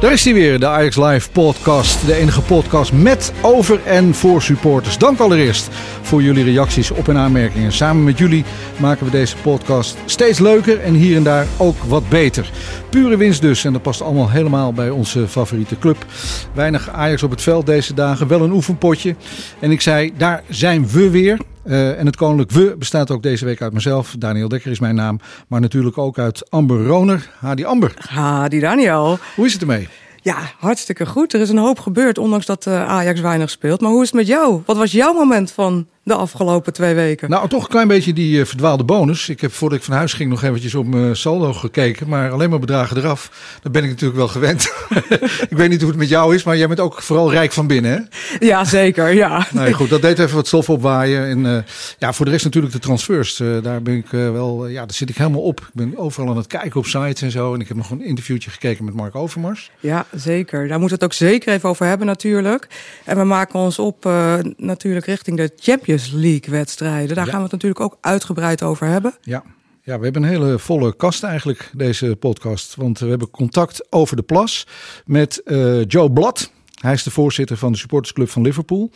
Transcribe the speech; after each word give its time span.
Daar 0.00 0.12
is 0.12 0.24
hij 0.24 0.34
weer, 0.34 0.60
de 0.60 0.66
Ajax 0.66 0.96
Live 0.96 1.30
podcast. 1.30 2.06
De 2.06 2.14
enige 2.14 2.42
podcast 2.42 2.92
met, 2.92 3.32
over 3.42 3.80
en 3.84 4.14
voor 4.14 4.42
supporters. 4.42 4.98
Dank 4.98 5.18
allereerst 5.18 5.68
voor 6.02 6.22
jullie 6.22 6.44
reacties 6.44 6.90
op 6.90 7.08
en 7.08 7.16
aanmerkingen. 7.16 7.72
Samen 7.72 8.04
met 8.04 8.18
jullie 8.18 8.44
maken 8.80 9.04
we 9.04 9.10
deze 9.10 9.36
podcast 9.36 9.96
steeds 10.04 10.38
leuker 10.38 10.80
en 10.80 10.94
hier 10.94 11.16
en 11.16 11.22
daar 11.22 11.46
ook 11.56 11.76
wat 11.76 12.08
beter. 12.08 12.50
Pure 12.90 13.16
winst 13.16 13.40
dus 13.40 13.64
en 13.64 13.72
dat 13.72 13.82
past 13.82 14.02
allemaal 14.02 14.30
helemaal 14.30 14.72
bij 14.72 14.90
onze 14.90 15.28
favoriete 15.28 15.78
club. 15.78 16.06
Weinig 16.54 16.90
Ajax 16.90 17.22
op 17.22 17.30
het 17.30 17.42
veld 17.42 17.66
deze 17.66 17.94
dagen, 17.94 18.28
wel 18.28 18.42
een 18.42 18.52
oefenpotje. 18.52 19.16
En 19.58 19.70
ik 19.70 19.80
zei, 19.80 20.12
daar 20.16 20.42
zijn 20.48 20.88
we 20.88 21.10
weer. 21.10 21.38
Uh, 21.68 21.98
en 21.98 22.06
het 22.06 22.16
koninklijk 22.16 22.50
we 22.50 22.76
bestaat 22.78 23.10
ook 23.10 23.22
deze 23.22 23.44
week 23.44 23.62
uit 23.62 23.72
mezelf. 23.72 24.14
Daniel 24.18 24.48
Dekker 24.48 24.70
is 24.70 24.80
mijn 24.80 24.94
naam. 24.94 25.20
Maar 25.48 25.60
natuurlijk 25.60 25.98
ook 25.98 26.18
uit 26.18 26.50
Amber 26.50 26.86
Roner. 26.86 27.30
Hadi 27.38 27.64
Amber. 27.64 27.94
Hadi 27.96 28.60
Daniel. 28.60 29.18
Hoe 29.34 29.46
is 29.46 29.52
het 29.52 29.60
ermee? 29.60 29.88
Ja, 30.22 30.36
hartstikke 30.58 31.06
goed. 31.06 31.32
Er 31.32 31.40
is 31.40 31.48
een 31.48 31.58
hoop 31.58 31.78
gebeurd, 31.78 32.18
ondanks 32.18 32.46
dat 32.46 32.66
uh, 32.66 32.88
Ajax 32.88 33.20
weinig 33.20 33.50
speelt. 33.50 33.80
Maar 33.80 33.90
hoe 33.90 34.02
is 34.02 34.06
het 34.06 34.16
met 34.16 34.26
jou? 34.26 34.62
Wat 34.66 34.76
was 34.76 34.92
jouw 34.92 35.12
moment 35.12 35.50
van 35.50 35.86
de 36.08 36.14
afgelopen 36.14 36.72
twee 36.72 36.94
weken? 36.94 37.30
Nou, 37.30 37.48
toch 37.48 37.62
een 37.62 37.68
klein 37.68 37.88
beetje 37.88 38.12
die 38.12 38.38
uh, 38.38 38.44
verdwaalde 38.44 38.84
bonus. 38.84 39.28
Ik 39.28 39.40
heb 39.40 39.52
voordat 39.52 39.78
ik 39.78 39.84
van 39.84 39.94
huis 39.94 40.12
ging 40.12 40.30
nog 40.30 40.42
eventjes 40.42 40.74
op 40.74 40.86
mijn 40.86 41.16
saldo 41.16 41.52
gekeken. 41.52 42.08
Maar 42.08 42.30
alleen 42.30 42.50
maar 42.50 42.58
bedragen 42.58 42.96
eraf. 42.96 43.30
Dat 43.62 43.72
ben 43.72 43.82
ik 43.82 43.88
natuurlijk 43.88 44.18
wel 44.18 44.28
gewend. 44.28 44.72
ik 45.50 45.56
weet 45.56 45.68
niet 45.68 45.80
hoe 45.80 45.90
het 45.90 45.98
met 45.98 46.08
jou 46.08 46.34
is, 46.34 46.42
maar 46.42 46.56
jij 46.56 46.66
bent 46.68 46.80
ook 46.80 47.02
vooral 47.02 47.30
rijk 47.30 47.52
van 47.52 47.66
binnen, 47.66 47.90
hè? 47.90 48.46
Ja, 48.46 48.64
zeker, 48.64 49.12
ja. 49.12 49.46
Nee, 49.50 49.72
goed, 49.72 49.88
dat 49.88 50.02
deed 50.02 50.18
even 50.18 50.36
wat 50.36 50.46
stof 50.46 50.70
opwaaien. 50.70 51.26
En 51.26 51.44
uh, 51.44 51.58
ja, 51.98 52.12
voor 52.12 52.24
de 52.24 52.30
rest 52.30 52.44
natuurlijk 52.44 52.72
de 52.72 52.78
transfers. 52.78 53.40
Uh, 53.40 53.62
daar 53.62 53.82
ben 53.82 53.94
ik 53.94 54.06
wel, 54.10 54.66
ja, 54.66 54.80
daar 54.80 54.94
zit 54.94 55.08
ik 55.08 55.16
helemaal 55.16 55.42
op. 55.42 55.60
Ik 55.60 55.66
ben 55.72 55.98
overal 55.98 56.28
aan 56.30 56.36
het 56.36 56.46
kijken 56.46 56.80
op 56.80 56.86
sites 56.86 57.22
en 57.22 57.30
zo. 57.30 57.54
En 57.54 57.60
ik 57.60 57.68
heb 57.68 57.76
nog 57.76 57.90
een 57.90 58.04
interviewtje 58.04 58.50
gekeken 58.50 58.84
met 58.84 58.94
Mark 58.94 59.14
Overmars. 59.14 59.70
Ja, 59.80 60.06
zeker. 60.14 60.68
Daar 60.68 60.78
moeten 60.78 60.98
we 60.98 61.04
het 61.04 61.12
ook 61.12 61.28
zeker 61.28 61.52
even 61.52 61.68
over 61.68 61.86
hebben 61.86 62.06
natuurlijk. 62.06 62.66
En 63.04 63.16
we 63.16 63.24
maken 63.24 63.58
ons 63.58 63.78
op 63.78 64.08
natuurlijk 64.56 65.06
richting 65.06 65.36
de 65.36 65.50
Champions 65.56 65.97
League 66.06 66.50
wedstrijden. 66.50 67.16
Daar 67.16 67.24
ja. 67.24 67.30
gaan 67.30 67.40
we 67.40 67.48
het 67.50 67.52
natuurlijk 67.52 67.80
ook 67.80 67.98
uitgebreid 68.00 68.62
over 68.62 68.86
hebben. 68.86 69.14
Ja. 69.22 69.42
Ja, 69.82 69.98
we 69.98 70.04
hebben 70.04 70.22
een 70.22 70.28
hele 70.28 70.58
volle 70.58 70.96
kast 70.96 71.22
eigenlijk, 71.22 71.70
deze 71.74 72.16
podcast. 72.16 72.74
Want 72.74 72.98
we 72.98 73.08
hebben 73.08 73.30
contact 73.30 73.92
over 73.92 74.16
de 74.16 74.22
plas 74.22 74.66
met 75.04 75.40
uh, 75.44 75.84
Joe 75.84 76.12
Blad. 76.12 76.50
Hij 76.80 76.92
is 76.92 77.02
de 77.02 77.10
voorzitter 77.10 77.56
van 77.56 77.72
de 77.72 77.78
supportersclub 77.78 78.28
van 78.28 78.42
Liverpool. 78.42 78.90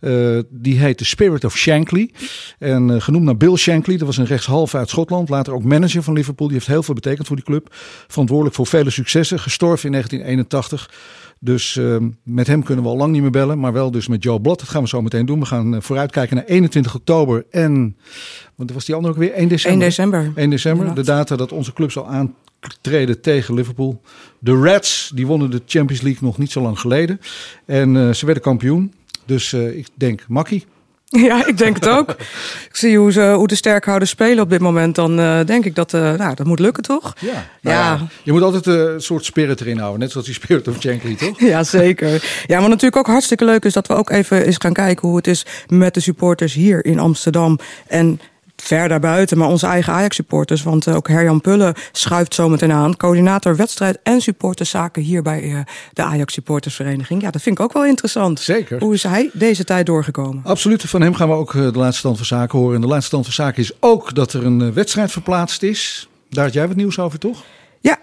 Uh, 0.00 0.38
die 0.50 0.78
heet 0.78 0.98
de 0.98 1.04
Spirit 1.04 1.44
of 1.44 1.56
Shankly. 1.56 2.10
En 2.58 2.88
uh, 2.88 3.00
genoemd 3.00 3.24
naar 3.24 3.36
Bill 3.36 3.56
Shankly. 3.56 3.96
Dat 3.96 4.06
was 4.06 4.16
een 4.16 4.26
rechtshalve 4.26 4.76
uit 4.76 4.88
Schotland. 4.88 5.28
Later 5.28 5.54
ook 5.54 5.64
manager 5.64 6.02
van 6.02 6.14
Liverpool. 6.14 6.46
Die 6.46 6.56
heeft 6.56 6.68
heel 6.68 6.82
veel 6.82 6.94
betekend 6.94 7.26
voor 7.26 7.36
die 7.36 7.44
club. 7.44 7.68
Verantwoordelijk 8.06 8.56
voor 8.56 8.66
vele 8.66 8.90
successen. 8.90 9.38
Gestorven 9.38 9.86
in 9.86 9.92
1981. 9.92 10.90
Dus 11.40 11.76
uh, 11.76 11.96
met 12.22 12.46
hem 12.46 12.62
kunnen 12.62 12.84
we 12.84 12.90
al 12.90 12.96
lang 12.96 13.12
niet 13.12 13.22
meer 13.22 13.30
bellen, 13.30 13.58
maar 13.58 13.72
wel 13.72 13.90
dus 13.90 14.08
met 14.08 14.22
Joe 14.22 14.40
Blad. 14.40 14.58
Dat 14.58 14.68
gaan 14.68 14.82
we 14.82 14.88
zo 14.88 15.02
meteen 15.02 15.26
doen. 15.26 15.40
We 15.40 15.46
gaan 15.46 15.74
uh, 15.74 15.80
vooruitkijken 15.80 16.36
naar 16.36 16.44
21 16.44 16.94
oktober 16.94 17.46
en, 17.50 17.96
wat 18.54 18.70
was 18.70 18.84
die 18.84 18.94
andere 18.94 19.12
ook 19.12 19.20
weer? 19.20 19.32
1 19.32 19.48
december. 19.48 19.80
1 19.80 19.88
december. 19.88 20.32
1 20.34 20.50
december, 20.50 20.94
de 20.94 21.04
data 21.04 21.36
dat 21.36 21.52
onze 21.52 21.72
club 21.72 21.90
zal 21.90 22.08
aantreden 22.08 23.20
tegen 23.20 23.54
Liverpool. 23.54 24.00
De 24.38 24.60
Reds, 24.60 25.10
die 25.14 25.26
wonnen 25.26 25.50
de 25.50 25.62
Champions 25.66 26.02
League 26.02 26.22
nog 26.22 26.38
niet 26.38 26.50
zo 26.50 26.60
lang 26.60 26.78
geleden. 26.78 27.20
En 27.64 27.94
uh, 27.94 28.12
ze 28.12 28.24
werden 28.24 28.42
kampioen. 28.42 28.92
Dus 29.24 29.52
ik 29.52 29.88
denk 29.94 30.24
makkie. 30.28 30.64
Ja, 31.28 31.46
ik 31.46 31.58
denk 31.58 31.74
het 31.74 31.88
ook. 31.88 32.10
ik 32.70 32.76
zie 32.76 32.98
hoe 32.98 33.12
ze, 33.12 33.32
hoe 33.36 33.46
de 33.46 33.54
sterkhouders 33.54 34.10
spelen 34.10 34.42
op 34.42 34.50
dit 34.50 34.60
moment. 34.60 34.94
Dan 34.94 35.20
uh, 35.20 35.40
denk 35.44 35.64
ik 35.64 35.74
dat 35.74 35.92
uh, 35.92 36.12
nou, 36.12 36.34
dat 36.34 36.46
moet 36.46 36.58
lukken, 36.58 36.82
toch? 36.82 37.14
Ja. 37.18 37.32
Nou 37.32 37.76
ja. 37.76 37.92
ja. 37.92 38.06
Je 38.22 38.32
moet 38.32 38.42
altijd 38.42 38.66
uh, 38.66 38.74
een 38.74 39.00
soort 39.00 39.24
spirit 39.24 39.60
erin 39.60 39.78
houden. 39.78 40.00
Net 40.00 40.10
zoals 40.10 40.26
die 40.26 40.34
spirit 40.34 40.68
of 40.68 40.80
Shankly, 40.80 41.14
toch? 41.14 41.40
ja, 41.52 41.64
zeker. 41.64 42.44
Ja, 42.46 42.60
maar 42.60 42.68
natuurlijk 42.68 42.96
ook 42.96 43.06
hartstikke 43.06 43.44
leuk 43.44 43.64
is 43.64 43.72
dat 43.72 43.86
we 43.86 43.94
ook 43.94 44.10
even 44.10 44.44
eens 44.44 44.56
gaan 44.58 44.72
kijken 44.72 45.08
hoe 45.08 45.16
het 45.16 45.26
is 45.26 45.46
met 45.66 45.94
de 45.94 46.00
supporters 46.00 46.54
hier 46.54 46.84
in 46.84 46.98
Amsterdam. 46.98 47.58
En 47.86 48.20
ver 48.66 48.88
daarbuiten, 48.88 49.38
maar 49.38 49.48
onze 49.48 49.66
eigen 49.66 49.92
Ajax-supporters. 49.92 50.62
Want 50.62 50.88
ook 50.88 51.08
Herjan 51.08 51.40
Pullen 51.40 51.74
schuift 51.92 52.34
zometeen 52.34 52.72
aan. 52.72 52.96
Coördinator 52.96 53.56
wedstrijd 53.56 53.98
en 54.02 54.20
supporterszaken 54.20 55.02
hier 55.02 55.22
bij 55.22 55.64
de 55.92 56.02
Ajax-supportersvereniging. 56.02 57.22
Ja, 57.22 57.30
dat 57.30 57.42
vind 57.42 57.58
ik 57.58 57.64
ook 57.64 57.72
wel 57.72 57.84
interessant. 57.84 58.40
Zeker. 58.40 58.78
Hoe 58.78 58.94
is 58.94 59.02
hij 59.02 59.30
deze 59.32 59.64
tijd 59.64 59.86
doorgekomen? 59.86 60.40
Absoluut. 60.44 60.82
Van 60.82 61.00
hem 61.00 61.14
gaan 61.14 61.28
we 61.28 61.34
ook 61.34 61.52
de 61.52 61.70
laatste 61.74 61.98
stand 61.98 62.16
van 62.16 62.26
zaken 62.26 62.58
horen. 62.58 62.74
En 62.74 62.80
de 62.80 62.86
laatste 62.86 63.06
stand 63.06 63.24
van 63.24 63.32
zaken 63.32 63.62
is 63.62 63.72
ook 63.80 64.14
dat 64.14 64.32
er 64.32 64.44
een 64.46 64.72
wedstrijd 64.72 65.12
verplaatst 65.12 65.62
is. 65.62 66.08
Daar 66.30 66.44
had 66.44 66.52
jij 66.52 66.68
wat 66.68 66.76
nieuws 66.76 66.98
over, 66.98 67.18
toch? 67.18 67.44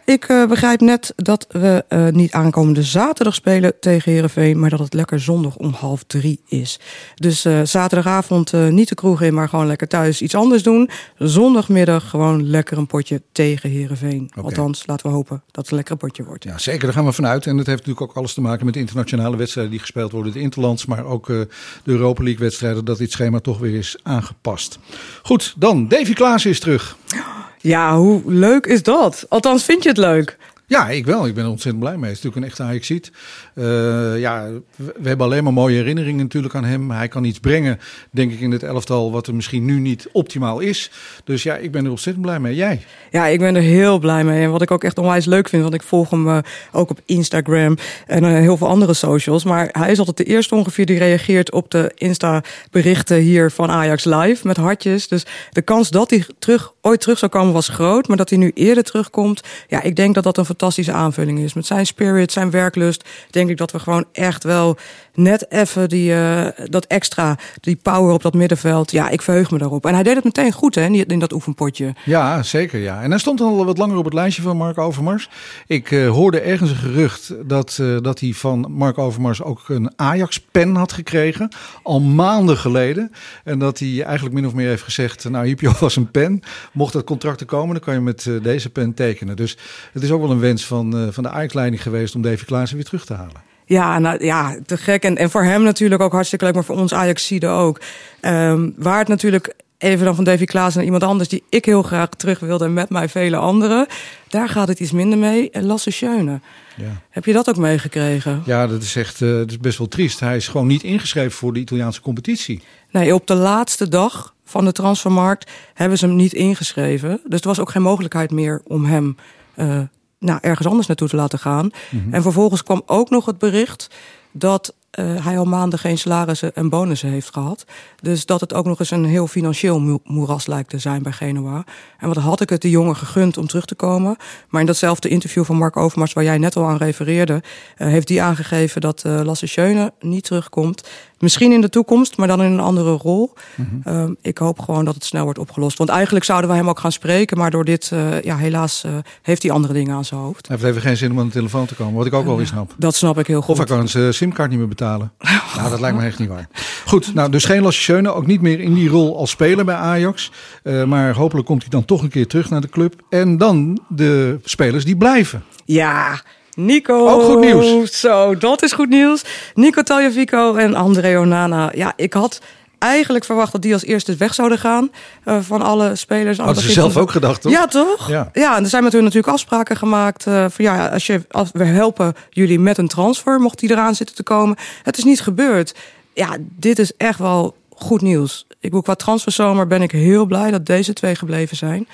Ik 0.05 0.29
uh, 0.29 0.47
begrijp 0.47 0.81
net 0.81 1.13
dat 1.15 1.45
we 1.49 1.85
uh, 1.89 2.07
niet 2.07 2.31
aankomende 2.31 2.83
zaterdag 2.83 3.35
spelen 3.35 3.73
tegen 3.79 4.11
Herenveen, 4.11 4.59
maar 4.59 4.69
dat 4.69 4.79
het 4.79 4.93
lekker 4.93 5.19
zondag 5.19 5.55
om 5.55 5.73
half 5.73 6.03
drie 6.03 6.41
is. 6.47 6.79
Dus 7.15 7.45
uh, 7.45 7.61
zaterdagavond 7.63 8.51
niet 8.51 8.89
de 8.89 8.95
kroeg 8.95 9.21
in, 9.21 9.33
maar 9.33 9.49
gewoon 9.49 9.67
lekker 9.67 9.87
thuis 9.87 10.21
iets 10.21 10.35
anders 10.35 10.63
doen. 10.63 10.89
Zondagmiddag 11.17 12.09
gewoon 12.09 12.49
lekker 12.49 12.77
een 12.77 12.87
potje 12.87 13.21
tegen 13.31 13.69
Herenveen. 13.69 14.27
Okay. 14.29 14.43
Althans, 14.43 14.83
laten 14.85 15.05
we 15.05 15.13
hopen 15.13 15.43
dat 15.45 15.55
het 15.55 15.69
een 15.69 15.75
lekker 15.75 15.97
potje 15.97 16.23
wordt. 16.23 16.43
Ja, 16.43 16.57
zeker. 16.57 16.81
Daar 16.83 16.93
gaan 16.93 17.05
we 17.05 17.11
vanuit. 17.11 17.45
En 17.45 17.57
dat 17.57 17.65
heeft 17.65 17.79
natuurlijk 17.79 18.09
ook 18.11 18.17
alles 18.17 18.33
te 18.33 18.41
maken 18.41 18.65
met 18.65 18.73
de 18.73 18.79
internationale 18.79 19.37
wedstrijden 19.37 19.71
die 19.71 19.81
gespeeld 19.81 20.11
worden, 20.11 20.33
de 20.33 20.39
Interlands, 20.39 20.85
maar 20.85 21.05
ook 21.05 21.25
de 21.25 21.47
Europa 21.83 22.23
League 22.23 22.41
wedstrijden, 22.41 22.85
dat 22.85 22.97
dit 22.97 23.11
schema 23.11 23.39
toch 23.39 23.59
weer 23.59 23.75
is 23.75 23.95
aangepast. 24.03 24.79
Goed, 25.21 25.53
dan 25.57 25.87
Davy 25.87 26.13
Klaas 26.13 26.45
is 26.45 26.59
terug. 26.59 26.97
Ja, 27.07 27.42
hoe 27.71 28.21
leuk 28.25 28.65
is 28.65 28.83
dat? 28.83 29.25
Althans, 29.29 29.63
vind 29.63 29.83
je 29.83 29.89
het 29.89 29.97
leuk? 29.97 30.37
Ja, 30.65 30.89
ik 30.89 31.05
wel. 31.05 31.27
Ik 31.27 31.33
ben 31.33 31.43
er 31.43 31.49
ontzettend 31.49 31.83
blij 31.83 31.97
mee. 31.97 32.09
Het 32.09 32.17
is 32.17 32.23
natuurlijk 32.23 32.45
een 32.45 32.51
echte 32.51 32.63
Ajaxiet. 32.63 33.11
Uh, 33.55 34.19
ja, 34.19 34.49
we 34.75 35.07
hebben 35.07 35.25
alleen 35.25 35.43
maar 35.43 35.53
mooie 35.53 35.75
herinneringen 35.75 36.23
natuurlijk 36.23 36.55
aan 36.55 36.63
hem. 36.63 36.91
Hij 36.91 37.07
kan 37.07 37.23
iets 37.23 37.39
brengen, 37.39 37.79
denk 38.11 38.31
ik, 38.31 38.39
in 38.39 38.51
het 38.51 38.63
elftal 38.63 39.11
wat 39.11 39.27
er 39.27 39.35
misschien 39.35 39.65
nu 39.65 39.79
niet 39.79 40.09
optimaal 40.11 40.59
is. 40.59 40.91
Dus 41.23 41.43
ja, 41.43 41.55
ik 41.55 41.71
ben 41.71 41.85
er 41.85 41.89
ontzettend 41.89 42.25
blij 42.25 42.39
mee. 42.39 42.55
Jij? 42.55 42.81
Ja, 43.11 43.25
ik 43.25 43.39
ben 43.39 43.55
er 43.55 43.61
heel 43.61 43.99
blij 43.99 44.23
mee. 44.23 44.43
En 44.43 44.51
wat 44.51 44.61
ik 44.61 44.71
ook 44.71 44.83
echt 44.83 44.97
onwijs 44.97 45.25
leuk 45.25 45.49
vind, 45.49 45.61
want 45.61 45.73
ik 45.73 45.81
volg 45.81 46.09
hem 46.09 46.27
uh, 46.27 46.37
ook 46.71 46.89
op 46.89 46.99
Instagram 47.05 47.77
en 48.07 48.23
uh, 48.23 48.29
heel 48.29 48.57
veel 48.57 48.67
andere 48.67 48.93
socials. 48.93 49.43
Maar 49.43 49.69
hij 49.71 49.91
is 49.91 49.99
altijd 49.99 50.17
de 50.17 50.23
eerste 50.23 50.55
ongeveer 50.55 50.85
die 50.85 50.97
reageert 50.97 51.51
op 51.51 51.71
de 51.71 51.91
Insta-berichten 51.95 53.17
hier 53.17 53.51
van 53.51 53.69
Ajax 53.69 54.03
Live 54.03 54.47
met 54.47 54.57
hartjes. 54.57 55.07
Dus 55.07 55.25
de 55.51 55.61
kans 55.61 55.89
dat 55.89 56.09
hij 56.09 56.25
terug, 56.39 56.73
ooit 56.81 57.01
terug 57.01 57.17
zou 57.17 57.31
komen 57.31 57.53
was 57.53 57.69
groot. 57.69 58.07
Maar 58.07 58.17
dat 58.17 58.29
hij 58.29 58.37
nu 58.37 58.51
eerder 58.53 58.83
terugkomt, 58.83 59.41
ja, 59.67 59.81
ik 59.81 59.95
denk 59.95 60.15
dat 60.15 60.23
dat 60.23 60.37
een 60.37 60.45
fantastische 60.45 60.91
aanvulling 60.91 61.39
is. 61.39 61.53
Met 61.53 61.65
zijn 61.65 61.85
spirit, 61.85 62.31
zijn 62.31 62.51
werklust, 62.51 63.09
denk 63.45 63.59
ik 63.59 63.67
dat 63.67 63.71
we 63.71 63.79
gewoon 63.79 64.05
echt 64.11 64.43
wel 64.43 64.77
net 65.13 65.51
even 65.51 65.89
die, 65.89 66.11
uh, 66.11 66.47
dat 66.65 66.85
extra, 66.85 67.37
die 67.59 67.75
power 67.75 68.13
op 68.13 68.21
dat 68.21 68.33
middenveld. 68.33 68.91
Ja, 68.91 69.09
ik 69.09 69.21
verheug 69.21 69.51
me 69.51 69.57
daarop. 69.57 69.85
En 69.85 69.93
hij 69.93 70.03
deed 70.03 70.15
het 70.15 70.23
meteen 70.23 70.51
goed, 70.51 70.75
hè, 70.75 70.85
in, 70.85 71.19
dat 71.19 71.33
oefenpotje. 71.33 71.95
Ja, 72.05 72.43
zeker, 72.43 72.79
ja. 72.79 73.01
En 73.01 73.09
hij 73.09 73.19
stond 73.19 73.41
al 73.41 73.65
wat 73.65 73.77
langer 73.77 73.97
op 73.97 74.05
het 74.05 74.13
lijstje 74.13 74.41
van 74.41 74.57
Mark 74.57 74.77
Overmars. 74.77 75.29
Ik 75.67 75.91
uh, 75.91 76.09
hoorde 76.09 76.39
ergens 76.39 76.69
een 76.69 76.75
gerucht 76.75 77.33
dat, 77.45 77.77
uh, 77.81 77.97
dat 78.01 78.19
hij 78.19 78.33
van 78.33 78.65
Mark 78.69 78.97
Overmars 78.97 79.43
ook 79.43 79.69
een 79.69 79.91
Ajax-pen 79.95 80.75
had 80.75 80.91
gekregen. 80.91 81.49
Al 81.83 82.01
maanden 82.01 82.57
geleden. 82.57 83.11
En 83.43 83.59
dat 83.59 83.79
hij 83.79 84.03
eigenlijk 84.03 84.35
min 84.35 84.45
of 84.45 84.53
meer 84.53 84.67
heeft 84.67 84.83
gezegd, 84.83 85.29
nou, 85.29 85.45
hier 85.45 85.55
heb 85.59 85.67
alvast 85.67 85.97
een 85.97 86.11
pen. 86.11 86.41
Mocht 86.71 86.93
dat 86.93 87.03
contract 87.03 87.39
er 87.39 87.45
komen, 87.45 87.73
dan 87.73 87.83
kan 87.83 87.93
je 87.93 87.99
met 87.99 88.29
deze 88.41 88.69
pen 88.69 88.93
tekenen. 88.93 89.35
Dus 89.35 89.57
het 89.93 90.03
is 90.03 90.11
ook 90.11 90.21
wel 90.21 90.31
een 90.31 90.39
wens 90.39 90.65
van, 90.65 91.09
van 91.11 91.23
de 91.23 91.29
Ajax-leiding 91.29 91.81
geweest 91.81 92.15
om 92.15 92.21
Davy 92.21 92.45
Klaassen 92.45 92.77
weer 92.77 92.85
terug 92.85 93.05
te 93.05 93.13
halen. 93.13 93.32
Ja, 93.73 93.99
nou, 93.99 94.25
ja, 94.25 94.57
te 94.65 94.77
gek. 94.77 95.03
En, 95.03 95.17
en 95.17 95.29
voor 95.29 95.43
hem 95.43 95.63
natuurlijk 95.63 96.01
ook 96.01 96.11
hartstikke 96.11 96.45
leuk, 96.45 96.53
maar 96.53 96.63
voor 96.63 96.77
ons 96.77 96.93
Ajaxide 96.93 97.47
ook. 97.47 97.81
Um, 98.21 98.73
waar 98.77 98.99
het 98.99 99.07
natuurlijk 99.07 99.55
even 99.77 100.05
dan 100.05 100.15
van 100.15 100.23
Davy 100.23 100.45
Klaas 100.45 100.75
naar 100.75 100.83
iemand 100.83 101.03
anders 101.03 101.29
die 101.29 101.43
ik 101.49 101.65
heel 101.65 101.81
graag 101.81 102.09
terug 102.09 102.39
wilde 102.39 102.65
en 102.65 102.73
met 102.73 102.89
mij 102.89 103.09
vele 103.09 103.37
anderen. 103.37 103.87
Daar 104.29 104.49
gaat 104.49 104.67
het 104.67 104.79
iets 104.79 104.91
minder 104.91 105.17
mee. 105.17 105.49
En 105.51 105.65
Lasse 105.65 105.91
Schöne. 105.91 106.39
Ja. 106.75 107.01
Heb 107.09 107.25
je 107.25 107.33
dat 107.33 107.49
ook 107.49 107.57
meegekregen? 107.57 108.43
Ja, 108.45 108.67
dat 108.67 108.81
is 108.81 108.95
echt 108.95 109.21
uh, 109.21 109.37
dat 109.37 109.49
is 109.49 109.57
best 109.57 109.77
wel 109.77 109.87
triest. 109.87 110.19
Hij 110.19 110.35
is 110.35 110.47
gewoon 110.47 110.67
niet 110.67 110.83
ingeschreven 110.83 111.31
voor 111.31 111.53
de 111.53 111.59
Italiaanse 111.59 112.01
competitie. 112.01 112.61
Nee, 112.91 113.13
op 113.13 113.27
de 113.27 113.35
laatste 113.35 113.87
dag 113.87 114.33
van 114.45 114.65
de 114.65 114.71
transfermarkt 114.71 115.51
hebben 115.73 115.97
ze 115.97 116.05
hem 116.05 116.15
niet 116.15 116.33
ingeschreven. 116.33 117.21
Dus 117.25 117.39
er 117.39 117.47
was 117.47 117.59
ook 117.59 117.71
geen 117.71 117.81
mogelijkheid 117.81 118.31
meer 118.31 118.61
om 118.63 118.85
hem 118.85 119.17
uh, 119.55 119.79
nou, 120.23 120.39
ergens 120.41 120.67
anders 120.67 120.87
naartoe 120.87 121.07
te 121.07 121.15
laten 121.15 121.39
gaan. 121.39 121.65
Mm 121.65 122.03
-hmm. 122.03 122.13
En 122.13 122.21
vervolgens 122.21 122.63
kwam 122.63 122.81
ook 122.85 123.09
nog 123.09 123.25
het 123.25 123.37
bericht 123.37 123.87
dat 124.31 124.73
uh, 124.99 125.25
hij 125.25 125.37
al 125.37 125.45
maanden 125.45 125.79
geen 125.79 125.97
salarissen 125.97 126.55
en 126.55 126.69
bonussen 126.69 127.09
heeft 127.09 127.33
gehad. 127.33 127.65
Dus 128.01 128.25
dat 128.25 128.41
het 128.41 128.53
ook 128.53 128.65
nog 128.65 128.79
eens 128.79 128.91
een 128.91 129.05
heel 129.05 129.27
financieel 129.27 129.99
moeras 130.03 130.47
lijkt 130.47 130.69
te 130.69 130.79
zijn 130.79 131.03
bij 131.03 131.11
Genoa. 131.11 131.63
En 131.97 132.07
wat 132.07 132.17
had 132.17 132.41
ik 132.41 132.49
het 132.49 132.61
de 132.61 132.69
jongen 132.69 132.95
gegund 132.95 133.37
om 133.37 133.47
terug 133.47 133.65
te 133.65 133.75
komen. 133.75 134.15
Maar 134.49 134.61
in 134.61 134.67
datzelfde 134.67 135.09
interview 135.09 135.45
van 135.45 135.57
Mark 135.57 135.77
Overmars, 135.77 136.13
waar 136.13 136.23
jij 136.23 136.37
net 136.37 136.55
al 136.55 136.65
aan 136.65 136.77
refereerde, 136.77 137.33
uh, 137.33 137.87
heeft 137.87 138.07
die 138.07 138.21
aangegeven 138.21 138.81
dat 138.81 139.03
uh, 139.05 139.21
Lasse 139.23 139.47
Schöne 139.47 139.93
niet 139.99 140.23
terugkomt. 140.23 140.89
Misschien 141.23 141.51
in 141.51 141.61
de 141.61 141.69
toekomst, 141.69 142.17
maar 142.17 142.27
dan 142.27 142.43
in 142.43 142.51
een 142.51 142.59
andere 142.59 142.91
rol. 142.91 143.33
Mm 143.55 143.81
-hmm. 143.83 144.09
uh, 144.09 144.15
ik 144.21 144.37
hoop 144.37 144.59
gewoon 144.59 144.85
dat 144.85 144.93
het 144.93 145.05
snel 145.05 145.23
wordt 145.23 145.39
opgelost. 145.39 145.77
Want 145.77 145.89
eigenlijk 145.89 146.25
zouden 146.25 146.49
we 146.49 146.55
hem 146.55 146.69
ook 146.69 146.79
gaan 146.79 146.91
spreken. 146.91 147.37
Maar 147.37 147.51
door 147.51 147.65
dit, 147.65 147.91
uh, 147.93 148.21
ja, 148.21 148.37
helaas 148.37 148.83
uh, 148.85 148.91
heeft 149.21 149.43
hij 149.43 149.51
andere 149.51 149.73
dingen 149.73 149.95
aan 149.95 150.05
zijn 150.05 150.19
hoofd. 150.19 150.47
Hij 150.47 150.57
heeft 150.57 150.69
even 150.69 150.81
geen 150.81 150.97
zin 150.97 151.11
om 151.11 151.19
aan 151.19 151.25
de 151.25 151.31
telefoon 151.31 151.65
te 151.65 151.75
komen. 151.75 151.93
Wat 151.93 152.05
ik 152.05 152.13
ook 152.13 152.25
wel 152.25 152.37
weer 152.37 152.47
snap. 152.47 152.73
Dat 152.77 152.95
snap 152.95 153.19
ik 153.19 153.27
heel 153.27 153.41
goed. 153.41 153.49
Of 153.49 153.57
hij 153.57 153.65
kan 153.65 153.87
zijn 153.87 154.13
simkaart 154.13 154.49
niet 154.49 154.59
meer 154.59 154.67
betalen. 154.67 155.11
nou, 155.55 155.69
dat 155.69 155.79
lijkt 155.79 155.97
me 155.97 156.03
echt 156.05 156.19
niet 156.19 156.29
waar. 156.29 156.47
Goed, 156.85 157.13
nou, 157.13 157.31
dus 157.31 157.45
geen 157.45 157.61
Lasse 157.61 157.81
Schöne. 157.81 158.13
Ook 158.13 158.25
niet 158.25 158.41
meer 158.41 158.59
in 158.59 158.73
die 158.73 158.89
rol 158.89 159.17
als 159.17 159.29
speler 159.29 159.65
bij 159.65 159.75
Ajax. 159.75 160.31
Uh, 160.63 160.83
maar 160.83 161.15
hopelijk 161.15 161.47
komt 161.47 161.61
hij 161.61 161.69
dan 161.69 161.85
toch 161.85 162.01
een 162.01 162.09
keer 162.09 162.27
terug 162.27 162.49
naar 162.49 162.61
de 162.61 162.69
club. 162.69 163.01
En 163.09 163.37
dan 163.37 163.79
de 163.87 164.39
spelers 164.43 164.85
die 164.85 164.97
blijven. 164.97 165.43
Ja, 165.65 166.21
Nico. 166.55 167.07
Ook 167.07 167.23
goed 167.23 167.39
nieuws. 167.39 167.99
Zo, 167.99 168.37
dat 168.37 168.63
is 168.63 168.71
goed 168.71 168.89
nieuws. 168.89 169.23
Nico 169.53 169.81
Taljavico 169.81 170.55
en 170.55 170.75
André 170.75 171.19
Onana. 171.19 171.71
Ja, 171.75 171.93
ik 171.95 172.13
had 172.13 172.41
eigenlijk 172.77 173.25
verwacht 173.25 173.51
dat 173.51 173.61
die 173.61 173.73
als 173.73 173.83
eerste 173.83 174.15
weg 174.15 174.33
zouden 174.33 174.57
gaan 174.57 174.91
uh, 175.25 175.37
van 175.41 175.61
alle 175.61 175.95
spelers. 175.95 176.37
Hadden 176.37 176.63
ze 176.63 176.71
zelf 176.71 176.97
ook 176.97 177.11
gedacht, 177.11 177.41
toch? 177.41 177.51
Ja, 177.51 177.67
toch? 177.67 178.09
Ja. 178.09 178.29
ja, 178.33 178.57
en 178.57 178.63
er 178.63 178.69
zijn 178.69 178.83
met 178.83 178.93
hun 178.93 179.03
natuurlijk 179.03 179.33
afspraken 179.33 179.75
gemaakt. 179.75 180.25
Uh, 180.25 180.45
van 180.49 180.65
ja, 180.65 180.87
als 180.87 181.05
je, 181.05 181.21
als 181.31 181.49
we 181.53 181.63
helpen 181.63 182.13
jullie 182.29 182.59
met 182.59 182.77
een 182.77 182.87
transfer, 182.87 183.39
mocht 183.39 183.59
die 183.59 183.71
eraan 183.71 183.95
zitten 183.95 184.15
te 184.15 184.23
komen. 184.23 184.57
Het 184.83 184.97
is 184.97 185.03
niet 185.03 185.21
gebeurd. 185.21 185.75
Ja, 186.13 186.37
dit 186.39 186.79
is 186.79 186.95
echt 186.97 187.19
wel 187.19 187.55
goed 187.75 188.01
nieuws. 188.01 188.45
Ik 188.49 188.57
bedoel, 188.59 188.81
qua 188.81 188.95
transferzomer 188.95 189.67
ben 189.67 189.81
ik 189.81 189.91
heel 189.91 190.25
blij 190.25 190.51
dat 190.51 190.65
deze 190.65 190.93
twee 190.93 191.15
gebleven 191.15 191.57
zijn. 191.57 191.87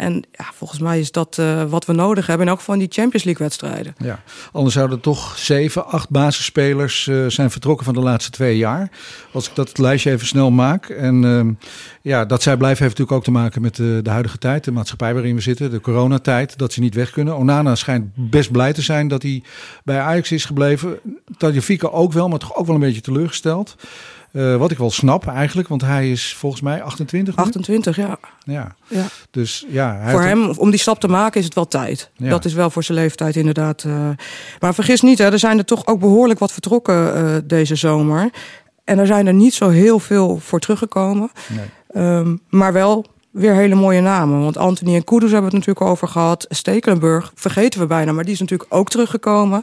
En 0.00 0.24
ja, 0.32 0.44
volgens 0.54 0.80
mij 0.80 0.98
is 0.98 1.12
dat 1.12 1.36
uh, 1.40 1.64
wat 1.64 1.84
we 1.84 1.92
nodig 1.92 2.26
hebben. 2.26 2.46
En 2.46 2.52
ook 2.52 2.60
van 2.60 2.78
die 2.78 2.88
Champions 2.90 3.24
League 3.24 3.46
wedstrijden. 3.46 3.94
Ja, 3.98 4.22
anders 4.52 4.74
zouden 4.74 5.00
toch 5.00 5.38
zeven, 5.38 5.86
acht 5.86 6.10
basisspelers 6.10 7.06
uh, 7.06 7.26
zijn 7.26 7.50
vertrokken 7.50 7.84
van 7.84 7.94
de 7.94 8.00
laatste 8.00 8.30
twee 8.30 8.56
jaar. 8.56 8.90
Als 9.32 9.48
ik 9.48 9.54
dat 9.54 9.78
lijstje 9.78 10.10
even 10.10 10.26
snel 10.26 10.50
maak. 10.50 10.88
En 10.88 11.22
uh, 11.22 11.52
ja, 12.02 12.24
dat 12.24 12.42
zij 12.42 12.56
blijven 12.56 12.82
heeft 12.82 12.98
natuurlijk 12.98 13.18
ook 13.18 13.34
te 13.34 13.40
maken 13.40 13.62
met 13.62 13.76
de, 13.76 14.00
de 14.02 14.10
huidige 14.10 14.38
tijd. 14.38 14.64
De 14.64 14.72
maatschappij 14.72 15.14
waarin 15.14 15.34
we 15.34 15.40
zitten. 15.40 15.70
De 15.70 15.80
coronatijd. 15.80 16.58
Dat 16.58 16.72
ze 16.72 16.80
niet 16.80 16.94
weg 16.94 17.10
kunnen. 17.10 17.36
Onana 17.36 17.74
schijnt 17.74 18.10
best 18.14 18.50
blij 18.50 18.72
te 18.72 18.82
zijn 18.82 19.08
dat 19.08 19.22
hij 19.22 19.42
bij 19.84 20.00
Ajax 20.00 20.32
is 20.32 20.44
gebleven. 20.44 20.98
Tadjafika 21.36 21.88
ook 21.88 22.12
wel, 22.12 22.28
maar 22.28 22.38
toch 22.38 22.56
ook 22.56 22.66
wel 22.66 22.74
een 22.74 22.80
beetje 22.80 23.00
teleurgesteld. 23.00 23.76
Uh, 24.32 24.56
wat 24.56 24.70
ik 24.70 24.78
wel 24.78 24.90
snap 24.90 25.26
eigenlijk, 25.26 25.68
want 25.68 25.82
hij 25.82 26.10
is 26.10 26.34
volgens 26.34 26.62
mij 26.62 26.82
28. 26.82 27.36
Nu? 27.36 27.42
28, 27.42 27.96
ja. 27.96 28.18
Ja. 28.44 28.74
ja. 28.88 29.04
Dus 29.30 29.66
ja. 29.68 29.96
Hij 29.96 30.12
voor 30.12 30.22
hem, 30.22 30.50
om 30.50 30.70
die 30.70 30.80
stap 30.80 31.00
te 31.00 31.08
maken, 31.08 31.38
is 31.40 31.44
het 31.44 31.54
wel 31.54 31.66
tijd. 31.66 32.10
Ja. 32.16 32.28
Dat 32.28 32.44
is 32.44 32.52
wel 32.52 32.70
voor 32.70 32.84
zijn 32.84 32.98
leeftijd 32.98 33.36
inderdaad. 33.36 33.84
Uh, 33.84 34.08
maar 34.60 34.74
vergis 34.74 35.00
niet, 35.00 35.18
hè, 35.18 35.32
er 35.32 35.38
zijn 35.38 35.58
er 35.58 35.64
toch 35.64 35.86
ook 35.86 36.00
behoorlijk 36.00 36.38
wat 36.38 36.52
vertrokken 36.52 37.24
uh, 37.24 37.36
deze 37.44 37.74
zomer. 37.74 38.30
En 38.84 38.98
er 38.98 39.06
zijn 39.06 39.26
er 39.26 39.34
niet 39.34 39.54
zo 39.54 39.68
heel 39.68 39.98
veel 39.98 40.38
voor 40.38 40.60
teruggekomen. 40.60 41.30
Nee. 41.48 42.16
Um, 42.16 42.40
maar 42.48 42.72
wel 42.72 43.06
weer 43.30 43.54
hele 43.54 43.74
mooie 43.74 44.00
namen. 44.00 44.40
Want 44.40 44.56
Anthony 44.56 44.94
en 44.94 45.04
Kudus 45.04 45.30
hebben 45.30 45.50
het 45.50 45.58
natuurlijk 45.58 45.86
over 45.86 46.08
gehad. 46.08 46.46
Stekelenburg 46.48 47.32
vergeten 47.34 47.80
we 47.80 47.86
bijna, 47.86 48.12
maar 48.12 48.24
die 48.24 48.32
is 48.32 48.40
natuurlijk 48.40 48.74
ook 48.74 48.88
teruggekomen. 48.88 49.62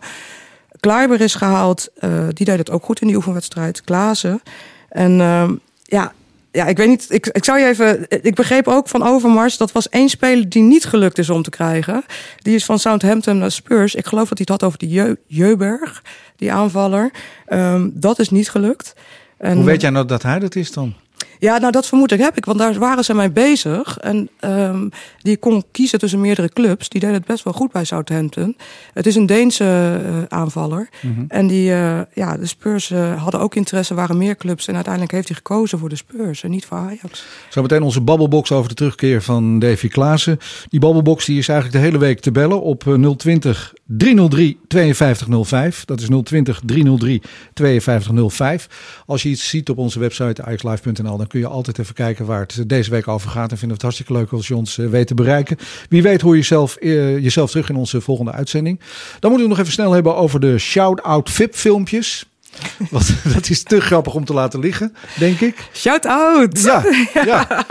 Kleiber 0.80 1.22
is 1.22 1.36
gehaald. 1.36 1.90
Uh, 2.00 2.28
die 2.34 2.46
deed 2.46 2.58
het 2.58 2.72
ook 2.72 2.84
goed 2.84 3.02
in 3.02 3.08
die 3.08 3.16
oefenwedstrijd. 3.16 3.82
Klaassen. 3.82 4.42
En 4.90 5.20
uh, 5.20 5.50
ja, 5.84 6.14
ja, 6.52 6.66
ik 6.66 6.78
weet 6.78 6.88
niet. 6.88 7.06
Ik, 7.10 7.28
ik 7.28 7.44
zou 7.44 7.60
je 7.60 7.66
even. 7.66 8.06
Ik 8.10 8.36
begreep 8.36 8.68
ook 8.68 8.88
van 8.88 9.04
Overmars. 9.04 9.58
Dat 9.58 9.72
was 9.72 9.90
één 9.90 10.10
speler 10.10 10.50
die 10.50 10.64
niet 10.64 10.86
gelukt 10.86 11.18
is 11.18 11.30
om 11.30 11.42
te 11.42 11.50
krijgen. 11.50 12.04
Die 12.38 12.56
is 12.56 12.66
van 12.66 12.80
Southampton 12.80 13.38
naar 13.38 13.52
Spurs. 13.52 13.96
Ik 13.96 14.06
geloof 14.06 14.30
dat 14.30 14.38
hij 14.38 14.48
het 14.50 14.62
had 14.62 14.64
over 14.64 14.80
die 14.80 14.90
Je, 14.90 15.18
Jeuberg, 15.26 16.04
die 16.36 16.52
aanvaller. 16.52 17.12
Um, 17.50 17.92
dat 17.94 18.20
is 18.20 18.30
niet 18.30 18.50
gelukt. 18.50 18.94
Hoe 19.38 19.64
weet 19.64 19.82
jij 19.82 19.90
nou 19.90 20.06
dat 20.06 20.24
hij 20.24 20.40
dat 20.40 20.56
is 20.56 20.72
dan? 20.72 20.94
Ja, 21.40 21.58
nou 21.58 21.72
dat 21.72 21.88
vermoed 21.88 22.12
ik 22.12 22.20
heb 22.20 22.38
ik, 22.38 22.46
want 22.46 22.58
daar 22.58 22.74
waren 22.74 23.04
ze 23.04 23.14
mee 23.14 23.32
bezig. 23.32 23.98
En 23.98 24.30
um, 24.40 24.90
die 25.22 25.38
kon 25.38 25.64
kiezen 25.72 26.00
tussen 26.00 26.22
meerdere 26.22 26.50
clubs. 26.50 26.90
Die 26.90 27.02
deed 27.02 27.12
het 27.12 27.26
best 27.26 27.44
wel 27.44 27.54
goed 27.54 27.72
bij 27.72 27.86
Southampton. 27.86 28.58
Het 28.94 29.06
is 29.06 29.16
een 29.16 29.26
Deense 29.26 30.02
uh, 30.06 30.24
aanvaller. 30.28 30.90
Mhm. 31.02 31.26
En 31.28 31.48
die, 31.48 31.70
uh, 31.70 32.00
ja, 32.14 32.38
de 32.38 32.46
Spurs 32.46 32.90
uh, 32.90 33.22
hadden 33.22 33.42
ook 33.42 33.56
interesse, 33.56 33.94
waren 33.94 34.18
meer 34.18 34.38
clubs. 34.38 34.68
En 34.68 34.76
uiteindelijk 34.76 35.14
heeft 35.14 35.28
hij 35.28 35.38
gekozen 35.38 35.80
voor 35.80 35.90
de 35.90 35.96
Spurs 35.96 36.44
en 36.44 36.50
niet 36.50 36.66
voor 36.66 36.78
Ajax. 36.78 37.26
Zometeen 37.50 37.82
onze 37.82 38.02
babbelbox 38.02 38.52
over 38.52 38.70
de 38.70 38.76
terugkeer 38.76 39.22
van 39.22 39.60
Davy 39.60 39.88
Klaassen. 39.88 40.40
Die 40.70 40.80
babbelbox 40.80 41.26
die 41.26 41.38
is 41.38 41.48
eigenlijk 41.48 41.80
de 41.80 41.86
hele 41.90 41.98
week 41.98 42.20
te 42.20 42.32
bellen 42.32 42.62
op 42.62 42.84
020 43.18 43.74
303 43.86 44.60
5205. 44.68 45.86
Dat 45.86 46.02
is 46.02 46.08
020 46.24 46.62
303 46.66 47.22
5205. 47.54 49.04
Als 49.06 49.24
je 49.24 49.30
iets 49.30 49.50
ziet 49.50 49.70
op 49.70 49.78
onze 49.78 50.00
website 50.00 50.44
ajaxlive.nl, 50.44 51.18
dan 51.28 51.42
kun 51.42 51.50
je 51.50 51.56
altijd 51.56 51.80
even 51.80 51.94
kijken 51.94 52.26
waar 52.26 52.40
het 52.40 52.70
deze 52.70 52.90
week 52.90 53.08
over 53.08 53.30
gaat. 53.30 53.52
En 53.52 53.58
vinden 53.58 53.68
we 53.68 53.74
het 53.74 53.82
hartstikke 53.82 54.14
leuk 54.14 54.32
als 54.32 54.48
je 54.48 54.56
ons 54.56 54.78
uh, 54.78 54.90
weet 54.90 55.08
te 55.08 55.14
bereiken. 55.14 55.58
Wie 55.90 56.02
weet 56.02 56.22
hoor 56.22 56.32
je 56.32 56.38
jezelf, 56.38 56.78
uh, 56.80 57.18
jezelf 57.18 57.50
terug 57.50 57.70
in 57.70 57.76
onze 57.76 58.02
volgende 58.02 58.32
uitzending. 58.32 58.80
Dan 59.20 59.30
moeten 59.32 59.50
we 59.50 59.54
nog 59.54 59.60
even 59.60 59.74
snel 59.74 59.92
hebben 59.92 60.16
over 60.16 60.40
de 60.40 60.58
shout-out 60.58 61.30
VIP 61.30 61.56
filmpjes. 61.56 62.26
Want 62.90 63.14
dat 63.34 63.50
is 63.50 63.64
te 63.64 63.82
grappig 63.82 64.14
om 64.14 64.26
te 64.26 64.34
laten 64.34 64.60
liggen, 64.60 64.96
denk 65.16 65.40
ik. 65.40 65.70
Shout 65.74 66.06
out! 66.06 66.62
Ja, 66.62 66.84
ja. 67.26 67.66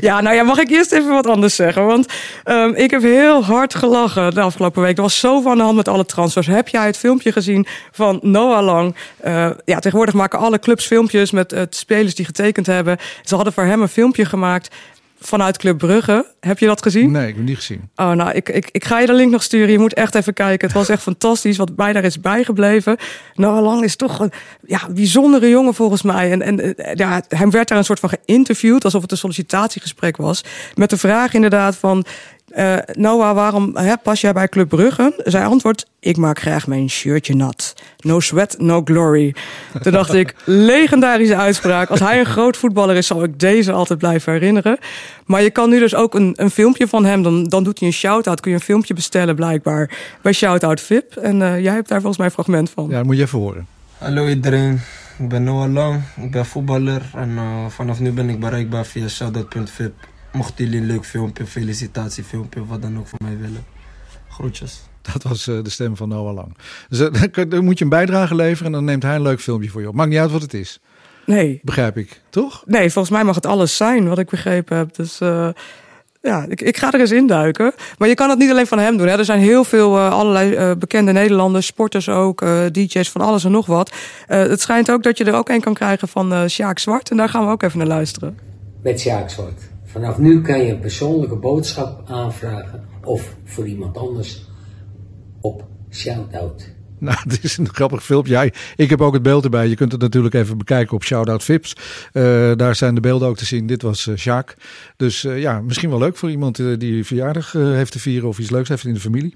ja, 0.00 0.20
nou 0.20 0.36
ja, 0.36 0.42
mag 0.42 0.58
ik 0.58 0.70
eerst 0.70 0.92
even 0.92 1.10
wat 1.10 1.26
anders 1.26 1.54
zeggen? 1.54 1.86
Want 1.86 2.12
um, 2.44 2.74
ik 2.74 2.90
heb 2.90 3.02
heel 3.02 3.44
hard 3.44 3.74
gelachen 3.74 4.34
de 4.34 4.40
afgelopen 4.40 4.82
week. 4.82 4.96
Er 4.96 5.02
was 5.02 5.18
zo 5.18 5.40
van 5.40 5.56
de 5.56 5.62
hand 5.62 5.76
met 5.76 5.88
alle 5.88 6.04
transfers. 6.04 6.46
Heb 6.46 6.68
jij 6.68 6.86
het 6.86 6.96
filmpje 6.96 7.32
gezien 7.32 7.66
van 7.92 8.18
Noah 8.22 8.64
Lang? 8.64 8.94
Uh, 9.26 9.50
ja, 9.64 9.78
tegenwoordig 9.78 10.14
maken 10.14 10.38
alle 10.38 10.58
clubs 10.58 10.86
filmpjes 10.86 11.30
met 11.30 11.52
uh, 11.52 11.62
spelers 11.70 12.14
die 12.14 12.24
getekend 12.24 12.66
hebben. 12.66 12.98
Ze 13.24 13.34
hadden 13.34 13.52
voor 13.52 13.64
hem 13.64 13.82
een 13.82 13.88
filmpje 13.88 14.24
gemaakt 14.24 14.74
vanuit 15.20 15.56
Club 15.56 15.78
Brugge. 15.78 16.26
Heb 16.40 16.58
je 16.58 16.66
dat 16.66 16.82
gezien? 16.82 17.10
Nee, 17.10 17.22
ik 17.22 17.28
heb 17.28 17.36
het 17.36 17.46
niet 17.46 17.56
gezien. 17.56 17.90
Oh, 17.96 18.10
nou, 18.10 18.30
ik, 18.30 18.48
ik, 18.48 18.68
ik 18.72 18.84
ga 18.84 19.00
je 19.00 19.06
de 19.06 19.12
link 19.12 19.30
nog 19.30 19.42
sturen. 19.42 19.70
Je 19.70 19.78
moet 19.78 19.94
echt 19.94 20.14
even 20.14 20.32
kijken. 20.32 20.66
Het 20.66 20.76
was 20.76 20.88
echt 20.88 21.02
fantastisch 21.12 21.56
wat 21.56 21.70
mij 21.76 21.92
daar 21.92 22.04
is 22.04 22.20
bijgebleven. 22.20 22.96
Noah 23.34 23.62
Lang 23.64 23.84
is 23.84 23.96
toch 23.96 24.18
een 24.18 24.32
ja, 24.66 24.80
bijzondere 24.90 25.48
jongen 25.48 25.74
volgens 25.74 26.02
mij. 26.02 26.30
En, 26.30 26.42
en 26.42 26.74
ja, 26.94 27.22
hem 27.28 27.50
werd 27.50 27.68
daar 27.68 27.78
een 27.78 27.84
soort 27.84 28.00
van 28.00 28.10
geïnterviewd, 28.24 28.84
alsof 28.84 29.02
het 29.02 29.10
een 29.10 29.16
sollicitatiegesprek 29.16 30.16
was. 30.16 30.44
Met 30.74 30.90
de 30.90 30.96
vraag 30.96 31.34
inderdaad 31.34 31.76
van... 31.76 32.04
Uh, 32.56 32.76
Noah, 32.92 33.34
waarom 33.34 33.76
hè, 33.76 33.96
pas 34.02 34.20
jij 34.20 34.32
bij 34.32 34.48
Club 34.48 34.68
Brugge? 34.68 35.22
Zij 35.24 35.44
antwoordt, 35.44 35.86
ik 36.00 36.16
maak 36.16 36.40
graag 36.40 36.66
mijn 36.66 36.90
shirtje 36.90 37.34
nat. 37.34 37.74
No 37.98 38.20
sweat, 38.20 38.56
no 38.58 38.80
glory. 38.84 39.34
Toen 39.82 39.92
dacht 39.92 40.14
ik, 40.14 40.34
legendarische 40.44 41.36
uitspraak. 41.36 41.88
Als 41.88 42.00
hij 42.00 42.18
een 42.18 42.26
groot 42.26 42.56
voetballer 42.56 42.96
is, 42.96 43.06
zal 43.06 43.22
ik 43.22 43.40
deze 43.40 43.72
altijd 43.72 43.98
blijven 43.98 44.32
herinneren. 44.32 44.78
Maar 45.26 45.42
je 45.42 45.50
kan 45.50 45.70
nu 45.70 45.78
dus 45.78 45.94
ook 45.94 46.14
een, 46.14 46.32
een 46.36 46.50
filmpje 46.50 46.88
van 46.88 47.04
hem, 47.04 47.22
dan, 47.22 47.44
dan 47.44 47.64
doet 47.64 47.78
hij 47.78 47.88
een 47.88 47.94
shout-out. 47.94 48.40
Kun 48.40 48.50
je 48.50 48.56
een 48.56 48.62
filmpje 48.62 48.94
bestellen 48.94 49.34
blijkbaar 49.34 49.90
bij 50.22 50.32
Shoutout 50.32 50.80
VIP. 50.80 51.16
En 51.16 51.40
uh, 51.40 51.60
jij 51.60 51.74
hebt 51.74 51.88
daar 51.88 52.00
volgens 52.00 52.16
mij 52.16 52.26
een 52.26 52.32
fragment 52.32 52.70
van. 52.70 52.88
Ja, 52.88 52.96
dat 52.96 53.04
moet 53.04 53.16
je 53.16 53.22
even 53.22 53.38
horen. 53.38 53.66
Hallo 53.98 54.28
iedereen, 54.28 54.80
ik 55.18 55.28
ben 55.28 55.44
Noah 55.44 55.72
Lang, 55.72 56.02
ik 56.22 56.30
ben 56.30 56.46
voetballer. 56.46 57.02
En 57.14 57.30
uh, 57.30 57.66
vanaf 57.68 58.00
nu 58.00 58.12
ben 58.12 58.28
ik 58.28 58.40
bereikbaar 58.40 58.86
via 58.86 59.08
shoutout.vip. 59.08 59.92
Mochten 60.32 60.64
jullie 60.64 60.80
een 60.80 60.86
leuk 60.86 61.04
filmpje, 61.04 61.46
felicitatiefilmpje, 61.46 62.66
wat 62.66 62.82
dan 62.82 62.98
ook 62.98 63.06
voor 63.06 63.18
mij 63.22 63.38
willen. 63.38 63.64
Groetjes. 64.28 64.80
Dat 65.12 65.22
was 65.22 65.48
uh, 65.48 65.62
de 65.62 65.70
stem 65.70 65.96
van 65.96 66.08
Noah 66.08 66.34
Lang. 66.34 66.56
Dus 66.88 66.98
dan 67.48 67.64
moet 67.64 67.78
je 67.78 67.84
een 67.84 67.90
bijdrage 67.90 68.34
leveren 68.34 68.66
en 68.66 68.72
dan 68.72 68.84
neemt 68.84 69.02
hij 69.02 69.14
een 69.14 69.22
leuk 69.22 69.40
filmpje 69.40 69.70
voor 69.70 69.80
je 69.80 69.88
op. 69.88 69.94
Maakt 69.94 70.10
niet 70.10 70.18
uit 70.18 70.30
wat 70.30 70.42
het 70.42 70.54
is. 70.54 70.80
Nee. 71.26 71.60
Begrijp 71.62 71.96
ik, 71.96 72.20
toch? 72.30 72.62
Nee, 72.66 72.90
volgens 72.90 73.14
mij 73.14 73.24
mag 73.24 73.34
het 73.34 73.46
alles 73.46 73.76
zijn 73.76 74.08
wat 74.08 74.18
ik 74.18 74.30
begrepen 74.30 74.76
heb. 74.76 74.94
Dus 74.94 75.20
uh, 75.20 75.48
ja, 76.22 76.46
ik, 76.48 76.60
ik, 76.60 76.76
ga 76.76 76.92
er 76.92 77.00
eens 77.00 77.10
induiken. 77.10 77.72
Maar 77.98 78.08
je 78.08 78.14
kan 78.14 78.30
het 78.30 78.38
niet 78.38 78.50
alleen 78.50 78.66
van 78.66 78.78
hem 78.78 78.96
doen. 78.96 79.06
Hè. 79.06 79.18
Er 79.18 79.24
zijn 79.24 79.40
heel 79.40 79.64
veel 79.64 79.96
uh, 79.96 80.12
allerlei 80.12 80.56
uh, 80.56 80.76
bekende 80.78 81.12
Nederlanders, 81.12 81.66
sporters 81.66 82.08
ook, 82.08 82.42
uh, 82.42 82.66
DJ's 82.72 83.10
van 83.10 83.20
alles 83.20 83.44
en 83.44 83.50
nog 83.50 83.66
wat. 83.66 83.92
het 84.26 84.60
schijnt 84.60 84.90
ook 84.90 85.02
dat 85.02 85.18
je 85.18 85.24
er 85.24 85.34
ook 85.34 85.48
een 85.48 85.60
kan 85.60 85.74
krijgen 85.74 86.08
van 86.08 86.48
Sjaak 86.48 86.78
Zwart. 86.78 87.10
En 87.10 87.16
daar 87.16 87.28
gaan 87.28 87.44
we 87.44 87.52
ook 87.52 87.62
even 87.62 87.78
naar 87.78 87.86
luisteren. 87.86 88.38
met 88.82 89.00
Sjaak 89.00 89.30
Zwart. 89.30 89.67
Vanaf 89.88 90.18
nu 90.18 90.40
kan 90.40 90.64
je 90.64 90.72
een 90.72 90.80
persoonlijke 90.80 91.36
boodschap 91.36 92.02
aanvragen 92.10 92.84
of 93.04 93.36
voor 93.44 93.66
iemand 93.66 93.96
anders 93.96 94.44
op 95.40 95.66
Shoutout. 95.90 96.76
Nou, 96.98 97.16
het 97.28 97.44
is 97.44 97.56
een 97.56 97.68
grappig 97.74 98.04
filmpje. 98.04 98.52
Ik 98.76 98.90
heb 98.90 99.00
ook 99.00 99.12
het 99.12 99.22
beeld 99.22 99.44
erbij. 99.44 99.68
Je 99.68 99.74
kunt 99.74 99.92
het 99.92 100.00
natuurlijk 100.00 100.34
even 100.34 100.58
bekijken 100.58 100.94
op 100.94 101.04
Shoutout 101.04 101.44
Vips. 101.44 101.76
Uh, 102.12 102.22
daar 102.56 102.74
zijn 102.74 102.94
de 102.94 103.00
beelden 103.00 103.28
ook 103.28 103.36
te 103.36 103.44
zien. 103.44 103.66
Dit 103.66 103.82
was 103.82 104.06
uh, 104.06 104.16
Sjaak. 104.16 104.56
Dus 104.96 105.24
uh, 105.24 105.40
ja, 105.40 105.60
misschien 105.60 105.90
wel 105.90 105.98
leuk 105.98 106.16
voor 106.16 106.30
iemand 106.30 106.80
die 106.80 107.04
verjaardag 107.04 107.52
heeft 107.52 107.92
te 107.92 107.98
vieren 107.98 108.28
of 108.28 108.38
iets 108.38 108.50
leuks 108.50 108.68
heeft 108.68 108.84
in 108.84 108.94
de 108.94 109.00
familie. 109.00 109.34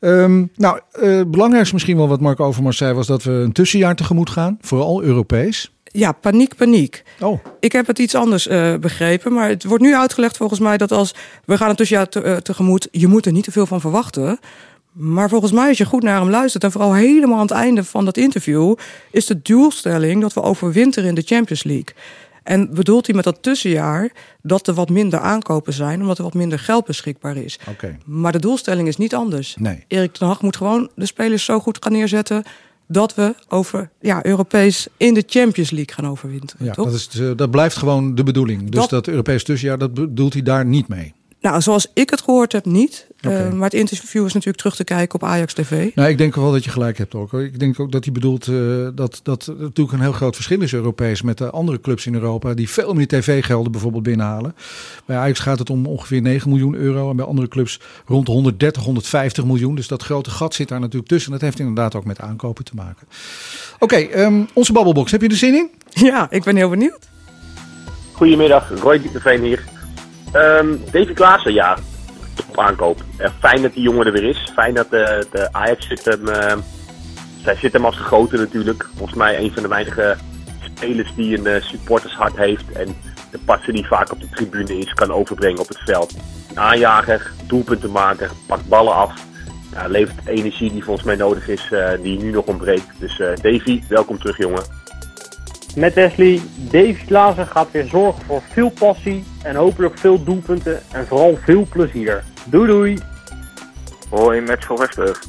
Um, 0.00 0.50
nou, 0.56 0.80
belangrijkste 1.26 1.74
misschien 1.74 1.96
wel 1.96 2.08
wat 2.08 2.20
Mark 2.20 2.40
Overmars 2.40 2.76
zei 2.76 2.92
was 2.94 3.06
dat 3.06 3.22
we 3.22 3.30
een 3.30 3.52
tussenjaar 3.52 3.96
tegemoet 3.96 4.30
gaan. 4.30 4.58
Vooral 4.60 5.02
Europees. 5.02 5.75
Ja, 5.96 6.12
paniek, 6.12 6.56
paniek. 6.56 7.02
Oh. 7.20 7.44
Ik 7.60 7.72
heb 7.72 7.86
het 7.86 7.98
iets 7.98 8.14
anders 8.14 8.46
uh, 8.46 8.74
begrepen, 8.74 9.32
maar 9.32 9.48
het 9.48 9.64
wordt 9.64 9.82
nu 9.82 9.94
uitgelegd 9.94 10.36
volgens 10.36 10.60
mij 10.60 10.76
dat 10.76 10.92
als 10.92 11.14
we 11.44 11.56
gaan 11.56 11.70
een 11.70 11.76
tussenjaar 11.76 12.08
te, 12.08 12.22
uh, 12.24 12.36
tegemoet, 12.36 12.88
je 12.90 13.06
moet 13.06 13.26
er 13.26 13.32
niet 13.32 13.44
te 13.44 13.52
veel 13.52 13.66
van 13.66 13.80
verwachten. 13.80 14.38
Maar 14.92 15.28
volgens 15.28 15.52
mij, 15.52 15.68
als 15.68 15.78
je 15.78 15.84
goed 15.84 16.02
naar 16.02 16.20
hem 16.20 16.30
luistert, 16.30 16.64
en 16.64 16.72
vooral 16.72 16.94
helemaal 16.94 17.36
aan 17.36 17.42
het 17.42 17.50
einde 17.50 17.84
van 17.84 18.04
dat 18.04 18.16
interview, 18.16 18.74
is 19.10 19.26
de 19.26 19.42
doelstelling 19.42 20.20
dat 20.20 20.32
we 20.32 20.42
overwinteren 20.42 21.08
in 21.08 21.14
de 21.14 21.22
Champions 21.22 21.64
League. 21.64 21.94
En 22.42 22.74
bedoelt 22.74 23.06
hij 23.06 23.14
met 23.14 23.24
dat 23.24 23.42
tussenjaar 23.42 24.12
dat 24.42 24.66
er 24.66 24.74
wat 24.74 24.88
minder 24.88 25.20
aankopen 25.20 25.72
zijn, 25.72 26.00
omdat 26.00 26.18
er 26.18 26.24
wat 26.24 26.34
minder 26.34 26.58
geld 26.58 26.84
beschikbaar 26.84 27.36
is. 27.36 27.58
Okay. 27.68 27.98
Maar 28.04 28.32
de 28.32 28.38
doelstelling 28.38 28.88
is 28.88 28.96
niet 28.96 29.14
anders. 29.14 29.56
Nee. 29.58 29.84
Erik 29.88 30.12
ten 30.12 30.26
Hag 30.26 30.42
moet 30.42 30.56
gewoon 30.56 30.90
de 30.94 31.06
spelers 31.06 31.44
zo 31.44 31.60
goed 31.60 31.78
gaan 31.80 31.92
neerzetten 31.92 32.44
dat 32.88 33.14
we 33.14 33.34
over 33.48 33.90
ja, 34.00 34.24
Europees 34.24 34.86
in 34.96 35.14
de 35.14 35.24
Champions 35.26 35.70
League 35.70 35.94
gaan 35.94 36.06
overwinteren. 36.10 36.66
Ja, 36.66 36.72
toch? 36.72 36.84
Dat, 36.84 36.94
is, 36.94 37.08
dat 37.36 37.50
blijft 37.50 37.76
gewoon 37.76 38.14
de 38.14 38.22
bedoeling. 38.22 38.70
Dus 38.70 38.80
dat, 38.80 38.90
dat 38.90 39.06
Europees 39.08 39.44
tussenjaar, 39.44 39.78
dat 39.78 39.94
bedoelt 39.94 40.32
hij 40.32 40.42
daar 40.42 40.66
niet 40.66 40.88
mee. 40.88 41.14
Nou, 41.46 41.60
zoals 41.60 41.90
ik 41.94 42.10
het 42.10 42.20
gehoord 42.20 42.52
heb, 42.52 42.64
niet. 42.64 43.06
Okay. 43.18 43.46
Uh, 43.46 43.52
maar 43.52 43.70
het 43.70 43.78
interview 43.78 44.24
is 44.24 44.32
natuurlijk 44.32 44.58
terug 44.58 44.76
te 44.76 44.84
kijken 44.84 45.14
op 45.14 45.28
Ajax 45.28 45.54
TV. 45.54 45.94
Nou, 45.94 46.08
ik 46.08 46.18
denk 46.18 46.34
wel 46.34 46.52
dat 46.52 46.64
je 46.64 46.70
gelijk 46.70 46.98
hebt 46.98 47.14
ook. 47.14 47.32
Ik 47.32 47.58
denk 47.58 47.80
ook 47.80 47.92
dat 47.92 48.04
hij 48.04 48.12
bedoelt 48.12 48.46
uh, 48.46 48.88
dat 48.94 49.20
dat 49.22 49.46
natuurlijk 49.58 49.92
een 49.92 50.00
heel 50.00 50.12
groot 50.12 50.34
verschil 50.34 50.60
is 50.60 50.72
Europees 50.72 51.22
met 51.22 51.38
de 51.38 51.50
andere 51.50 51.80
clubs 51.80 52.06
in 52.06 52.14
Europa 52.14 52.54
die 52.54 52.68
veel 52.68 52.94
meer 52.94 53.06
tv-gelden 53.06 53.72
bijvoorbeeld 53.72 54.02
binnenhalen. 54.02 54.54
Bij 55.04 55.16
Ajax 55.16 55.38
gaat 55.38 55.58
het 55.58 55.70
om 55.70 55.86
ongeveer 55.86 56.20
9 56.20 56.48
miljoen 56.48 56.74
euro 56.74 57.10
en 57.10 57.16
bij 57.16 57.26
andere 57.26 57.48
clubs 57.48 57.80
rond 58.06 58.26
de 58.26 58.32
130, 58.32 58.82
150 58.82 59.44
miljoen. 59.44 59.74
Dus 59.74 59.88
dat 59.88 60.02
grote 60.02 60.30
gat 60.30 60.54
zit 60.54 60.68
daar 60.68 60.80
natuurlijk 60.80 61.08
tussen. 61.08 61.32
Dat 61.32 61.40
heeft 61.40 61.58
inderdaad 61.58 61.94
ook 61.94 62.04
met 62.04 62.20
aankopen 62.20 62.64
te 62.64 62.72
maken. 62.74 63.06
Oké, 63.78 63.84
okay, 63.84 64.24
um, 64.24 64.48
onze 64.52 64.72
babbelbox. 64.72 65.10
Heb 65.10 65.22
je 65.22 65.28
er 65.28 65.36
zin 65.36 65.54
in? 65.54 65.70
Ja, 65.90 66.26
ik 66.30 66.44
ben 66.44 66.56
heel 66.56 66.70
benieuwd. 66.70 67.08
Goedemiddag, 68.12 68.80
Roy 68.80 69.00
Dieterveen 69.00 69.42
hier. 69.42 69.75
Um, 70.34 70.80
Davy 70.90 71.12
Klaassen, 71.12 71.52
ja, 71.52 71.76
top 72.34 72.58
aankoop. 72.58 73.00
Fijn 73.38 73.62
dat 73.62 73.72
die 73.72 73.82
jongen 73.82 74.06
er 74.06 74.12
weer 74.12 74.28
is. 74.28 74.50
Fijn 74.54 74.74
dat 74.74 74.90
de, 74.90 75.26
de 75.30 75.48
Ajax 75.52 75.86
zit 75.86 76.04
hem, 76.04 76.28
uh, 76.28 76.52
zij 77.42 77.56
zit 77.56 77.72
hem 77.72 77.84
als 77.84 77.96
gegoten 77.96 78.38
natuurlijk. 78.38 78.88
Volgens 78.96 79.18
mij 79.18 79.38
een 79.38 79.52
van 79.52 79.62
de 79.62 79.68
weinige 79.68 80.16
spelers 80.60 81.14
die 81.14 81.38
een 81.38 81.46
uh, 81.46 81.62
supportershart 81.62 82.36
heeft. 82.36 82.72
En 82.72 82.96
de 83.30 83.38
passie 83.44 83.72
die 83.72 83.86
vaak 83.86 84.12
op 84.12 84.20
de 84.20 84.28
tribune 84.28 84.78
is, 84.78 84.92
kan 84.92 85.12
overbrengen 85.12 85.60
op 85.60 85.68
het 85.68 85.80
veld. 85.84 86.14
Aanjager, 86.54 87.32
doelpuntenmaker, 87.46 88.30
pakt 88.46 88.68
ballen 88.68 88.94
af. 88.94 89.24
Levert 89.86 90.26
energie 90.26 90.72
die 90.72 90.84
volgens 90.84 91.06
mij 91.06 91.16
nodig 91.16 91.48
is, 91.48 91.72
die 92.02 92.18
nu 92.18 92.30
nog 92.30 92.44
ontbreekt. 92.44 92.86
Dus 92.98 93.16
Davy, 93.18 93.82
welkom 93.88 94.18
terug 94.18 94.36
jongen. 94.36 94.62
Met 95.76 95.94
Wesley, 95.94 96.40
Davy 96.56 97.04
Klaassen 97.06 97.46
gaat 97.46 97.70
weer 97.70 97.86
zorgen 97.86 98.24
voor 98.24 98.42
veel 98.52 98.70
passie 98.70 99.24
en 99.42 99.56
hopelijk 99.56 99.98
veel 99.98 100.24
doelpunten 100.24 100.82
en 100.92 101.06
vooral 101.06 101.38
veel 101.44 101.66
plezier. 101.70 102.24
Doei 102.44 102.66
doei! 102.66 102.98
Hoi, 104.10 104.40
met 104.40 104.64
Van 104.64 104.76
Wester. 104.76 105.20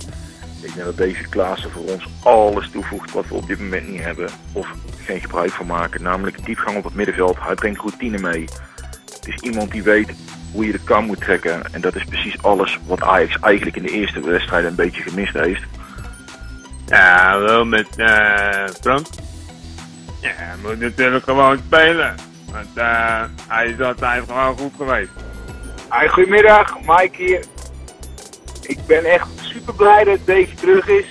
Ik 0.61 0.73
denk 0.73 0.85
dat 0.85 0.97
Davy 0.97 1.23
Klaassen 1.29 1.71
voor 1.71 1.81
ons 1.81 2.07
alles 2.23 2.69
toevoegt 2.71 3.11
wat 3.11 3.27
we 3.27 3.33
op 3.33 3.47
dit 3.47 3.59
moment 3.59 3.89
niet 3.89 4.03
hebben 4.03 4.29
of 4.53 4.73
geen 5.05 5.19
gebruik 5.19 5.51
van 5.51 5.65
maken. 5.65 6.03
Namelijk 6.03 6.45
diepgang 6.45 6.77
op 6.77 6.83
het 6.83 6.95
middenveld. 6.95 7.37
Hij 7.39 7.55
brengt 7.55 7.79
routine 7.79 8.17
mee. 8.17 8.45
Het 9.05 9.27
is 9.27 9.35
iemand 9.35 9.71
die 9.71 9.83
weet 9.83 10.13
hoe 10.51 10.65
je 10.65 10.71
de 10.71 10.83
kam 10.83 11.05
moet 11.05 11.21
trekken. 11.21 11.73
En 11.73 11.81
dat 11.81 11.95
is 11.95 12.03
precies 12.03 12.41
alles 12.41 12.79
wat 12.85 13.01
Ajax 13.01 13.39
eigenlijk 13.39 13.75
in 13.75 13.83
de 13.83 13.91
eerste 13.91 14.19
wedstrijd 14.19 14.65
een 14.65 14.75
beetje 14.75 15.01
gemist 15.01 15.33
heeft. 15.33 15.63
Ja, 16.85 17.39
wel 17.39 17.65
met 17.65 17.87
uh, 17.97 18.67
Frank. 18.81 19.05
Ja, 20.19 20.31
hij 20.33 20.55
moet 20.61 20.79
natuurlijk 20.79 21.23
gewoon 21.23 21.57
spelen. 21.57 22.15
Want 22.51 22.77
uh, 22.77 23.23
hij 23.47 23.67
is 23.67 23.81
altijd 23.81 24.23
gewoon 24.27 24.57
goed 24.57 24.73
geweest. 24.77 25.11
Hi, 25.91 26.07
goedemiddag, 26.07 26.79
Mike 26.79 27.23
hier. 27.23 27.43
Ik 28.61 28.85
ben 28.85 29.05
echt 29.05 29.27
super 29.35 29.73
blij 29.73 30.03
dat 30.03 30.19
Dave 30.25 30.53
terug 30.55 30.87
is. 30.87 31.05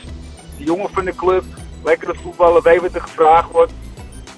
De 0.59 0.65
jongen 0.65 0.91
van 0.91 1.05
de 1.05 1.15
club, 1.15 1.45
lekker 1.85 2.13
de 2.13 2.19
voetballen, 2.23 2.63
weet 2.63 2.81
wat 2.81 2.95
er 2.95 3.01
gevraagd 3.01 3.51
wordt. 3.51 3.73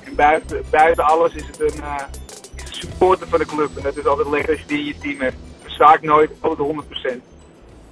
En 0.04 0.14
buiten, 0.14 1.04
alles 1.04 1.34
is 1.34 1.46
het 1.46 1.60
een, 1.60 1.82
een 1.82 2.72
supporter 2.72 3.28
van 3.28 3.38
de 3.38 3.46
club. 3.46 3.76
En 3.76 3.82
dat 3.82 3.96
is 3.96 4.06
altijd 4.06 4.28
lekker 4.28 4.50
als 4.50 4.60
je 4.60 4.66
die 4.66 4.78
in 4.78 4.84
je 4.84 4.98
team 4.98 5.20
hebt. 5.20 5.36
Verzaakt 5.62 6.02
nooit, 6.02 6.30
altijd 6.40 6.68
100%. 6.68 7.20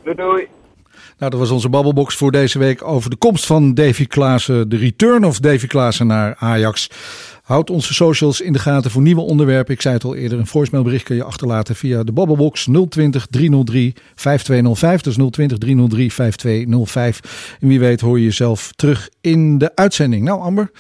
Doei 0.03 0.17
doei. 0.17 0.49
Nou, 1.19 1.31
dat 1.31 1.41
was 1.41 1.51
onze 1.51 1.69
babbelbox 1.69 2.15
voor 2.17 2.33
deze 2.33 2.59
week 2.59 2.85
over 2.85 3.11
de 3.11 3.17
komst 3.17 3.47
van 3.47 3.75
Davy 3.75 4.07
Klaassen. 4.07 4.69
De 4.69 4.77
return 4.77 5.25
of 5.25 5.39
Davy 5.39 5.67
Klaassen 5.67 6.07
naar 6.07 6.35
Ajax. 6.39 6.91
Houd 7.43 7.71
onze 7.71 7.95
socials 7.95 8.41
in 8.41 8.53
de 8.53 8.59
gaten 8.59 8.91
voor 8.91 9.03
nieuwe 9.03 9.21
onderwerpen. 9.21 9.75
Ik 9.75 9.81
zei 9.81 9.95
het 9.95 10.05
al 10.05 10.15
eerder, 10.15 10.39
een 10.39 10.47
voicemailbericht 10.47 11.05
kun 11.05 11.17
je 11.17 11.25
achterlaten 11.25 11.77
via 11.77 12.03
de 12.03 12.13
babbelbox 12.13 12.69
020 12.89 13.27
303 13.31 13.95
5205. 14.15 15.01
Dus 15.01 15.15
020 15.31 15.59
303 15.59 16.13
5205. 16.13 17.57
En 17.61 17.69
wie 17.69 17.81
weet 17.81 18.01
hoor 18.01 18.19
je 18.19 18.25
jezelf 18.25 18.73
terug 18.73 19.09
in 19.21 19.59
de 19.59 19.71
uitzending. 19.75 20.25
Nou 20.25 20.41
Amber, 20.41 20.71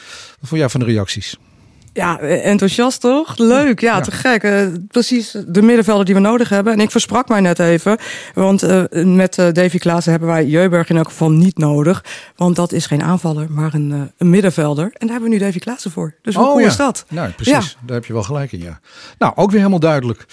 wat 0.40 0.49
vond 0.49 0.61
jij 0.61 0.71
van 0.71 0.81
de 0.81 0.87
reacties? 0.87 1.37
Ja, 1.97 2.19
enthousiast 2.21 3.00
toch? 3.00 3.38
Leuk, 3.38 3.81
ja, 3.81 3.97
ja. 3.97 4.00
te 4.00 4.11
gek. 4.11 4.43
Uh, 4.43 4.67
precies 4.88 5.37
de 5.47 5.62
middenvelder 5.62 6.05
die 6.05 6.15
we 6.15 6.21
nodig 6.21 6.49
hebben. 6.49 6.73
En 6.73 6.81
ik 6.81 6.91
versprak 6.91 7.29
mij 7.29 7.41
net 7.41 7.59
even, 7.59 7.99
want 8.35 8.65
uh, 8.65 8.83
met 9.05 9.38
uh, 9.38 9.53
Davy 9.53 9.79
Klaassen 9.79 10.11
hebben 10.11 10.29
wij 10.29 10.47
Jeuberg 10.47 10.91
in 10.91 10.97
elk 10.97 11.09
geval 11.09 11.31
niet 11.31 11.59
nodig. 11.59 12.05
Want 12.37 12.57
dat 12.57 12.73
is 12.73 12.87
geen 12.87 13.03
aanvaller, 13.03 13.47
maar 13.50 13.75
een, 13.75 14.11
een 14.19 14.31
middenvelder. 14.31 14.85
En 14.85 15.07
daar 15.07 15.11
hebben 15.11 15.29
we 15.29 15.37
nu 15.37 15.38
Davy 15.38 15.59
Klaassen 15.59 15.91
voor. 15.91 16.15
Dus 16.23 16.35
hoe 16.35 16.45
oh, 16.45 16.50
cool 16.50 16.61
ja. 16.61 16.67
is 16.67 16.76
dat? 16.76 17.05
Nou, 17.09 17.31
precies. 17.31 17.53
Ja. 17.53 17.87
Daar 17.87 17.97
heb 17.97 18.05
je 18.05 18.12
wel 18.12 18.23
gelijk 18.23 18.53
in, 18.53 18.62
ja. 18.62 18.81
Nou, 19.19 19.33
ook 19.37 19.50
weer 19.50 19.59
helemaal 19.59 19.81
duidelijk. 19.81 20.26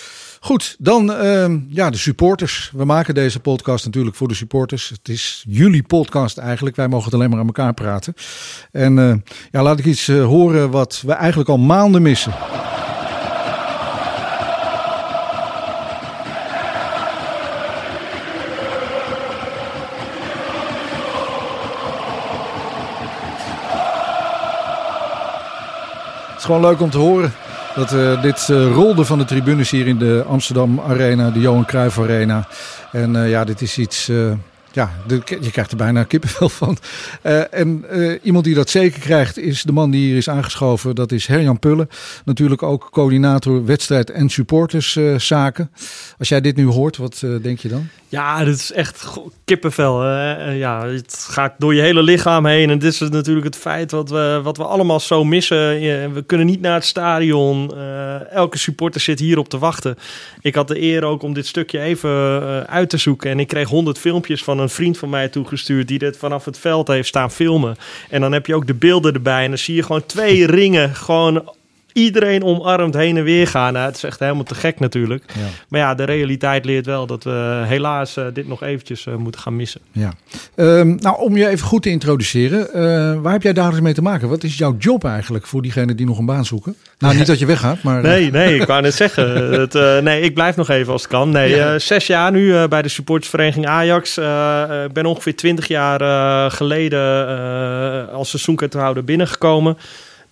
Goed, 0.43 0.75
dan 0.79 1.11
uh, 1.11 1.55
ja, 1.67 1.89
de 1.89 1.97
supporters. 1.97 2.71
We 2.75 2.85
maken 2.85 3.13
deze 3.13 3.39
podcast 3.39 3.85
natuurlijk 3.85 4.15
voor 4.15 4.27
de 4.27 4.33
supporters. 4.33 4.89
Het 4.89 5.09
is 5.09 5.43
jullie 5.47 5.83
podcast 5.83 6.37
eigenlijk. 6.37 6.75
Wij 6.75 6.87
mogen 6.87 7.05
het 7.05 7.13
alleen 7.13 7.29
maar 7.29 7.39
aan 7.39 7.45
elkaar 7.45 7.73
praten. 7.73 8.13
En 8.71 8.97
uh, 8.97 9.15
ja, 9.51 9.63
laat 9.63 9.79
ik 9.79 9.85
iets 9.85 10.07
uh, 10.07 10.25
horen 10.25 10.71
wat 10.71 11.03
we 11.05 11.13
eigenlijk 11.13 11.49
al 11.49 11.57
maanden 11.57 12.01
missen. 12.01 12.31
Het 26.27 26.37
is 26.37 26.43
gewoon 26.43 26.61
leuk 26.61 26.81
om 26.81 26.89
te 26.89 26.97
horen. 26.97 27.33
Dat 27.75 27.93
uh, 27.93 28.21
dit 28.21 28.47
uh, 28.51 28.71
rolde 28.71 29.05
van 29.05 29.17
de 29.17 29.25
tribunes 29.25 29.71
hier 29.71 29.87
in 29.87 29.97
de 29.97 30.23
Amsterdam 30.27 30.79
Arena, 30.79 31.29
de 31.29 31.39
Johan 31.39 31.65
Cruijff 31.65 31.99
Arena. 31.99 32.47
En 32.91 33.15
uh, 33.15 33.29
ja, 33.29 33.43
dit 33.43 33.61
is 33.61 33.77
iets. 33.77 34.11
Ja, 34.73 34.91
je 35.41 35.51
krijgt 35.51 35.71
er 35.71 35.77
bijna 35.77 36.03
kippenvel 36.03 36.49
van. 36.49 36.77
en 37.51 37.85
iemand 38.23 38.45
die 38.45 38.55
dat 38.55 38.69
zeker 38.69 38.99
krijgt 38.99 39.37
is 39.37 39.63
de 39.63 39.71
man 39.71 39.91
die 39.91 40.05
hier 40.05 40.17
is 40.17 40.29
aangeschoven. 40.29 40.95
Dat 40.95 41.11
is 41.11 41.27
Herjan 41.27 41.59
Pullen. 41.59 41.89
Natuurlijk 42.25 42.63
ook 42.63 42.87
coördinator 42.91 43.65
wedstrijd 43.65 44.09
en 44.09 44.29
supporterszaken. 44.29 45.71
Als 46.17 46.29
jij 46.29 46.41
dit 46.41 46.55
nu 46.55 46.65
hoort, 46.65 46.97
wat 46.97 47.23
denk 47.41 47.59
je 47.59 47.67
dan? 47.67 47.87
Ja, 48.07 48.43
dit 48.43 48.55
is 48.55 48.71
echt 48.71 49.07
kippenvel. 49.45 50.05
Ja, 50.51 50.87
het 50.87 51.27
gaat 51.29 51.53
door 51.57 51.75
je 51.75 51.81
hele 51.81 52.03
lichaam 52.03 52.45
heen. 52.45 52.69
En 52.69 52.79
dit 52.79 52.93
is 52.93 52.99
natuurlijk 52.99 53.45
het 53.45 53.55
feit 53.55 53.91
wat 53.91 54.09
we, 54.09 54.39
wat 54.43 54.57
we 54.57 54.63
allemaal 54.63 54.99
zo 54.99 55.23
missen. 55.23 55.57
We 56.13 56.23
kunnen 56.25 56.45
niet 56.45 56.61
naar 56.61 56.73
het 56.73 56.85
stadion. 56.85 57.75
Elke 58.29 58.57
supporter 58.57 59.01
zit 59.01 59.19
hierop 59.19 59.49
te 59.49 59.57
wachten. 59.57 59.97
Ik 60.41 60.55
had 60.55 60.67
de 60.67 60.81
eer 60.81 61.03
ook 61.03 61.21
om 61.23 61.33
dit 61.33 61.47
stukje 61.47 61.79
even 61.79 62.11
uit 62.67 62.89
te 62.89 62.97
zoeken. 62.97 63.31
En 63.31 63.39
ik 63.39 63.47
kreeg 63.47 63.67
honderd 63.67 63.99
filmpjes 63.99 64.43
van 64.43 64.62
een 64.63 64.69
vriend 64.69 64.97
van 64.97 65.09
mij 65.09 65.29
toegestuurd... 65.29 65.87
die 65.87 65.99
dit 65.99 66.17
vanaf 66.17 66.45
het 66.45 66.59
veld 66.59 66.87
heeft 66.87 67.07
staan 67.07 67.31
filmen. 67.31 67.75
En 68.09 68.21
dan 68.21 68.31
heb 68.31 68.45
je 68.45 68.55
ook 68.55 68.67
de 68.67 68.73
beelden 68.73 69.13
erbij. 69.13 69.43
En 69.43 69.49
dan 69.49 69.57
zie 69.57 69.75
je 69.75 69.83
gewoon 69.83 70.05
twee 70.05 70.45
ringen 70.45 70.95
gewoon 70.95 71.53
iedereen 71.93 72.43
omarmd 72.43 72.93
heen 72.93 73.17
en 73.17 73.23
weer 73.23 73.47
gaan. 73.47 73.73
Nou, 73.73 73.85
het 73.85 73.95
is 73.95 74.03
echt 74.03 74.19
helemaal 74.19 74.43
te 74.43 74.55
gek 74.55 74.79
natuurlijk. 74.79 75.23
Ja. 75.27 75.41
Maar 75.67 75.79
ja, 75.79 75.95
de 75.95 76.03
realiteit 76.03 76.65
leert 76.65 76.85
wel 76.85 77.05
dat 77.05 77.23
we 77.23 77.61
helaas 77.65 78.17
eh, 78.17 78.25
dit 78.33 78.47
nog 78.47 78.63
eventjes 78.63 79.05
eh, 79.05 79.15
moeten 79.15 79.41
gaan 79.41 79.55
missen. 79.55 79.81
Ja. 79.91 80.13
Ehm, 80.55 80.95
nou, 80.95 81.17
om 81.19 81.37
je 81.37 81.47
even 81.47 81.67
goed 81.67 81.81
te 81.83 81.89
introduceren, 81.89 82.73
eh, 82.73 83.21
waar 83.21 83.31
heb 83.31 83.43
jij 83.43 83.53
dagelijks 83.53 83.83
mee 83.83 83.93
te 83.93 84.01
maken? 84.01 84.29
Wat 84.29 84.43
is 84.43 84.57
jouw 84.57 84.75
job 84.79 85.03
eigenlijk 85.03 85.45
voor 85.45 85.61
diegenen 85.61 85.95
die 85.97 86.05
nog 86.05 86.17
een 86.19 86.25
baan 86.25 86.45
zoeken? 86.45 86.75
Nou, 86.99 87.15
niet 87.15 87.27
dat 87.27 87.39
je 87.39 87.45
weggaat, 87.45 87.83
maar... 87.83 88.01
Nee, 88.01 88.31
nee, 88.31 88.55
ik 88.55 88.67
wou 88.67 88.81
net 88.81 88.93
zeggen. 88.93 89.51
Het, 89.59 89.73
nee, 90.03 90.21
ik 90.21 90.33
blijf 90.33 90.55
nog 90.55 90.69
even 90.69 90.93
als 90.93 91.01
het 91.01 91.11
kan. 91.11 91.29
Nee, 91.29 91.55
Ja. 91.55 91.79
zes 91.79 92.07
jaar 92.07 92.31
nu 92.31 92.67
bij 92.67 92.81
de 92.81 92.89
supportersvereniging 92.89 93.67
Ajax. 93.67 94.17
Ik 94.85 94.93
ben 94.93 95.05
ongeveer 95.05 95.35
twintig 95.35 95.67
jaar 95.67 96.51
geleden 96.51 97.01
als 98.11 98.29
seizoenkaarthouder 98.29 99.03
binnengekomen. 99.03 99.77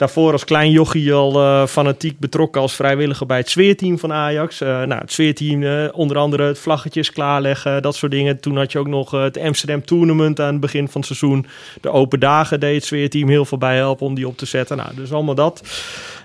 Daarvoor 0.01 0.31
als 0.31 0.43
klein 0.43 0.71
jochie 0.71 1.13
al 1.13 1.41
eh, 1.41 1.65
fanatiek 1.67 2.19
betrokken 2.19 2.61
als 2.61 2.75
vrijwilliger 2.75 3.25
bij 3.25 3.37
het 3.37 3.49
sfeerteam 3.49 3.99
van 3.99 4.13
Ajax. 4.13 4.61
Eh, 4.61 4.67
nou, 4.67 5.01
het 5.01 5.11
sfeerteam, 5.11 5.63
eh, 5.63 5.87
onder 5.91 6.17
andere 6.17 6.43
het 6.43 6.59
vlaggetjes 6.59 7.11
klaarleggen, 7.11 7.81
dat 7.81 7.95
soort 7.95 8.11
dingen. 8.11 8.39
Toen 8.39 8.57
had 8.57 8.71
je 8.71 8.79
ook 8.79 8.87
nog 8.87 9.11
het 9.11 9.37
Amsterdam 9.37 9.85
Tournament 9.85 10.39
aan 10.39 10.51
het 10.51 10.59
begin 10.59 10.87
van 10.89 11.01
het 11.01 11.17
seizoen. 11.17 11.45
De 11.81 11.89
open 11.89 12.19
dagen 12.19 12.59
deed 12.59 12.75
het 12.75 12.85
sfeerteam 12.85 13.29
heel 13.29 13.45
veel 13.45 13.57
bij 13.57 13.75
helpen 13.75 14.05
om 14.05 14.15
die 14.15 14.27
op 14.27 14.37
te 14.37 14.45
zetten. 14.45 14.77
Nou, 14.77 14.95
dus 14.95 15.13
allemaal 15.13 15.35
dat. 15.35 15.63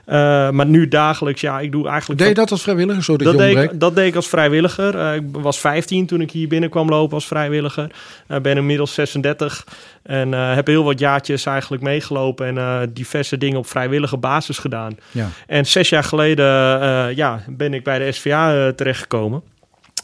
Eh, 0.07 0.51
maar 0.51 0.67
nu 0.67 0.89
dagelijks, 0.89 1.41
ja, 1.41 1.61
ik 1.61 1.73
doe 1.73 1.89
eigenlijk... 1.89 2.21
Deed 2.21 2.29
je 2.29 2.35
dat 2.35 2.51
als 2.51 2.63
vrijwilliger? 2.63 3.03
Sorry 3.03 3.25
dat, 3.25 3.39
deed, 3.39 3.57
ik, 3.57 3.81
dat 3.81 3.95
deed 3.95 4.07
ik 4.07 4.15
als 4.15 4.29
vrijwilliger. 4.29 4.99
Eh, 4.99 5.15
ik 5.15 5.23
was 5.31 5.59
15 5.59 6.07
toen 6.07 6.21
ik 6.21 6.31
hier 6.31 6.49
binnen 6.49 6.71
kwam 6.71 6.89
lopen 6.89 7.15
als 7.15 7.27
vrijwilliger. 7.27 7.91
Ik 8.29 8.43
ben 8.43 8.57
inmiddels 8.57 8.95
36 8.95 9.65
en 10.07 10.35
eh, 10.35 10.55
heb 10.55 10.67
heel 10.67 10.85
wat 10.85 10.99
jaartjes 10.99 11.47
eigenlijk 11.47 11.83
meegelopen 11.83 12.47
en 12.47 12.59
eh, 12.59 12.81
diverse 12.91 13.39
dingen 13.39 13.59
op 13.59 13.67
vrijwillige 13.67 14.17
basis 14.17 14.59
gedaan. 14.59 14.97
Ja. 15.11 15.29
En 15.47 15.67
zes 15.67 15.89
jaar 15.89 16.05
geleden 16.05 16.81
eh, 16.81 17.17
ja, 17.17 17.43
ben 17.49 17.75
ik 17.75 17.85
bij 17.85 17.99
de 17.99 18.13
SVA 18.13 18.55
eh, 18.55 18.69
terechtgekomen. 18.69 19.43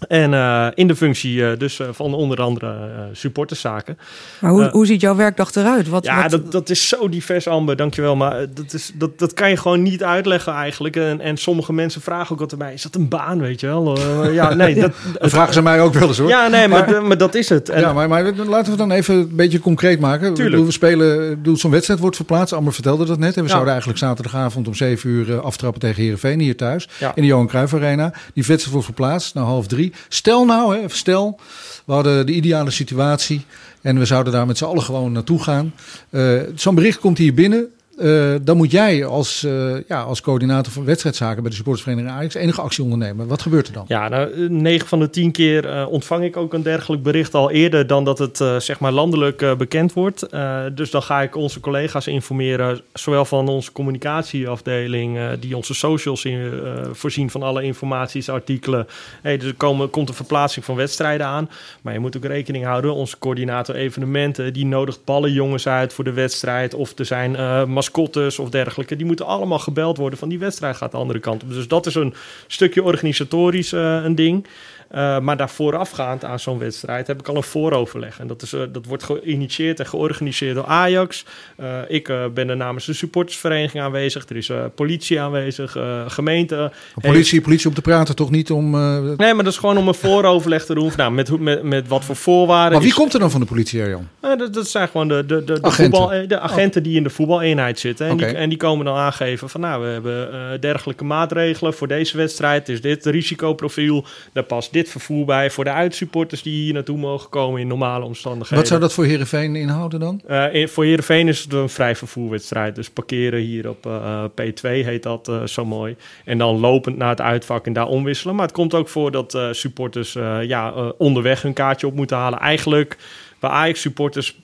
En 0.08 0.34
eh, 0.34 0.66
in 0.74 0.86
de 0.86 0.96
functie 0.96 1.46
eh, 1.46 1.58
dus 1.58 1.80
eh, 1.80 1.86
van 1.92 2.14
onder 2.14 2.40
andere 2.40 2.74
supporterszaken. 3.12 3.98
Maar 4.40 4.50
hoe, 4.50 4.68
hoe 4.70 4.86
ziet 4.86 5.00
jouw 5.00 5.16
werkdag 5.16 5.54
eruit? 5.54 5.88
Wat, 5.88 6.04
ja, 6.04 6.22
wat- 6.22 6.30
dat, 6.30 6.52
dat 6.52 6.70
is 6.70 6.88
zo 6.88 7.08
divers, 7.08 7.48
Amber, 7.48 7.76
dankjewel. 7.76 8.16
Maar 8.16 8.46
dat, 8.54 8.72
is, 8.72 8.92
dat, 8.94 9.18
dat 9.18 9.32
kan 9.34 9.50
je 9.50 9.56
gewoon 9.56 9.82
niet 9.82 10.02
uitleggen 10.04 10.52
eigenlijk. 10.52 10.96
En, 10.96 11.20
en 11.20 11.36
sommige 11.36 11.72
mensen 11.72 12.00
vragen 12.00 12.34
ook 12.34 12.40
altijd 12.40 12.60
mij, 12.60 12.72
is 12.72 12.82
dat 12.82 12.94
een 12.94 13.08
baan, 13.08 13.40
weet 13.40 13.60
je 13.60 13.66
wel? 13.66 13.98
Ja, 14.32 14.54
nee. 14.54 14.74
Dat, 14.80 14.92
Dat 15.20 15.30
vragen 15.30 15.54
ze 15.54 15.62
mij 15.62 15.80
ook 15.80 15.94
wel 15.94 16.08
eens 16.08 16.18
hoor. 16.18 16.28
Ja, 16.28 16.48
nee, 16.48 16.68
maar, 16.68 17.02
maar, 17.02 17.18
dat 17.18 17.34
is 17.34 17.48
het. 17.48 17.68
En, 17.68 17.80
ja, 17.80 17.92
maar, 17.92 18.08
maar 18.08 18.32
laten 18.46 18.72
we 18.72 18.78
dan 18.78 18.90
even 18.90 19.14
een 19.14 19.36
beetje 19.36 19.60
concreet 19.60 20.00
maken. 20.00 20.34
Tuurlijk. 20.34 20.64
We 20.64 20.70
spelen, 20.70 21.38
zo'n 21.54 21.70
wedstrijd 21.70 22.00
wordt 22.00 22.16
verplaatst. 22.16 22.54
Amber 22.54 22.72
vertelde 22.72 23.04
dat 23.04 23.18
net. 23.18 23.28
En 23.28 23.34
we 23.36 23.42
Ja. 23.42 23.48
zouden 23.48 23.70
eigenlijk 23.70 23.98
zaterdagavond 23.98 24.66
om 24.68 24.74
7 24.74 25.10
uur 25.10 25.40
aftrappen 25.40 25.80
tegen 25.80 26.02
Heerenveen 26.02 26.40
hier 26.40 26.56
thuis. 26.56 26.88
Ja. 26.98 27.12
In 27.14 27.22
de 27.22 27.28
Johan 27.28 27.46
Cruijff 27.46 27.74
Arena. 27.74 28.12
Die 28.34 28.44
wedstrijd 28.46 28.70
wordt 28.70 28.84
verplaatst 28.84 29.34
naar 29.34 29.44
half 29.44 29.66
drie. 29.66 29.91
Stel 30.08 30.44
nou, 30.44 30.76
hè, 30.76 30.88
stel, 30.88 31.40
we 31.84 31.92
hadden 31.92 32.26
de 32.26 32.32
ideale 32.32 32.70
situatie. 32.70 33.44
En 33.82 33.98
we 33.98 34.04
zouden 34.04 34.32
daar 34.32 34.46
met 34.46 34.58
z'n 34.58 34.64
allen 34.64 34.82
gewoon 34.82 35.12
naartoe 35.12 35.42
gaan. 35.42 35.74
Eh, 36.10 36.40
zo'n 36.54 36.74
bericht 36.74 36.98
komt 36.98 37.18
hier 37.18 37.34
binnen. 37.34 37.66
Eh, 38.02 38.34
dan 38.42 38.56
moet 38.56 38.70
jij 38.70 39.06
als, 39.06 39.44
eh, 39.44 39.74
ja, 39.88 40.02
als 40.02 40.20
coördinator 40.20 40.72
van 40.72 40.84
wedstrijdzaken 40.84 41.40
bij 41.42 41.50
de 41.50 41.56
supportersvereniging 41.56 42.16
Ajax 42.16 42.34
enige 42.34 42.60
actie 42.60 42.84
ondernemen. 42.84 43.26
Wat 43.26 43.42
gebeurt 43.42 43.66
er 43.66 43.72
dan? 43.72 43.84
Ja, 43.88 44.08
nou, 44.08 44.48
9 44.50 44.88
van 44.88 44.98
de 44.98 45.10
10 45.10 45.32
keer 45.32 45.68
eh, 45.68 45.86
ontvang 45.88 46.24
ik 46.24 46.36
ook 46.36 46.52
een 46.52 46.62
dergelijk 46.62 47.02
bericht 47.02 47.34
al 47.34 47.50
eerder 47.50 47.86
dan 47.86 48.04
dat 48.04 48.18
het 48.18 48.40
eh, 48.40 48.56
zeg 48.58 48.80
maar 48.80 48.92
landelijk 48.92 49.42
eh, 49.42 49.54
bekend 49.54 49.92
wordt. 49.92 50.22
Eh, 50.22 50.60
dus 50.74 50.90
dan 50.90 51.02
ga 51.02 51.22
ik 51.22 51.36
onze 51.36 51.60
collega's 51.60 52.06
informeren, 52.06 52.80
zowel 52.92 53.24
van 53.24 53.48
onze 53.48 53.72
communicatieafdeling, 53.72 55.18
eh, 55.18 55.28
die 55.40 55.56
onze 55.56 55.74
socials 55.74 56.24
in, 56.24 56.60
eh, 56.64 56.72
voorzien 56.92 57.30
van 57.30 57.42
alle 57.42 57.62
informaties, 57.62 58.28
artikelen. 58.28 58.86
Hey, 59.22 59.36
dus 59.36 59.48
er 59.48 59.54
komen, 59.54 59.90
komt 59.90 60.08
een 60.08 60.14
verplaatsing 60.14 60.64
van 60.64 60.76
wedstrijden 60.76 61.26
aan. 61.26 61.50
Maar 61.82 61.92
je 61.92 61.98
moet 61.98 62.16
ook 62.16 62.24
rekening 62.24 62.64
houden, 62.64 62.94
onze 62.94 63.18
coördinator 63.18 63.74
evenementen, 63.74 64.52
die 64.52 64.66
nodigt 64.66 65.04
ballenjongens 65.04 65.68
uit 65.68 65.92
voor 65.92 66.04
de 66.04 66.12
wedstrijd. 66.12 66.74
Of 66.74 66.98
er 66.98 67.04
zijn 67.04 67.36
eh, 67.36 67.64
mascottes 67.92 68.38
of 68.38 68.50
dergelijke. 68.50 68.96
Die 68.96 69.06
moeten 69.06 69.26
allemaal 69.26 69.58
gebeld 69.58 69.96
worden 69.96 70.18
van 70.18 70.28
die 70.28 70.38
wedstrijd 70.38 70.76
gaat 70.76 70.90
de 70.90 70.96
andere 70.96 71.18
kant 71.18 71.42
op. 71.42 71.52
Dus 71.52 71.68
dat 71.68 71.86
is 71.86 71.94
een 71.94 72.14
stukje 72.46 72.82
organisatorisch 72.82 73.72
eh, 73.72 74.04
een 74.04 74.14
ding. 74.14 74.46
Eh, 74.92 75.18
maar 75.18 75.36
daar 75.36 75.50
voorafgaand 75.50 76.24
aan 76.24 76.38
zo'n 76.38 76.58
wedstrijd 76.58 77.06
heb 77.06 77.20
ik 77.20 77.28
al 77.28 77.36
een 77.36 77.42
vooroverleg. 77.42 78.18
En 78.20 78.26
dat, 78.26 78.42
is, 78.42 78.52
eh, 78.52 78.60
dat 78.72 78.86
wordt 78.86 79.02
geïnitieerd 79.02 79.80
en 79.80 79.86
georganiseerd 79.86 80.54
door 80.54 80.66
Ajax. 80.66 81.24
Eh, 81.56 81.78
ik 81.88 82.12
ben 82.34 82.48
er 82.48 82.56
namens 82.56 82.86
de 82.86 82.92
supportersvereniging 82.92 83.82
aanwezig. 83.82 84.28
Er 84.28 84.36
is 84.36 84.50
politie 84.74 85.20
aanwezig, 85.20 85.76
gemeente. 86.06 86.72
Politie, 87.00 87.40
politie 87.40 87.68
om 87.68 87.74
te 87.74 87.80
praten, 87.80 88.16
toch 88.16 88.30
niet 88.30 88.50
om... 88.50 88.70
Nee, 88.70 89.34
maar 89.34 89.44
dat 89.44 89.52
is 89.52 89.58
gewoon 89.58 89.76
om 89.78 89.88
een 89.88 89.94
vooroverleg 89.94 90.64
te 90.64 90.74
doen. 90.74 90.88
Van, 90.90 90.98
Nou, 90.98 91.12
met, 91.12 91.38
met, 91.40 91.62
met 91.62 91.88
wat 91.88 92.04
voor 92.04 92.16
voorwaarden. 92.16 92.72
maar 92.72 92.80
wie 92.80 92.90
is- 92.90 92.94
komt 92.96 93.14
er 93.14 93.20
dan 93.20 93.30
van 93.30 93.40
de 93.40 93.46
politie? 93.46 93.82
Eh, 93.82 93.98
dat, 94.20 94.54
dat 94.54 94.68
zijn 94.68 94.88
gewoon 94.88 95.08
de, 95.08 95.26
de, 95.26 95.44
de, 95.44 95.52
de, 95.52 95.62
Agenten. 95.62 96.00
voetbal, 96.00 96.26
de 96.28 96.38
agenten 96.40 96.82
die 96.82 96.96
in 96.96 97.02
de 97.02 97.10
voetbaleenheid 97.10 97.78
zitten. 97.78 98.06
En, 98.06 98.16
die, 98.16 98.26
en 98.26 98.48
die 98.48 98.58
komen 98.58 98.84
dan 98.84 98.96
aangeven 98.96 99.48
van 99.48 99.60
nou, 99.60 99.82
we 99.84 99.88
hebben 99.88 100.60
dergelijke 100.60 101.04
maatregelen 101.04 101.74
voor 101.74 101.88
deze 101.88 102.16
wedstrijd. 102.16 102.68
Is 102.68 102.80
dit 102.80 103.06
risicoprofiel? 103.06 104.04
Daar 104.32 104.44
past 104.44 104.72
dit 104.72 104.81
vervoer 104.90 105.24
bij 105.24 105.50
voor 105.50 105.64
de 105.64 105.70
uitsupporters 105.70 106.42
die 106.42 106.62
hier 106.62 106.72
naartoe 106.72 106.98
mogen 106.98 107.28
komen 107.30 107.60
in 107.60 107.66
normale 107.66 108.04
omstandigheden. 108.04 108.56
Wat 108.58 108.66
zou 108.66 108.80
dat 108.80 108.92
voor 108.92 109.04
Heerenveen 109.04 109.56
inhouden 109.56 110.00
dan? 110.00 110.20
Eh, 110.26 110.54
in- 110.54 110.68
voor 110.68 110.84
Heerenveen 110.84 111.28
is 111.28 111.40
het 111.40 111.52
een 111.52 111.68
vrij 111.68 111.96
vervoerwedstrijd. 111.96 112.74
Dus 112.74 112.90
parkeren 112.90 113.40
hier 113.40 113.68
op 113.68 113.86
eh, 113.86 114.24
P2 114.24 114.60
heet 114.84 115.02
dat 115.02 115.28
eh, 115.28 115.46
zo 115.46 115.64
mooi. 115.64 115.96
En 116.24 116.38
dan 116.38 116.60
lopend 116.60 116.96
naar 116.96 117.08
het 117.08 117.20
uitvak 117.20 117.66
en 117.66 117.72
daar 117.72 117.86
omwisselen. 117.86 118.34
Maar 118.34 118.46
het 118.46 118.54
komt 118.54 118.74
ook 118.74 118.88
voor 118.88 119.10
dat 119.10 119.34
eh, 119.34 119.48
supporters 119.52 120.14
eh, 120.14 120.38
ja, 120.42 120.72
eh, 120.72 120.88
onderweg 120.98 121.42
hun 121.42 121.52
kaartje 121.52 121.86
op 121.86 121.94
moeten 121.94 122.16
halen. 122.16 122.38
Eigenlijk 122.38 122.96
bij 123.40 123.50
Ajax-supporters 123.50 124.36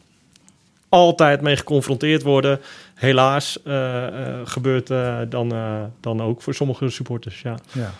altijd 0.89 1.41
mee 1.41 1.57
geconfronteerd 1.57 2.23
worden. 2.23 2.61
Helaas 2.95 3.63
eh, 3.63 4.07
eh, 4.07 4.35
gebeurt 4.45 4.91
eh, 4.91 5.19
dan, 5.29 5.53
eh, 5.53 5.83
dan 6.01 6.23
ook 6.23 6.43
voor 6.43 6.55
sommige 6.55 6.89
supporters, 6.91 7.43
ja. 7.43 7.59
Ja. 7.73 7.93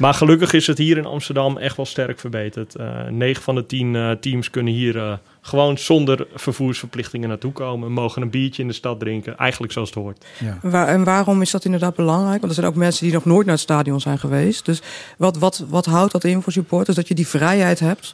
Maar 0.00 0.14
gelukkig 0.14 0.52
is 0.52 0.66
het 0.66 0.78
hier 0.78 0.96
in 0.96 1.06
Amsterdam 1.06 1.56
echt 1.56 1.76
wel 1.76 1.86
sterk 1.86 2.20
verbeterd. 2.20 2.74
Eh 2.74 3.06
9 3.08 3.42
van 3.42 3.54
de 3.54 3.66
10 3.66 3.96
eh, 3.96 4.10
teams 4.10 4.50
kunnen 4.50 4.72
hier 4.72 4.96
eh, 4.98 5.12
gewoon 5.40 5.78
zonder 5.78 6.26
vervoersverplichtingen 6.34 7.28
naartoe 7.28 7.52
komen. 7.52 7.92
Mogen 7.92 8.22
een 8.22 8.30
biertje 8.30 8.62
in 8.62 8.68
de 8.68 8.74
stad 8.74 9.00
drinken. 9.00 9.36
Eigenlijk 9.36 9.72
zoals 9.72 9.88
het 9.88 9.98
hoort. 9.98 10.24
Waar, 10.62 10.88
en 10.88 11.04
waarom 11.04 11.42
is 11.42 11.50
dat 11.50 11.64
inderdaad 11.64 11.94
belangrijk? 11.94 12.40
Want 12.40 12.52
er 12.52 12.58
zijn 12.58 12.66
ook 12.66 12.74
mensen 12.74 13.04
die 13.04 13.14
nog 13.14 13.24
nooit 13.24 13.46
naar 13.46 13.54
het 13.54 13.64
stadion 13.64 14.00
zijn 14.00 14.18
geweest. 14.18 14.64
Dus 14.64 14.82
wat, 15.16 15.38
wat, 15.38 15.64
wat 15.68 15.86
houdt 15.86 16.12
dat 16.12 16.24
in 16.24 16.42
voor 16.42 16.52
supporters? 16.52 16.96
Dat 16.96 17.08
je 17.08 17.14
die 17.14 17.26
vrijheid 17.26 17.80
hebt? 17.80 18.12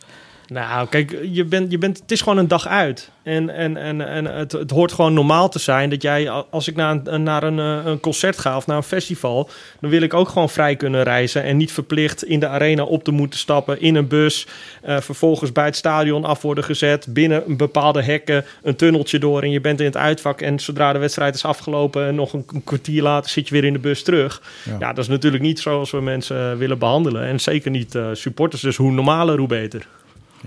Nou, 0.48 0.88
kijk, 0.88 1.18
je 1.30 1.44
bent, 1.44 1.70
je 1.70 1.78
bent, 1.78 1.98
het 1.98 2.12
is 2.12 2.20
gewoon 2.20 2.38
een 2.38 2.48
dag 2.48 2.66
uit. 2.66 3.10
En, 3.22 3.50
en, 3.50 3.76
en, 3.76 4.08
en 4.08 4.24
het, 4.24 4.52
het 4.52 4.70
hoort 4.70 4.92
gewoon 4.92 5.14
normaal 5.14 5.48
te 5.48 5.58
zijn 5.58 5.90
dat 5.90 6.02
jij, 6.02 6.30
als 6.30 6.68
ik 6.68 6.76
naar 6.76 7.00
een, 7.04 7.22
naar 7.22 7.42
een, 7.42 7.58
eh, 7.58 7.90
een 7.90 8.00
concert 8.00 8.38
ga 8.38 8.56
of 8.56 8.66
naar 8.66 8.76
een 8.76 8.82
festival, 8.82 9.50
dan 9.80 9.90
wil 9.90 10.02
ik 10.02 10.14
ook 10.14 10.28
gewoon 10.28 10.48
vrij 10.48 10.76
kunnen 10.76 11.02
reizen 11.02 11.42
en 11.42 11.56
niet 11.56 11.72
verplicht 11.72 12.24
in 12.24 12.40
de 12.40 12.48
arena 12.48 12.82
op 12.82 13.04
te 13.04 13.10
moeten 13.10 13.38
stappen 13.38 13.80
in 13.80 13.94
een 13.94 14.08
bus, 14.08 14.46
eh, 14.82 15.00
vervolgens 15.00 15.52
bij 15.52 15.64
het 15.64 15.76
stadion 15.76 16.24
af 16.24 16.42
worden 16.42 16.64
gezet, 16.64 17.06
binnen 17.08 17.42
een 17.46 17.56
bepaalde 17.56 18.02
hekken, 18.02 18.44
een 18.62 18.76
tunneltje 18.76 19.18
door 19.18 19.42
en 19.42 19.50
je 19.50 19.60
bent 19.60 19.80
in 19.80 19.86
het 19.86 19.96
uitvak 19.96 20.40
en 20.40 20.58
zodra 20.60 20.92
de 20.92 20.98
wedstrijd 20.98 21.34
is 21.34 21.44
afgelopen 21.44 22.06
en 22.06 22.14
nog 22.14 22.32
een, 22.32 22.44
een 22.54 22.64
kwartier 22.64 23.02
later 23.02 23.30
zit 23.30 23.48
je 23.48 23.54
weer 23.54 23.64
in 23.64 23.72
de 23.72 23.78
bus 23.78 24.02
terug. 24.02 24.42
Ja. 24.64 24.76
Ja, 24.78 24.92
dat 24.92 25.04
is 25.04 25.10
natuurlijk 25.10 25.42
niet 25.42 25.60
zoals 25.60 25.90
we 25.90 26.00
mensen 26.00 26.50
eh, 26.50 26.58
willen 26.58 26.78
behandelen 26.78 27.24
en 27.26 27.40
zeker 27.40 27.70
niet 27.70 27.98
supporters. 28.12 28.62
Dus 28.62 28.76
hoe 28.76 28.92
normaler, 28.92 29.38
hoe 29.38 29.48
beter. 29.48 29.86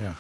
Ja. 0.02 0.16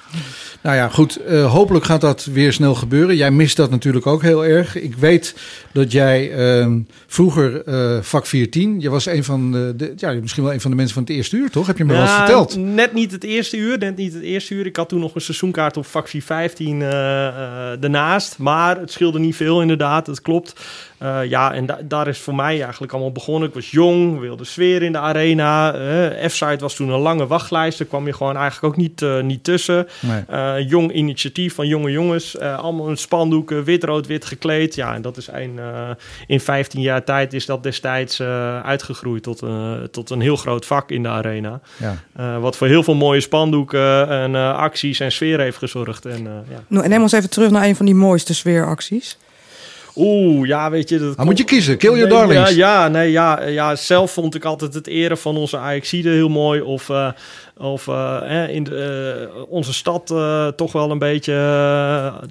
Nou 0.61 0.75
ja, 0.75 0.87
goed. 0.89 1.15
eh, 1.15 1.51
hopelijk 1.51 1.85
gaat 1.85 2.01
dat 2.01 2.25
weer 2.25 2.53
snel 2.53 2.75
gebeuren. 2.75 3.15
Jij 3.15 3.31
mist 3.31 3.55
dat 3.57 3.69
natuurlijk 3.69 4.07
ook 4.07 4.21
heel 4.21 4.45
erg. 4.45 4.75
Ik 4.75 4.95
weet 4.95 5.35
dat 5.73 5.91
jij 5.91 6.31
ehm, 6.31 6.79
vroeger 7.07 7.63
eh, 7.65 7.97
vak 8.01 8.25
410, 8.25 8.79
je 8.79 8.89
was 8.89 9.05
een 9.05 9.23
van 9.23 9.51
de, 9.51 9.73
de- 9.77 9.93
ja, 9.95 10.11
misschien 10.13 10.43
wel 10.43 10.53
een 10.53 10.61
van 10.61 10.69
de 10.71 10.77
mensen 10.77 10.93
van 10.93 11.03
het 11.03 11.11
eerste 11.11 11.35
uur, 11.37 11.49
toch? 11.49 11.67
Heb 11.67 11.77
je 11.77 11.85
me 11.85 11.93
wel 11.93 12.01
eens 12.01 12.11
verteld? 12.15 12.55
Net 12.57 12.93
niet 12.93 13.11
het 13.11 13.23
eerste 13.23 13.57
uur, 13.57 13.77
net 13.77 13.95
niet 13.97 14.13
het 14.13 14.23
eerste 14.23 14.53
uur. 14.53 14.65
Ik 14.65 14.75
had 14.75 14.89
toen 14.89 14.99
nog 14.99 15.15
een 15.15 15.21
seizoenkaart 15.21 15.77
op 15.77 15.85
vak 15.85 16.07
415 16.07 16.81
eh 16.81 16.87
eh, 17.27 17.79
daarnaast. 17.79 18.37
Maar 18.37 18.79
het 18.79 18.91
scheelde 18.91 19.19
niet 19.19 19.35
veel 19.35 19.61
inderdaad, 19.61 20.05
dat 20.05 20.21
klopt. 20.21 20.53
Eh, 20.99 21.19
ja, 21.25 21.53
en 21.53 21.65
da- 21.65 21.79
daar 21.83 22.07
is 22.07 22.17
voor 22.19 22.35
mij 22.35 22.61
eigenlijk 22.61 22.91
allemaal 22.91 23.11
begonnen. 23.11 23.47
Ik 23.49 23.53
was 23.55 23.71
jong, 23.71 24.19
wilde 24.19 24.43
sfeer 24.43 24.81
in 24.83 24.91
de 24.91 24.97
arena. 24.97 25.73
eh 25.73 26.27
F-site 26.29 26.57
was 26.59 26.75
toen 26.75 26.89
een 26.89 26.99
lange 26.99 27.27
wachtlijst. 27.27 27.77
Daar 27.77 27.87
kwam 27.87 28.05
je 28.05 28.13
gewoon 28.13 28.35
eigenlijk 28.37 28.73
ook 28.73 28.79
niet, 28.79 29.01
eh, 29.01 29.19
niet 29.21 29.43
tussen. 29.43 29.87
Nee. 29.99 30.21
Eh, 30.27 30.69
jong 30.69 30.91
initiatief 30.93 31.55
van 31.55 31.67
jonge 31.67 31.91
jongens. 31.91 32.37
eh, 32.37 32.57
allemaal 32.59 32.85
met 32.85 32.99
spandoeken, 32.99 33.63
wit, 33.63 33.83
rood, 33.83 34.07
wit 34.07 34.25
gekleed. 34.25 34.75
Ja, 34.75 34.93
en 34.93 35.01
dat 35.01 35.17
is 35.17 35.27
een, 35.31 35.59
eh, 35.59 35.89
in 36.27 36.39
15 36.39 36.81
jaar 36.81 37.03
tijd 37.03 37.33
is 37.33 37.45
dat 37.45 37.63
destijds 37.63 38.19
eh, 38.19 38.61
uitgegroeid 38.61 39.23
tot, 39.23 39.43
tot 39.91 40.09
een 40.09 40.21
heel 40.21 40.35
groot 40.35 40.65
vak 40.65 40.91
in 40.91 41.03
de 41.03 41.09
arena. 41.09 41.59
Ja. 41.77 41.95
Eh, 42.15 42.37
wat 42.41 42.57
voor 42.57 42.67
heel 42.67 42.83
veel 42.83 42.95
mooie 42.95 43.21
spandoeken 43.21 44.09
en 44.09 44.35
eh, 44.35 44.53
acties 44.57 44.99
en 44.99 45.11
sfeer 45.11 45.39
heeft 45.39 45.57
gezorgd. 45.57 46.05
En, 46.05 46.27
eh, 46.27 46.33
ja. 46.49 46.59
Nou, 46.67 46.83
en 46.83 46.89
neem 46.89 47.01
ons 47.01 47.11
even 47.11 47.29
terug 47.29 47.49
naar 47.51 47.63
een 47.65 47.75
van 47.75 47.85
die 47.85 47.95
mooiste 47.95 48.33
sfeeracties. 48.33 49.17
Oeh, 49.99 50.47
ja, 50.47 50.69
weet 50.69 50.89
je... 50.89 50.99
Dat 50.99 51.25
moet 51.25 51.37
je 51.37 51.43
kiezen. 51.43 51.77
Kill 51.77 51.89
your 51.89 52.07
Nee, 52.07 52.17
darlings. 52.17 52.49
Ja, 52.55 52.83
ja, 52.83 52.87
nee, 52.87 53.11
ja, 53.11 53.43
ja, 53.43 53.75
zelf 53.75 54.11
vond 54.11 54.35
ik 54.35 54.45
altijd 54.45 54.73
het 54.73 54.87
eren 54.87 55.17
van 55.17 55.37
onze 55.37 55.57
Ajaxide 55.57 56.09
heel 56.09 56.29
mooi. 56.29 56.61
Of, 56.61 56.89
eh, 56.89 57.11
of 57.59 57.87
eh, 57.87 58.45
in 58.49 58.63
de, 58.63 59.27
eh, 59.35 59.41
onze 59.49 59.73
stad 59.73 60.11
eh, 60.11 60.47
toch 60.47 60.71
wel 60.71 60.91
een 60.91 60.99
beetje 60.99 61.33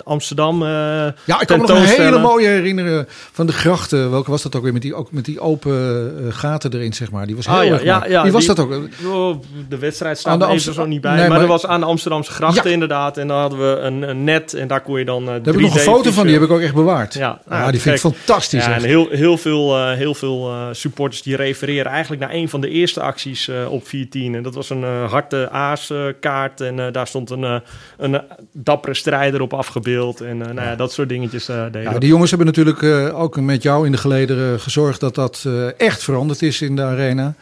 Amsterdam 0.04 0.64
Ja, 0.64 1.40
ik 1.40 1.46
kan 1.46 1.60
me 1.60 1.66
nog 1.66 1.78
een 1.78 1.84
hele 1.84 2.18
mooie 2.18 2.48
herinneren 2.48 3.06
van 3.32 3.46
de 3.46 3.52
grachten. 3.52 4.10
Welke 4.10 4.30
was 4.30 4.42
dat 4.42 4.56
ook 4.56 4.62
weer? 4.62 4.72
Met 4.72 4.82
die, 4.82 4.94
ook 4.94 5.12
met 5.12 5.24
die 5.24 5.40
open 5.40 6.12
gaten 6.32 6.72
erin, 6.74 6.92
zeg 6.92 7.10
maar. 7.10 7.26
Die 7.26 7.36
was 7.36 7.46
heel 7.46 7.56
Ah, 7.56 7.64
ja, 7.64 7.72
erg 7.72 8.08
ja, 8.10 8.22
Wie 8.22 8.32
was 8.32 8.46
die- 8.46 8.54
dat 8.54 8.64
ook? 8.64 8.88
Oh, 9.06 9.36
de 9.68 9.78
wedstrijd 9.78 10.18
staat 10.18 10.42
er 10.42 10.48
even 10.48 10.74
zo 10.74 10.86
niet 10.86 11.00
bij. 11.00 11.10
Nee, 11.10 11.20
maar, 11.20 11.28
maar- 11.30 11.38
dat 11.38 11.48
was 11.48 11.66
aan 11.66 11.80
de 11.80 11.86
Amsterdamse 11.86 12.32
grachten 12.32 12.70
inderdaad. 12.72 13.16
En 13.16 13.28
dan 13.28 13.38
hadden 13.40 13.58
we 13.58 13.80
een, 13.80 14.02
een 14.02 14.24
net 14.24 14.54
en 14.54 14.68
daar 14.68 14.80
kon 14.80 14.98
je 14.98 15.04
dan... 15.04 15.24
Daar 15.24 15.34
heb 15.34 15.46
ik 15.54 15.60
nog 15.60 15.74
een 15.74 15.80
foto 15.80 16.10
van, 16.10 16.24
die 16.24 16.34
heb 16.34 16.42
ik 16.42 16.50
ook 16.50 16.60
echt 16.60 16.74
bewaard. 16.74 17.14
Ja, 17.14 17.40
Ja, 17.50 17.70
die 17.70 17.80
vind 17.80 17.94
ik 17.94 18.00
fantastisch, 18.00 18.66
en 18.66 18.82
heel, 18.82 19.06
heel 19.10 19.36
veel, 19.38 19.86
heel 19.88 20.14
veel 20.14 20.50
supporters 20.72 21.22
die 21.22 21.36
refereren 21.36 21.90
eigenlijk 21.92 22.22
naar 22.22 22.32
een 22.32 22.48
van 22.48 22.60
de 22.60 22.68
eerste 22.68 23.00
acties 23.00 23.50
op 23.68 23.88
14. 23.88 24.34
En 24.34 24.42
dat 24.42 24.54
was 24.54 24.70
een 24.70 24.84
eh 25.18 25.28
harte 25.28 25.50
aas 25.50 25.90
eh, 25.90 26.04
kaart 26.20 26.60
en 26.60 26.78
eh, 26.78 26.92
daar 26.92 27.06
stond 27.06 27.30
een, 27.30 27.44
eh, 27.44 27.60
een 27.96 28.20
dappere 28.52 28.94
strijder 28.94 29.40
op 29.40 29.54
afgebeeld. 29.54 30.20
En 30.20 30.42
eh, 30.42 30.54
nou 30.54 30.68
ja, 30.68 30.76
dat 30.76 30.92
soort 30.92 31.08
dingetjes 31.08 31.46
deden 31.46 31.82
Ja, 31.82 31.98
die 31.98 32.08
jongens 32.08 32.30
hebben 32.30 32.46
natuurlijk 32.46 32.82
ook 33.14 33.40
met 33.40 33.62
jou 33.62 33.86
in 33.86 33.92
de 33.92 33.98
gelederen 33.98 34.60
gezorgd 34.60 35.00
dat 35.00 35.14
dat 35.14 35.46
echt 35.76 36.02
veranderd 36.02 36.42
is 36.42 36.62
in 36.62 36.76
de 36.76 36.82
arena. 36.82 37.34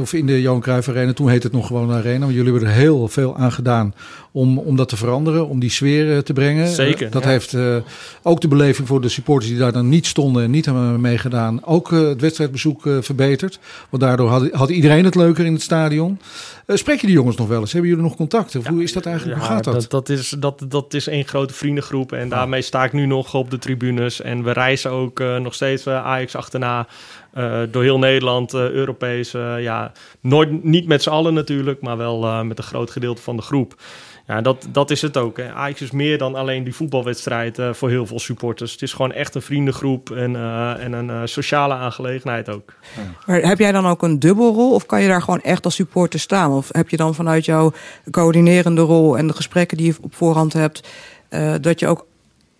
Of 0.00 0.12
in 0.12 0.26
de 0.26 0.40
Johan 0.40 0.60
Cruijff 0.60 0.88
Arena. 0.88 1.12
Toen 1.12 1.28
heette 1.28 1.46
het 1.46 1.56
nog 1.56 1.66
gewoon 1.66 1.92
Arena. 1.92 2.24
Maar 2.24 2.34
jullie 2.34 2.52
hebben 2.52 2.68
er 2.68 2.74
heel 2.74 3.08
veel 3.08 3.36
aan 3.36 3.52
gedaan 3.52 3.94
om, 4.32 4.58
om 4.58 4.76
dat 4.76 4.88
te 4.88 4.96
veranderen. 4.96 5.48
Om 5.48 5.60
die 5.60 5.70
sfeer 5.70 6.12
eh, 6.16 6.18
te 6.18 6.32
brengen. 6.32 6.68
Zeker, 6.68 7.06
Eh, 7.06 7.12
dat 7.12 7.22
ja. 7.22 7.28
heeft 7.28 7.54
eh, 7.54 7.76
ook 8.22 8.40
de 8.40 8.48
beleving 8.48 8.88
voor 8.88 9.00
de 9.00 9.08
supporters 9.08 9.50
die 9.50 9.60
daar 9.60 9.72
dan 9.72 9.88
niet 9.88 10.06
stonden 10.06 10.42
en 10.42 10.50
niet 10.50 10.64
hebben 10.64 11.00
meegedaan. 11.00 11.64
Ook 11.64 11.90
het 11.90 12.20
wedstrijdbezoek 12.20 12.82
verbeterd. 13.00 13.58
Want 13.90 14.02
daardoor 14.02 14.28
had, 14.28 14.50
had 14.50 14.70
iedereen 14.70 15.04
het 15.04 15.14
leuker 15.14 15.44
in 15.44 15.52
het 15.52 15.62
stadion. 15.62 16.18
Spreek 16.66 17.00
je 17.00 17.06
die 17.06 17.16
jongens 17.16 17.36
nog 17.36 17.48
wel 17.48 17.60
eens? 17.60 17.72
Hebben 17.72 17.90
jullie 17.90 18.04
nog 18.04 18.16
contact? 18.16 18.56
Of 18.56 18.66
hoe 18.66 18.82
is 18.82 18.92
dat 18.92 19.06
eigenlijk? 19.06 19.38
hoe 19.38 19.48
gaat 19.48 19.64
dat? 19.64 19.90
Dat, 19.90 20.08
is, 20.08 20.34
dat, 20.38 20.64
dat 20.68 20.94
is 20.94 21.06
één 21.06 21.24
grote 21.24 21.54
vriendengroep. 21.54 22.12
En 22.12 22.28
daarmee 22.28 22.62
sta 22.62 22.84
ik 22.84 22.92
nu 22.92 23.06
nog 23.06 23.34
op 23.34 23.50
de 23.50 23.58
tribunes. 23.58 24.20
En 24.20 24.42
we 24.42 24.52
reizen 24.52 24.90
ook 24.90 25.18
nog 25.18 25.54
steeds 25.54 25.86
Ajax 25.86 26.36
achterna. 26.36 26.86
door 27.70 27.82
heel 27.82 27.98
Nederland, 27.98 28.54
eh, 28.54 28.70
Europees. 28.70 29.30
ja, 29.58 29.92
nooit, 30.20 30.64
niet 30.64 30.86
met 30.86 31.02
z'n 31.02 31.10
allen 31.10 31.34
natuurlijk, 31.34 31.80
maar 31.80 31.96
wel 31.96 32.44
met 32.44 32.58
een 32.58 32.64
groot 32.64 32.90
gedeelte 32.90 33.22
van 33.22 33.36
de 33.36 33.42
groep. 33.42 33.74
Ja, 34.26 34.40
dat, 34.40 34.66
dat 34.72 34.90
is 34.90 35.02
het 35.02 35.16
ook. 35.16 35.36
Hè. 35.36 35.52
Ajax 35.52 35.80
is 35.80 35.90
meer 35.90 36.18
dan 36.18 36.34
alleen 36.34 36.64
die 36.64 36.74
voetbalwedstrijd 36.74 37.58
eh, 37.58 37.72
voor 37.72 37.88
heel 37.88 38.06
veel 38.06 38.18
supporters. 38.18 38.72
Het 38.72 38.82
is 38.82 38.92
gewoon 38.92 39.12
echt 39.12 39.34
een 39.34 39.42
vriendengroep 39.42 40.10
en, 40.10 40.36
eh, 40.36 40.84
en 40.84 40.92
een 40.92 41.10
eh, 41.10 41.20
sociale 41.24 41.74
aangelegenheid 41.74 42.48
ook. 42.48 42.74
Maar 43.26 43.40
heb 43.40 43.58
jij 43.58 43.72
dan 43.72 43.86
ook 43.86 44.02
een 44.02 44.18
dubbelrol 44.18 44.74
of 44.74 44.86
kan 44.86 45.02
je 45.02 45.08
daar 45.08 45.22
gewoon 45.22 45.40
echt 45.40 45.64
als 45.64 45.74
supporter 45.74 46.20
staan? 46.20 46.52
Of 46.52 46.68
heb 46.72 46.88
je 46.88 46.96
dan 46.96 47.14
vanuit 47.14 47.44
jouw 47.44 47.72
coördinerende 48.10 48.80
rol 48.80 49.18
en 49.18 49.26
de 49.26 49.32
gesprekken 49.32 49.76
die 49.76 49.86
je 49.86 49.94
op 50.00 50.14
voorhand 50.14 50.52
hebt, 50.52 50.88
eh, 51.28 51.54
dat 51.60 51.80
je 51.80 51.86
ook 51.86 52.06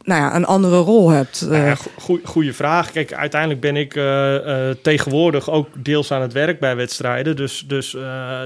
nou 0.05 0.21
ja, 0.21 0.35
een 0.37 0.45
andere 0.45 0.79
rol 0.79 1.11
hebt? 1.11 1.47
Nou 1.49 1.63
ja, 1.63 1.71
eh? 1.71 1.79
go- 1.99 2.21
goeie 2.25 2.53
vraag. 2.53 2.91
Kijk, 2.91 3.13
uiteindelijk 3.13 3.61
ben 3.61 3.77
ik 3.77 3.97
eh, 3.97 4.69
eh, 4.69 4.77
tegenwoordig 4.83 5.51
ook 5.51 5.69
deels 5.75 6.13
aan 6.13 6.23
het 6.23 6.33
werk 6.33 6.61
bij 6.61 6.77
wedstrijden. 6.77 7.37
Dus, 7.37 7.65
dus, 7.67 7.97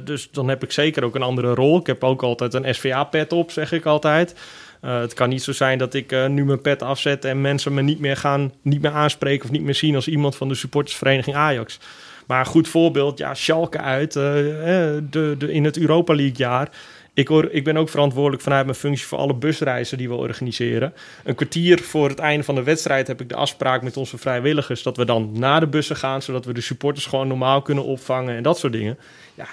dus 0.05 0.29
dan 0.33 0.49
heb 0.49 0.63
ik 0.63 0.73
zeker 0.73 1.05
ook 1.05 1.15
een 1.15 1.23
andere 1.23 1.55
rol. 1.55 1.79
Ik 1.79 1.87
heb 1.87 2.05
ook 2.05 2.23
altijd 2.23 2.55
een 2.55 2.75
SVA-pet 2.75 3.33
op, 3.33 3.51
zeg 3.51 3.73
ik 3.73 3.85
altijd. 3.85 4.35
Het 4.81 5.15
kan 5.15 5.29
niet 5.29 5.43
zo 5.43 5.53
zijn 5.53 5.79
dat 5.79 5.95
ik 5.95 6.29
nu 6.29 6.45
mijn 6.45 6.61
pet 6.61 6.83
afzet 6.83 7.25
en 7.25 7.41
mensen 7.41 7.75
me 7.75 7.83
niet 7.83 8.01
meer 8.01 8.17
gaan, 8.17 8.53
niet 8.63 8.83
meer 8.83 8.91
aanspreken 8.91 9.45
of 9.45 9.51
niet 9.51 9.63
meer 9.63 9.75
zien 9.75 9.95
als 9.95 10.09
iemand 10.09 10.37
van 10.37 10.49
de 10.49 10.55
supportersvereniging 10.55 11.37
Ajax. 11.37 11.79
Maar 12.27 12.41
een 12.41 12.47
goed 12.47 12.69
voorbeeld, 12.69 13.19
ja, 13.19 13.35
Schalke 13.35 13.79
uit 13.79 14.13
de, 14.13 15.05
de, 15.11 15.53
in 15.53 15.65
het 15.65 15.79
Europa 15.79 16.15
League 16.15 16.37
jaar. 16.37 16.69
Ik, 17.17 17.29
hoor, 17.29 17.49
ik 17.51 17.65
ben 17.65 17.77
ook 17.77 17.89
verantwoordelijk 17.89 18.43
vanuit 18.43 18.65
mijn 18.65 18.77
functie 18.77 19.07
voor 19.07 19.19
alle 19.19 19.35
busreizen 19.35 19.99
die 19.99 20.09
we 20.09 20.15
organiseren. 20.15 20.95
Een 21.25 21.35
kwartier 21.35 21.83
voor 21.83 22.09
het 22.09 22.19
einde 22.19 22.45
van 22.45 22.55
de 22.55 22.63
wedstrijd 22.63 23.07
heb 23.07 23.21
ik 23.21 23.29
de 23.29 23.35
afspraak 23.35 23.83
met 23.83 23.97
onze 23.97 24.19
vrijwilligers 24.19 24.83
dat 24.83 24.97
we 24.97 25.05
dan 25.05 25.31
naar 25.33 25.61
de 25.61 25.67
bussen 25.67 25.97
gaan, 25.97 26.23
zodat 26.23 26.45
we 26.45 26.53
de 26.53 26.61
supporters 26.61 27.07
gewoon 27.07 27.29
normaal 27.29 27.63
kunnen 27.63 27.85
opvangen 27.85 28.37
en 28.37 28.43
dat 28.43 28.59
soort 28.59 28.73
dingen. 28.73 28.99
Ja, 29.35 29.47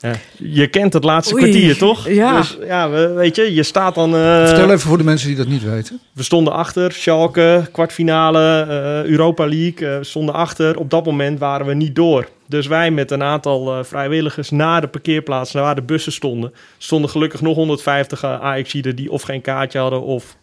eh, 0.00 0.10
je 0.36 0.66
kent 0.66 0.92
het 0.92 1.04
laatste 1.04 1.34
Oei, 1.34 1.42
kwartier, 1.42 1.78
toch? 1.78 2.08
ja. 2.08 2.36
Dus 2.36 2.56
ja, 2.66 2.90
we, 2.90 3.08
weet 3.08 3.36
je, 3.36 3.54
je 3.54 3.62
staat 3.62 3.94
dan. 3.94 4.14
eh, 4.14 4.46
Vertel 4.46 4.64
even 4.70 4.80
voor 4.88 4.98
de 4.98 5.04
mensen 5.04 5.28
die 5.28 5.36
dat 5.36 5.46
niet 5.46 5.62
weten. 5.64 6.00
we 6.12 6.22
stonden 6.22 6.52
achter, 6.52 6.92
Schalke, 6.92 7.68
kwartfinale, 7.72 8.66
eh, 8.68 9.10
Europa 9.10 9.46
League, 9.48 9.88
eh, 9.88 9.98
we 9.98 10.04
stonden 10.04 10.34
achter. 10.34 10.78
Op 10.78 10.90
dat 10.90 11.04
moment 11.04 11.38
waren 11.38 11.66
we 11.66 11.74
niet 11.74 11.94
door. 11.94 12.28
Dus 12.46 12.66
wij 12.66 12.90
met 12.90 13.10
een 13.10 13.22
aantal 13.22 13.72
eh, 13.78 13.84
vrijwilligers 13.84 14.50
naar 14.50 14.80
de 14.80 14.88
parkeerplaats, 14.88 15.52
naar 15.52 15.62
waar 15.62 15.74
de 15.74 15.82
bussen 15.82 16.12
stonden, 16.12 16.52
stonden 16.78 17.10
gelukkig 17.10 17.40
nog 17.40 17.56
150 17.56 18.24
Ajaxiden 18.24 18.96
die 18.96 19.10
of 19.10 19.22
geen 19.22 19.40
kaartje 19.40 19.78
hadden 19.78 20.02
of 20.02 20.36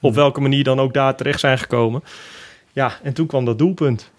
op 0.00 0.14
welke 0.14 0.40
manier 0.40 0.64
dan 0.64 0.80
ook 0.80 0.94
daar 0.94 1.14
terecht 1.16 1.40
zijn 1.40 1.58
gekomen. 1.58 2.02
Ja, 2.74 2.92
en 3.02 3.12
toen 3.12 3.26
kwam 3.26 3.44
dat 3.44 3.58
doelpunt. 3.58 4.10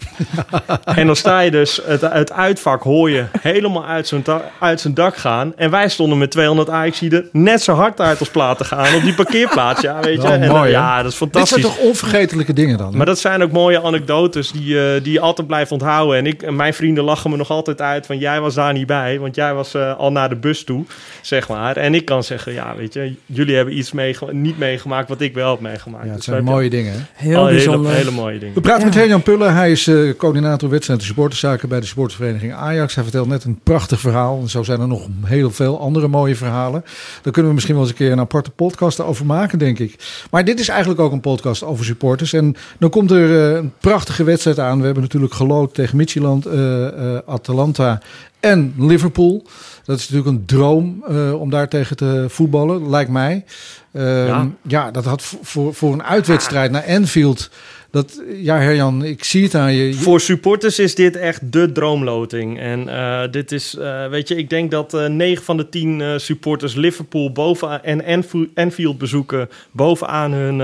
en 0.83 1.05
dan 1.05 1.15
sta 1.15 1.39
je 1.39 1.51
dus, 1.51 1.79
het, 1.85 2.01
het 2.01 2.31
uitvak 2.31 2.83
hoor 2.83 3.09
je 3.09 3.25
helemaal 3.39 3.85
uit 3.85 4.07
zijn, 4.07 4.23
uit 4.59 4.81
zijn 4.81 4.93
dak 4.93 5.15
gaan. 5.17 5.53
En 5.55 5.69
wij 5.71 5.89
stonden 5.89 6.17
met 6.17 6.31
200 6.31 6.69
Ajaxiden 6.69 7.29
net 7.31 7.61
zo 7.61 7.73
hard 7.73 7.99
uit 8.01 8.19
als 8.19 8.29
plaat 8.29 8.57
te 8.57 8.63
gaan 8.63 8.95
op 8.95 9.01
die 9.01 9.13
parkeerplaats. 9.13 9.81
Ja, 9.81 9.99
weet 9.99 10.15
je. 10.21 10.27
Wel 10.27 10.31
En, 10.31 10.47
mooi, 10.51 10.69
ja, 10.71 10.95
dat 10.97 11.11
is 11.11 11.17
Dit 11.19 11.29
fantastisch. 11.29 11.61
zijn 11.61 11.73
toch 11.73 11.83
onvergetelijke 11.85 12.53
dingen 12.53 12.77
dan? 12.77 12.91
hè? 12.91 12.97
Maar 12.97 13.05
dat 13.05 13.19
zijn 13.19 13.43
ook 13.43 13.51
mooie 13.51 13.83
anekdotes 13.83 14.51
die, 14.51 14.79
eh, 14.93 15.03
die 15.03 15.13
je 15.13 15.19
altijd 15.19 15.47
blijft 15.47 15.71
onthouden. 15.71 16.17
En, 16.17 16.25
ik, 16.25 16.41
en 16.41 16.55
mijn 16.55 16.73
vrienden 16.73 17.03
lachen 17.03 17.29
me 17.29 17.37
nog 17.37 17.49
altijd 17.49 17.81
uit 17.81 18.05
van 18.05 18.17
jij 18.17 18.41
was 18.41 18.53
daar 18.53 18.73
niet 18.73 18.87
bij. 18.87 19.19
Want 19.19 19.35
jij 19.35 19.53
was 19.53 19.73
eh, 19.73 19.97
al 19.97 20.11
naar 20.11 20.29
de 20.29 20.35
bus 20.35 20.63
toe, 20.63 20.85
zeg 21.21 21.47
maar. 21.47 21.77
En 21.77 21.93
ik 21.95 22.05
kan 22.05 22.23
zeggen, 22.23 22.53
ja, 22.53 22.75
weet 22.75 22.93
je, 22.93 23.15
jullie 23.25 23.55
hebben 23.55 23.77
iets 23.77 23.91
niet 24.31 24.57
meegemaakt 24.57 25.09
wat 25.09 25.21
ik 25.21 25.33
wel 25.33 25.51
heb 25.51 25.59
meegemaakt. 25.59 26.03
Ja, 26.03 26.09
het 26.09 26.17
Dus 26.17 26.25
zijn 26.25 26.43
mooie 26.43 26.69
dingen. 26.69 26.93
hè? 26.93 26.99
Heel 27.13 27.37
al 27.37 27.45
hele, 27.45 27.55
bijzonder. 27.57 27.91
hele 27.91 28.11
mooie 28.11 28.21
dingen. 28.31 28.41
We 28.53 28.61
praten 28.61 28.85
met 28.85 28.93
Herjan 28.93 29.21
Pullen. 29.23 29.53
Hij 29.55 29.71
is 29.71 29.87
eh, 29.87 30.13
coördinator 30.17 30.69
wedstrijd 30.69 30.99
en 30.99 31.05
supporterszaken 31.05 31.69
bij 31.69 31.79
de 31.79 31.85
supportersvereniging 31.85 32.53
Ajax. 32.53 32.95
Hij 32.95 33.03
vertelt 33.03 33.27
net 33.27 33.43
een 33.43 33.59
prachtig 33.63 33.99
verhaal. 33.99 34.39
En 34.41 34.49
zo 34.49 34.63
zijn 34.63 34.81
er 34.81 34.87
nog 34.87 35.07
heel 35.23 35.51
veel 35.51 35.79
andere 35.79 36.07
mooie 36.07 36.35
verhalen. 36.35 36.83
Daar 37.21 37.33
kunnen 37.33 37.47
we 37.47 37.53
misschien 37.53 37.75
wel 37.75 37.83
eens 37.83 37.91
een 37.93 37.97
keer 37.99 38.11
een 38.11 38.19
aparte 38.19 38.49
podcast 38.51 38.99
over 39.01 39.25
maken, 39.25 39.59
denk 39.59 39.79
ik. 39.79 39.95
Maar 40.31 40.45
dit 40.45 40.59
is 40.59 40.67
eigenlijk 40.67 40.99
ook 40.99 41.11
een 41.11 41.21
podcast 41.21 41.63
over 41.63 41.85
supporters. 41.85 42.33
En 42.33 42.55
dan 42.79 42.89
komt 42.89 43.11
er 43.11 43.49
eh, 43.49 43.55
een 43.55 43.73
prachtige 43.79 44.23
wedstrijd 44.23 44.59
aan. 44.59 44.79
We 44.79 44.85
hebben 44.85 45.03
natuurlijk 45.03 45.33
geloot 45.33 45.73
tegen 45.73 45.97
Midtjylland, 45.97 46.45
eh, 46.45 46.87
eh, 46.87 47.19
Atalanta 47.25 48.01
en 48.39 48.73
Liverpool. 48.77 49.43
Dat 49.85 49.99
is 49.99 50.09
natuurlijk 50.09 50.37
een 50.37 50.45
droom 50.45 51.03
eh, 51.07 51.33
om 51.41 51.49
daar 51.49 51.67
tegen 51.69 51.95
te 51.95 52.25
voetballen, 52.29 52.89
lijkt 52.89 53.11
mij. 53.11 53.45
Ehm, 53.93 54.05
ja. 54.27 54.47
Ja. 54.61 54.91
dat 54.91 55.05
had 55.05 55.21
voor- 55.21 55.39
voor, 55.41 55.73
voor 55.73 55.93
een 55.93 56.03
uitwedstrijd 56.03 56.71
naar 56.71 56.85
Anfield. 56.87 57.49
Dat, 57.93 58.21
ja, 58.27 58.57
Herjan, 58.57 59.03
ik 59.03 59.23
zie 59.23 59.43
het 59.43 59.55
aan 59.55 59.73
je. 59.73 59.93
Voor 59.93 60.19
supporters 60.19 60.79
is 60.79 60.95
dit 60.95 61.15
echt 61.15 61.51
de 61.51 61.71
droomloting. 61.71 62.59
En 62.59 62.89
eh, 62.89 63.31
dit 63.31 63.51
is, 63.51 63.75
eh, 63.75 64.07
weet 64.07 64.27
je, 64.27 64.35
ik 64.35 64.49
denk 64.49 64.71
dat 64.71 64.93
eh 64.93 65.07
9 65.07 65.43
van 65.43 65.57
de 65.57 65.69
10 65.69 66.01
eh, 66.01 66.17
supporters 66.17 66.75
Liverpool 66.75 67.31
boven 67.31 67.83
en 67.83 68.25
Anfield 68.55 68.97
bezoeken 68.97 69.49
bovenaan 69.71 70.31
hun 70.31 70.57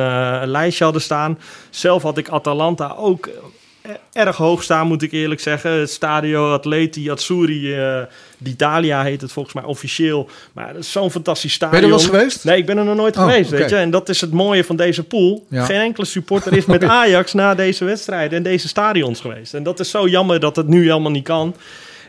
lijstje 0.47 0.83
hadden 0.83 1.01
staan. 1.01 1.39
Zelf 1.69 2.03
had 2.03 2.17
ik 2.17 2.29
Atalanta 2.29 2.95
ook 2.97 3.29
erg 4.13 4.35
hoog 4.37 4.63
staan, 4.63 4.87
moet 4.87 5.01
ik 5.01 5.11
eerlijk 5.11 5.41
zeggen. 5.41 5.71
Het 5.71 5.89
Stadio 5.89 6.53
Atleti 6.53 7.11
Azzurri 7.11 7.73
eh 7.73 8.01
d'Italia 8.41 9.03
heet 9.03 9.21
het 9.21 9.31
volgens 9.31 9.55
mij 9.55 9.63
officieel. 9.63 10.29
Maar 10.53 10.73
dat 10.73 10.83
is 10.83 10.91
zo'n 10.91 11.11
fantastisch 11.11 11.57
Ben 11.57 11.69
stadion. 11.69 11.89
je 11.91 11.95
er 11.95 12.01
wel 12.01 12.19
geweest? 12.19 12.43
Nee, 12.43 12.57
ik 12.57 12.65
ben 12.65 12.77
er 12.77 12.83
nog 12.83 12.95
nooit 12.95 13.17
Oh, 13.17 13.23
geweest, 13.23 13.49
weet 13.49 13.69
je. 13.69 13.75
En 13.75 13.89
dat 13.89 14.09
is 14.09 14.21
het 14.21 14.31
mooie 14.31 14.63
van 14.63 14.75
deze 14.75 15.03
pool. 15.03 15.45
Ja. 15.49 15.65
Geen 15.65 15.79
enkele 15.81 16.05
supporter 16.05 16.57
is 16.57 16.65
met 16.65 16.83
Ajax 16.99 17.33
na 17.33 17.55
deze 17.55 17.85
wedstrijd 17.85 18.33
en 18.33 18.43
deze 18.43 18.67
stadions 18.67 19.19
geweest. 19.21 19.53
En 19.53 19.63
dat 19.63 19.79
is 19.79 19.89
zo 19.89 20.07
jammer 20.07 20.39
dat 20.39 20.55
het 20.55 20.67
nu 20.67 20.81
helemaal 20.87 21.11
niet 21.11 21.23
kan. 21.23 21.55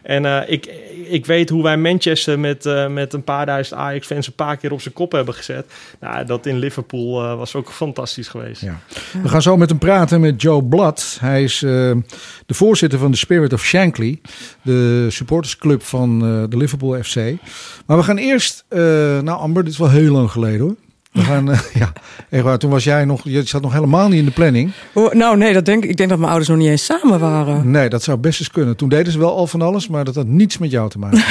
En 0.03 0.25
eh, 0.25 0.53
ik, 0.53 0.67
ik 1.09 1.27
weet 1.27 1.49
hoe 1.49 1.63
wij 1.63 1.77
Manchester 1.77 2.39
met, 2.39 2.67
eh, 2.67 2.89
met 2.89 3.13
een 3.13 3.25
paar 3.25 3.47
duizend 3.47 3.81
Ajax-fans 3.81 4.27
een 4.27 4.33
paar 4.33 4.57
keer 4.57 4.73
op 4.73 4.81
zijn 4.81 4.95
kop 4.95 5.13
hebben 5.13 5.35
gezet. 5.35 5.73
Nou, 6.01 6.25
dat 6.25 6.47
in 6.47 6.59
Liverpool 6.59 7.25
eh, 7.25 7.37
was 7.37 7.55
ook 7.55 7.71
fantastisch 7.71 8.29
geweest. 8.29 8.63
Ja. 8.63 8.81
We 9.23 9.29
gaan 9.29 9.43
zo 9.43 9.57
met 9.57 9.69
hem 9.69 9.79
praten 9.79 10.21
met 10.21 10.43
Joe 10.43 10.65
Blad. 10.65 11.17
Hij 11.21 11.43
is 11.43 11.59
de 11.59 12.05
voorzitter 12.47 12.99
van 12.99 13.11
de 13.11 13.17
Spirit 13.17 13.53
of 13.53 13.65
Shankly, 13.65 14.21
de 14.63 15.07
supportersclub 15.11 15.83
van 15.83 16.19
de 16.51 16.57
Liverpool 16.57 17.03
FC. 17.03 17.17
Maar 17.87 17.97
we 17.97 18.03
gaan 18.03 18.17
eerst, 18.19 18.65
nou 18.69 19.29
Amber, 19.29 19.65
dit 19.65 19.73
is 19.73 19.79
wel 19.79 19.91
heel 19.91 20.13
lang 20.13 20.31
geleden 20.31 20.61
hoor. 20.61 20.77
We 21.13 21.23
gaan, 21.23 21.51
eh, 21.51 21.59
ja, 21.83 21.93
echt 22.29 22.43
waar, 22.43 22.59
toen 22.59 22.71
was 22.71 22.85
jij 22.85 23.05
nog, 23.05 23.21
je 23.25 23.43
zat 23.43 23.63
nog 23.63 23.73
helemaal 23.73 24.09
niet 24.09 24.19
in 24.19 24.25
de 24.25 24.31
planning. 24.31 24.73
Oh, 24.93 25.13
nou, 25.13 25.37
nee, 25.37 25.53
dat 25.53 25.65
denk, 25.65 25.85
ik 25.85 25.97
denk 25.97 26.09
dat 26.09 26.19
mijn 26.19 26.31
ouders 26.31 26.49
nog 26.49 26.59
niet 26.59 26.69
eens 26.69 26.85
samen 26.85 27.19
waren. 27.19 27.71
Nee, 27.71 27.89
dat 27.89 28.03
zou 28.03 28.19
best 28.19 28.41
eens 28.41 28.51
kunnen. 28.51 28.77
Toen 28.77 28.89
deden 28.89 29.13
ze 29.13 29.19
wel 29.19 29.37
al 29.37 29.47
van 29.47 29.63
alles, 29.63 29.89
maar 29.89 30.05
dat 30.05 30.15
had 30.15 30.27
niets 30.27 30.59
met 30.59 30.71
jou 30.71 30.91
te 30.91 30.99
maken. 30.99 31.23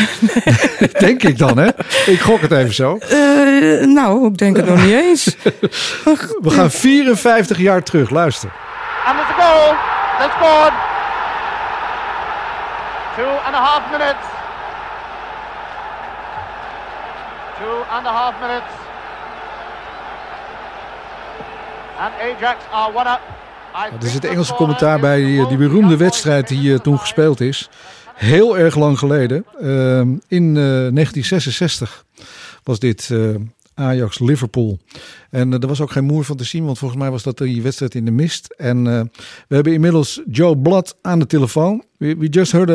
denk 1.08 1.24
ik 1.24 1.38
dan, 1.38 1.58
hè? 1.58 1.68
Ik 2.06 2.20
gok 2.20 2.42
het 2.42 2.52
even 2.52 2.74
zo. 2.74 2.98
Eh, 2.98 3.86
nou, 3.86 4.28
ik 4.28 4.38
denk 4.38 4.58
het 4.58 4.66
nog 4.66 4.84
niet 4.84 4.94
eens. 4.94 5.36
We 6.42 6.50
gaan 6.50 6.72
54 6.72 7.58
jaar 7.58 7.84
terug, 7.84 8.10
luister. 8.10 8.50
And 9.06 9.18
there's 9.18 9.30
a 9.30 9.42
goal. 9.42 9.76
They 10.20 10.30
scored. 10.38 10.74
Two 13.16 13.32
and 13.46 13.56
a 13.56 13.62
half 13.62 13.92
minutes. 13.92 14.26
Two 17.60 17.84
and 17.90 18.06
a 18.06 18.12
half 18.12 18.34
minutes. 18.42 18.79
Er 24.02 24.10
zit 24.10 24.26
Engelse 24.26 24.54
commentaar 24.54 25.00
bij 25.00 25.24
die, 25.24 25.48
die 25.48 25.58
beroemde 25.58 25.98
wedstrijd 25.98 26.48
die 26.48 26.74
eh, 26.74 26.80
toen 26.80 27.00
gespeeld 27.00 27.42
is. 27.42 27.70
Heel 28.16 28.58
erg 28.58 28.76
lang 28.76 29.00
geleden. 29.00 29.46
Ehm, 29.60 30.10
in 30.28 30.48
eh, 30.48 30.64
1966 30.64 32.06
was 32.64 32.80
dit 32.80 33.10
eh, 33.12 33.36
Ajax-Liverpool. 33.74 34.80
En 35.30 35.54
eh, 35.54 35.62
er 35.62 35.68
was 35.68 35.82
ook 35.82 35.92
geen 35.92 36.04
moer 36.04 36.24
van 36.24 36.38
te 36.38 36.44
zien, 36.44 36.66
want 36.66 36.78
volgens 36.78 37.00
mij 37.00 37.12
was 37.12 37.24
dat 37.24 37.38
die 37.38 37.62
wedstrijd 37.62 37.96
in 37.96 38.06
de 38.06 38.12
mist. 38.12 38.54
En 38.58 38.88
eh, 38.88 39.02
we 39.48 39.56
hebben 39.56 39.74
inmiddels 39.74 40.22
Joe 40.32 40.58
Blood 40.58 40.96
aan 41.02 41.20
de 41.20 41.26
telefoon. 41.26 41.84
We, 41.98 42.16
we 42.18 42.28
just 42.28 42.52
heard 42.52 42.70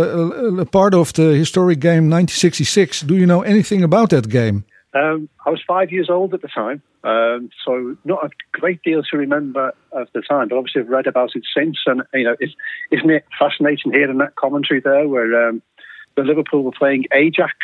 a 0.58 0.64
part 0.64 0.94
of 0.94 1.12
the 1.12 1.22
historic 1.22 1.82
game 1.82 2.08
1966. 2.08 2.98
Do 2.98 3.14
you 3.14 3.26
know 3.26 3.44
anything 3.44 3.82
about 3.82 4.08
that 4.08 4.26
game? 4.28 4.62
Um, 4.94 5.28
I 5.44 5.50
was 5.50 5.60
five 5.66 5.90
years 5.90 6.08
old 6.08 6.34
at 6.34 6.42
the 6.42 6.48
time, 6.48 6.80
um, 7.02 7.50
so 7.64 7.96
not 8.04 8.24
a 8.24 8.30
great 8.52 8.82
deal 8.82 9.02
to 9.02 9.16
remember 9.16 9.72
of 9.90 10.08
the 10.14 10.22
time, 10.22 10.48
but 10.48 10.56
obviously 10.56 10.82
I've 10.82 10.88
read 10.88 11.08
about 11.08 11.30
it 11.34 11.42
since. 11.56 11.78
And 11.86 12.02
you 12.12 12.24
know, 12.24 12.36
it's, 12.38 12.54
isn't 12.92 13.10
it 13.10 13.24
fascinating 13.38 13.92
hearing 13.92 14.18
that 14.18 14.36
commentary 14.36 14.80
there, 14.80 15.08
where 15.08 15.48
um, 15.48 15.62
the 16.16 16.22
Liverpool 16.22 16.62
were 16.62 16.72
playing 16.72 17.06
Ajax 17.12 17.54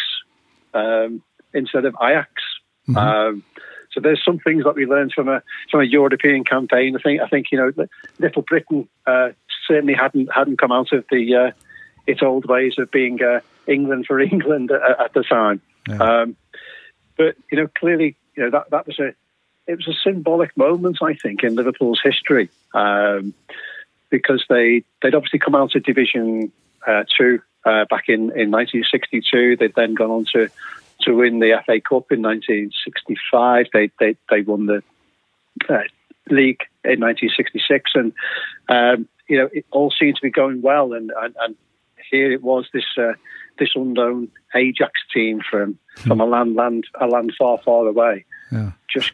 um, 0.75 1.23
instead 1.55 1.85
of 1.85 1.95
Ajax. 2.03 2.31
Um, 2.97 3.45
so 3.93 4.01
there's 4.01 4.23
some 4.25 4.39
things 4.39 4.65
that 4.65 4.75
we 4.75 4.87
learned 4.87 5.13
from 5.13 5.29
a 5.29 5.43
from 5.71 5.81
a 5.81 5.85
European 5.85 6.45
campaign. 6.45 6.97
I 6.97 7.01
think 7.01 7.21
I 7.21 7.29
think 7.29 7.47
you 7.51 7.59
know, 7.59 7.87
Little 8.19 8.43
Britain 8.43 8.89
uh, 9.07 9.31
certainly 9.67 9.95
hadn't 9.95 10.29
hadn't 10.35 10.59
come 10.59 10.73
out 10.73 10.93
of 10.93 11.05
the 11.11 11.35
uh, 11.35 11.51
its 12.07 12.23
old 12.23 12.47
ways 12.47 12.75
of 12.79 12.91
being 12.91 13.23
uh, 13.23 13.41
England 13.67 14.07
for 14.07 14.21
England 14.21 14.71
at, 14.71 15.01
at 15.01 15.15
the 15.15 15.23
time. 15.23 15.61
Um, 15.89 16.37
but 17.21 17.37
you 17.53 17.59
know, 17.59 17.69
clearly, 17.79 18.17
you 18.35 18.43
know 18.43 18.51
that 18.51 18.71
that 18.71 18.87
was 18.87 18.99
a 18.99 19.09
it 19.67 19.77
was 19.77 19.87
a 19.87 19.93
symbolic 20.03 20.57
moment, 20.57 20.97
I 21.03 21.13
think, 21.13 21.45
in 21.45 21.55
Liverpool's 21.55 22.01
history 22.03 22.49
um, 22.73 23.35
because 24.09 24.43
they 24.49 24.85
they'd 25.03 25.15
obviously 25.15 25.39
come 25.39 25.55
out 25.55 25.77
of 25.77 25.83
Division 25.83 26.51
uh, 26.87 27.05
Two 27.15 27.43
uh, 27.67 27.85
back 27.91 28.09
in, 28.09 28.33
in 28.41 28.51
1962. 28.51 29.59
They'd 29.59 29.75
then 29.75 29.93
gone 29.93 30.11
on 30.11 30.25
to 30.33 30.49
to 31.03 31.13
win 31.13 31.41
the 31.41 31.61
FA 31.67 31.79
Cup 31.83 32.11
in 32.11 32.23
1965. 32.23 33.67
They 33.71 33.91
they 34.01 34.17
they 34.31 34.41
won 34.41 34.65
the 34.65 34.83
uh, 35.69 35.83
league 36.31 36.63
in 36.85 37.01
1966, 37.01 37.91
and 37.97 38.13
um, 38.71 39.07
you 39.29 39.37
know 39.37 39.51
it 39.53 39.67
all 39.73 39.91
seemed 39.91 40.17
to 40.17 40.23
be 40.23 40.31
going 40.31 40.63
well. 40.63 40.95
And 40.95 41.13
and, 41.21 41.37
and 41.39 41.55
here 42.11 42.33
it 42.33 42.43
was 42.43 42.67
this 42.73 42.87
uh, 42.97 43.13
this 43.61 43.71
unknown 43.77 44.29
Ajax 44.57 44.93
team 45.15 45.41
from 45.49 45.79
from 46.07 46.21
a 46.21 46.25
land 46.25 46.57
land 46.57 46.85
a 47.01 47.07
land 47.07 47.33
far 47.39 47.59
far 47.65 47.87
away, 47.87 48.25
Yeah. 48.51 48.73
just 48.93 49.13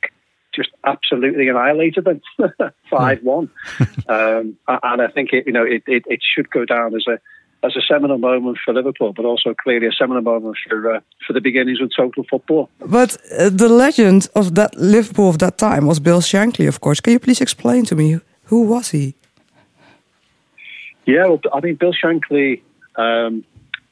just 0.54 0.70
absolutely 0.84 1.48
annihilated 1.50 2.04
them 2.06 2.20
five 2.90 3.22
one. 3.22 3.50
um, 4.08 4.56
and 4.66 5.02
I 5.02 5.08
think 5.08 5.34
it 5.34 5.46
you 5.46 5.52
know 5.52 5.64
it, 5.64 5.82
it, 5.86 6.04
it 6.06 6.20
should 6.22 6.48
go 6.50 6.64
down 6.64 6.94
as 6.94 7.06
a 7.06 7.18
as 7.66 7.74
a 7.76 7.80
seminal 7.92 8.18
moment 8.18 8.58
for 8.64 8.72
Liverpool, 8.72 9.12
but 9.12 9.24
also 9.24 9.52
clearly 9.54 9.86
a 9.88 9.92
seminal 9.92 10.22
moment 10.22 10.56
for 10.68 10.94
uh, 10.94 11.00
for 11.26 11.32
the 11.34 11.40
beginnings 11.40 11.80
of 11.82 11.90
total 11.94 12.24
football. 12.30 12.68
But 12.78 13.16
uh, 13.38 13.50
the 13.50 13.68
legend 13.68 14.28
of 14.34 14.54
that 14.54 14.74
Liverpool 14.76 15.28
of 15.28 15.38
that 15.38 15.58
time 15.58 15.86
was 15.86 15.98
Bill 16.00 16.20
Shankly, 16.20 16.68
of 16.68 16.80
course. 16.80 17.00
Can 17.00 17.12
you 17.14 17.18
please 17.18 17.40
explain 17.42 17.84
to 17.86 17.94
me 17.96 18.20
who 18.44 18.62
was 18.62 18.90
he? 18.92 19.14
Yeah, 21.06 21.26
well, 21.26 21.40
I 21.52 21.60
mean, 21.60 21.76
Bill 21.76 21.92
Shankly 21.92 22.62
um, 22.96 23.44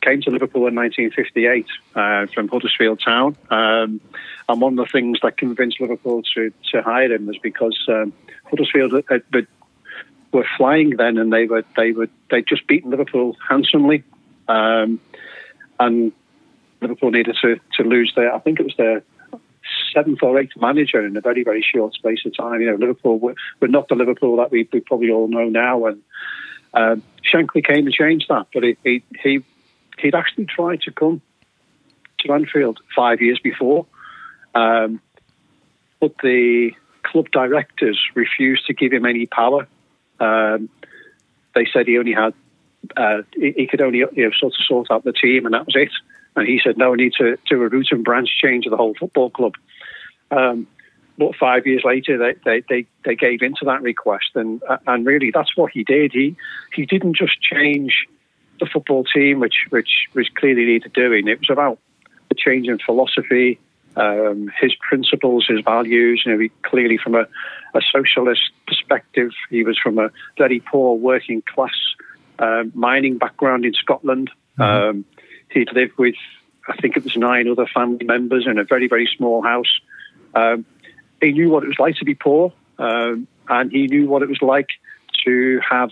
came 0.04 0.20
to 0.22 0.30
Liverpool 0.30 0.66
in 0.66 0.74
1958 0.74 1.66
uh, 1.94 2.26
from 2.34 2.48
Huddersfield 2.48 3.00
Town. 3.04 3.36
Um, 3.50 4.00
and 4.48 4.60
one 4.60 4.78
of 4.78 4.86
the 4.86 4.92
things 4.92 5.18
that 5.22 5.38
convinced 5.38 5.80
Liverpool 5.80 6.22
to, 6.34 6.52
to 6.72 6.82
hire 6.82 7.12
him 7.12 7.26
was 7.26 7.38
because 7.38 7.78
um, 7.88 8.12
Huddersfield 8.44 8.92
had, 9.08 9.22
had, 9.32 9.46
were 10.32 10.46
flying 10.56 10.90
then 10.96 11.16
and 11.16 11.32
they 11.32 11.46
were 11.46 11.64
they 11.76 11.92
were 11.92 12.08
they'd 12.30 12.46
just 12.46 12.66
beaten 12.66 12.90
Liverpool 12.90 13.36
handsomely. 13.48 14.04
Um, 14.48 15.00
and 15.80 16.12
Liverpool 16.80 17.10
needed 17.10 17.36
to, 17.42 17.58
to 17.76 17.82
lose 17.82 18.12
their, 18.14 18.34
I 18.34 18.38
think 18.38 18.60
it 18.60 18.64
was 18.64 18.76
their 18.76 19.02
seventh 19.92 20.22
or 20.22 20.38
eighth 20.38 20.56
manager 20.56 21.04
in 21.04 21.16
a 21.16 21.20
very, 21.20 21.42
very 21.42 21.62
short 21.62 21.94
space 21.94 22.20
of 22.26 22.36
time. 22.36 22.60
You 22.60 22.70
know, 22.70 22.76
Liverpool 22.76 23.18
were, 23.18 23.34
were 23.60 23.68
not 23.68 23.88
the 23.88 23.94
Liverpool 23.94 24.36
that 24.36 24.50
we, 24.50 24.68
we 24.72 24.80
probably 24.80 25.10
all 25.10 25.28
know 25.28 25.48
now. 25.48 25.86
And 25.86 26.02
um, 26.74 27.02
Shankly 27.32 27.64
came 27.64 27.86
and 27.86 27.94
changed 27.94 28.26
that, 28.28 28.46
but 28.52 28.62
he, 28.62 28.76
he, 28.84 29.02
he, 29.22 29.44
he'd 29.98 30.14
actually 30.14 30.46
tried 30.46 30.80
to 30.82 30.92
come 30.92 31.20
to 32.20 32.32
Anfield 32.32 32.80
five 32.94 33.20
years 33.20 33.38
before. 33.38 33.86
Um, 34.54 35.00
but 36.00 36.14
the 36.22 36.72
club 37.02 37.30
directors 37.30 38.00
refused 38.14 38.66
to 38.66 38.74
give 38.74 38.92
him 38.92 39.06
any 39.06 39.26
power. 39.26 39.66
Um, 40.20 40.68
they 41.54 41.66
said 41.72 41.86
he 41.86 41.98
only 41.98 42.12
had, 42.12 42.34
uh, 42.96 43.22
he, 43.34 43.52
he 43.56 43.66
could 43.66 43.80
only 43.80 43.98
you 43.98 44.10
know, 44.16 44.30
sort 44.38 44.54
of 44.58 44.64
sort 44.66 44.90
out 44.90 45.04
the 45.04 45.12
team, 45.12 45.44
and 45.44 45.54
that 45.54 45.66
was 45.66 45.76
it. 45.76 45.92
And 46.36 46.46
he 46.46 46.60
said, 46.62 46.76
no, 46.76 46.92
I 46.92 46.96
need 46.96 47.12
to 47.18 47.38
do 47.48 47.62
a 47.62 47.68
root 47.68 47.88
and 47.90 48.04
branch 48.04 48.30
change 48.40 48.66
of 48.66 48.70
the 48.70 48.76
whole 48.76 48.94
football 48.98 49.30
club. 49.30 49.54
Um, 50.30 50.66
but 51.16 51.36
five 51.36 51.66
years 51.66 51.82
later, 51.84 52.18
they, 52.18 52.34
they, 52.44 52.64
they, 52.68 52.86
they 53.04 53.14
gave 53.14 53.42
into 53.42 53.64
that 53.66 53.82
request, 53.82 54.30
and 54.34 54.60
and 54.86 55.06
really 55.06 55.30
that's 55.32 55.56
what 55.56 55.70
he 55.70 55.84
did. 55.84 56.10
He 56.12 56.36
he 56.72 56.86
didn't 56.86 57.16
just 57.16 57.40
change 57.40 58.08
the 58.60 58.66
football 58.66 59.04
team, 59.04 59.40
which 59.40 59.66
which 59.70 60.08
was 60.14 60.28
clearly 60.34 60.64
needed 60.64 60.92
doing. 60.92 61.28
It 61.28 61.40
was 61.40 61.50
about 61.50 61.78
the 62.28 62.34
change 62.34 62.68
in 62.68 62.78
philosophy, 62.78 63.58
um, 63.96 64.50
his 64.60 64.74
principles, 64.76 65.46
his 65.48 65.60
values. 65.60 66.22
You 66.24 66.32
know, 66.32 66.38
he 66.38 66.50
clearly 66.62 66.98
from 66.98 67.14
a, 67.14 67.26
a 67.74 67.80
socialist 67.92 68.50
perspective, 68.66 69.30
he 69.50 69.64
was 69.64 69.78
from 69.78 69.98
a 69.98 70.10
very 70.38 70.60
poor 70.60 70.96
working 70.96 71.42
class 71.42 71.74
um, 72.38 72.72
mining 72.74 73.18
background 73.18 73.64
in 73.64 73.74
Scotland. 73.74 74.30
Um, 74.58 75.04
he'd 75.50 75.72
lived 75.72 75.98
with, 75.98 76.14
I 76.68 76.76
think 76.76 76.96
it 76.96 77.04
was 77.04 77.16
nine 77.16 77.48
other 77.48 77.66
family 77.66 78.04
members 78.04 78.46
in 78.46 78.58
a 78.58 78.64
very 78.64 78.88
very 78.88 79.08
small 79.16 79.42
house. 79.42 79.80
Um, 80.34 80.64
he 81.20 81.32
knew 81.32 81.50
what 81.50 81.62
it 81.64 81.68
was 81.68 81.78
like 81.78 81.96
to 81.96 82.04
be 82.04 82.14
poor, 82.14 82.52
um, 82.78 83.26
and 83.48 83.70
he 83.70 83.86
knew 83.86 84.08
what 84.08 84.22
it 84.22 84.28
was 84.28 84.42
like 84.42 84.68
to 85.24 85.60
have 85.68 85.90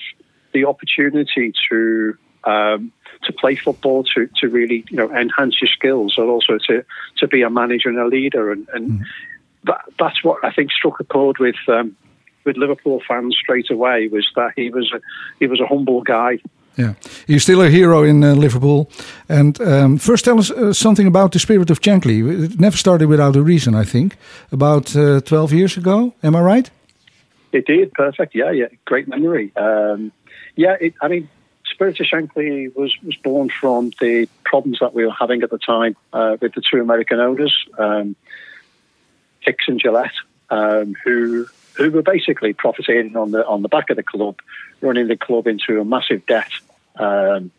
the 0.53 0.67
opportunity 0.67 1.53
to 1.71 2.17
um, 2.45 2.93
to 3.25 3.33
play 3.33 3.57
football, 3.57 4.05
to 4.15 4.29
to 4.41 4.49
really 4.49 4.85
you 4.91 4.97
know 4.97 5.11
enhance 5.11 5.61
your 5.61 5.69
skills, 5.69 6.15
and 6.17 6.29
also 6.29 6.59
to 6.69 6.85
to 7.19 7.29
be 7.29 7.43
a 7.43 7.51
manager 7.51 7.89
and 7.89 7.99
a 7.99 8.07
leader, 8.07 8.51
and, 8.51 8.69
and 8.73 9.05
that, 9.65 9.81
that's 9.99 10.25
what 10.25 10.45
I 10.45 10.53
think 10.53 10.73
struck 10.73 11.01
a 11.01 11.05
chord 11.05 11.39
with 11.39 11.57
um, 11.69 11.97
with 12.45 12.57
Liverpool 12.57 13.01
fans 13.07 13.37
straight 13.41 13.71
away 13.71 14.09
was 14.09 14.29
that 14.35 14.53
he 14.57 14.71
was 14.71 14.93
a, 14.93 15.01
he 15.39 15.47
was 15.47 15.61
a 15.61 15.67
humble 15.67 16.03
guy. 16.03 16.39
Yeah, 16.77 16.95
he's 17.27 17.43
still 17.43 17.61
a 17.61 17.69
hero 17.69 18.03
in 18.03 18.25
uh, 18.25 18.35
Liverpool. 18.35 18.91
And 19.29 19.61
um, 19.61 19.99
first, 19.99 20.25
tell 20.25 20.39
us 20.39 20.51
uh, 20.51 20.73
something 20.73 21.07
about 21.07 21.33
the 21.33 21.39
spirit 21.39 21.71
of 21.71 21.81
Shankly. 21.81 22.45
It 22.45 22.59
never 22.59 22.77
started 22.77 23.09
without 23.09 23.37
a 23.37 23.43
reason, 23.43 23.75
I 23.75 23.85
think. 23.85 24.17
About 24.53 24.97
uh, 24.97 25.21
12 25.21 25.53
years 25.53 25.77
ago, 25.77 26.15
am 26.23 26.35
I 26.35 26.41
right? 26.41 26.71
It 27.53 27.67
did 27.67 27.93
perfect. 27.93 28.35
Yeah, 28.35 28.51
yeah, 28.51 28.69
great 28.87 29.07
memory. 29.07 29.53
Um, 29.55 30.13
yeah, 30.57 30.77
it, 30.81 30.95
I 31.03 31.09
mean, 31.09 31.29
Of 31.89 32.07
Shankly 32.07 32.75
was 32.75 32.95
was 33.03 33.17
born 33.17 33.51
from 33.51 33.93
the 34.01 34.29
problems 34.45 34.79
that 34.81 34.95
we 34.95 35.05
were 35.05 35.13
having 35.13 35.43
at 35.43 35.51
the 35.51 35.59
time 35.59 35.97
uh, 36.13 36.37
with 36.41 36.55
the 36.55 36.63
two 36.63 36.81
American 36.81 37.21
owners, 37.21 37.55
um, 37.79 38.17
Hicks 39.41 39.65
and 39.69 39.81
Gillette, 39.81 40.13
um, 40.51 40.95
who 41.05 41.47
who 41.75 41.91
were 41.91 42.03
basically 42.03 42.53
profiting 42.53 43.17
on 43.17 43.31
the 43.31 43.47
on 43.47 43.63
the 43.63 43.69
back 43.69 43.91
of 43.91 43.97
the 43.97 44.03
club, 44.03 44.39
running 44.81 45.09
the 45.09 45.17
club 45.17 45.47
into 45.47 45.81
a 45.81 45.85
massive 45.85 46.25
debt. 46.27 46.51
Um, 46.95 47.51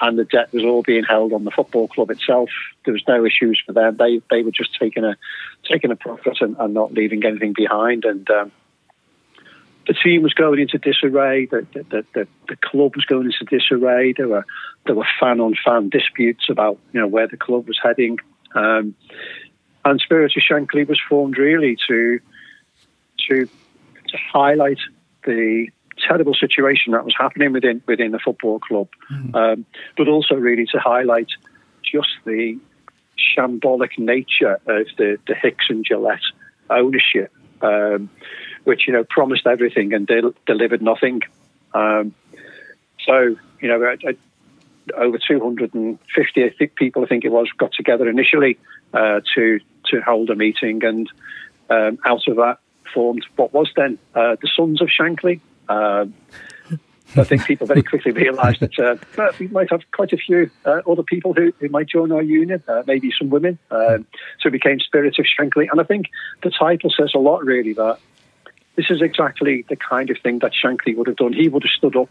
and 0.00 0.18
the 0.18 0.24
debt 0.24 0.52
was 0.52 0.64
all 0.64 0.82
being 0.82 1.02
held 1.02 1.32
on 1.32 1.44
the 1.44 1.50
football 1.50 1.88
club 1.88 2.10
itself. 2.12 2.48
There 2.84 2.94
was 2.94 3.02
no 3.08 3.24
issues 3.24 3.60
for 3.66 3.72
them. 3.72 3.96
They 3.96 4.20
they 4.30 4.42
were 4.42 4.52
just 4.52 4.78
taking 4.78 5.04
a 5.04 5.16
taking 5.68 5.90
a 5.90 5.96
profit 5.96 6.38
and, 6.40 6.56
and 6.58 6.74
not 6.74 6.94
leaving 6.94 7.24
anything 7.24 7.54
behind. 7.54 8.04
And 8.04 8.30
um, 8.30 8.52
the 9.88 9.94
team 9.94 10.22
was 10.22 10.34
going 10.34 10.60
into 10.60 10.78
disarray. 10.78 11.46
The, 11.46 11.66
the, 11.72 12.04
the, 12.12 12.28
the, 12.46 12.56
club 12.56 12.94
was 12.94 13.06
going 13.06 13.24
into 13.24 13.44
disarray. 13.44 14.12
There 14.12 14.28
were 14.28 14.44
there 14.84 14.94
were 14.94 15.06
fan 15.18 15.40
on 15.40 15.54
fan 15.64 15.88
disputes 15.88 16.44
about 16.50 16.78
you 16.92 17.00
know 17.00 17.06
where 17.06 17.26
the 17.26 17.38
club 17.38 17.66
was 17.66 17.80
heading. 17.82 18.18
Um, 18.54 18.94
and 19.84 20.00
Spirit 20.00 20.34
of 20.36 20.42
Shankly 20.42 20.86
was 20.86 21.00
formed 21.08 21.38
really 21.38 21.76
to 21.88 22.20
to 23.28 23.46
to 23.46 24.18
highlight 24.32 24.78
the 25.24 25.68
terrible 26.06 26.34
situation 26.34 26.92
that 26.92 27.04
was 27.04 27.14
happening 27.18 27.52
within 27.52 27.82
within 27.86 28.12
the 28.12 28.18
football 28.18 28.60
club, 28.60 28.88
um, 29.34 29.64
but 29.96 30.06
also 30.06 30.34
really 30.34 30.66
to 30.66 30.78
highlight 30.78 31.28
just 31.82 32.10
the 32.26 32.58
shambolic 33.36 33.98
nature 33.98 34.60
of 34.66 34.86
the, 34.98 35.18
the 35.26 35.34
Hicks 35.34 35.66
and 35.70 35.84
Gillette 35.84 36.20
ownership, 36.70 37.32
um, 37.62 38.10
which 38.68 38.86
you 38.86 38.92
know 38.92 39.02
promised 39.02 39.46
everything 39.46 39.94
and 39.94 40.06
del- 40.06 40.34
delivered 40.46 40.82
nothing. 40.82 41.22
Um, 41.74 42.14
so 43.04 43.34
you 43.60 43.68
know, 43.68 43.82
I, 43.82 43.96
I, 44.06 44.16
over 44.94 45.18
250 45.18 46.44
I 46.44 46.50
think, 46.50 46.74
people, 46.76 47.02
I 47.02 47.06
think 47.06 47.24
it 47.24 47.32
was, 47.32 47.48
got 47.56 47.72
together 47.72 48.08
initially 48.08 48.58
uh, 48.92 49.20
to 49.34 49.60
to 49.86 50.00
hold 50.02 50.30
a 50.30 50.36
meeting, 50.36 50.84
and 50.84 51.10
um, 51.70 51.98
out 52.04 52.28
of 52.28 52.36
that 52.36 52.58
formed 52.92 53.24
what 53.36 53.52
was 53.52 53.70
then 53.74 53.98
uh, 54.14 54.36
the 54.40 54.48
Sons 54.54 54.80
of 54.80 54.88
Shankly. 54.88 55.40
Um, 55.68 56.14
I 57.16 57.24
think 57.24 57.46
people 57.46 57.66
very 57.66 57.82
quickly 57.82 58.12
realised 58.12 58.60
that 58.60 58.78
uh, 58.78 59.32
we 59.38 59.48
might 59.48 59.70
have 59.70 59.80
quite 59.92 60.12
a 60.12 60.18
few 60.18 60.50
uh, 60.66 60.82
other 60.86 61.02
people 61.02 61.32
who, 61.32 61.54
who 61.58 61.70
might 61.70 61.88
join 61.88 62.12
our 62.12 62.22
union, 62.22 62.62
uh, 62.68 62.82
maybe 62.86 63.10
some 63.18 63.30
women. 63.30 63.58
Um, 63.70 64.06
so 64.40 64.48
it 64.48 64.50
became 64.50 64.78
Spirit 64.80 65.18
of 65.18 65.24
Shankly. 65.24 65.68
And 65.70 65.80
I 65.80 65.84
think 65.84 66.06
the 66.42 66.50
title 66.50 66.90
says 66.90 67.12
a 67.14 67.18
lot, 67.18 67.44
really, 67.44 67.72
that 67.72 67.98
this 68.78 68.90
is 68.90 69.02
exactly 69.02 69.64
the 69.68 69.74
kind 69.74 70.08
of 70.08 70.16
thing 70.22 70.38
that 70.38 70.52
Shankly 70.52 70.96
would 70.96 71.08
have 71.08 71.16
done. 71.16 71.32
He 71.32 71.48
would 71.48 71.64
have 71.64 71.70
stood 71.70 71.96
up 71.96 72.10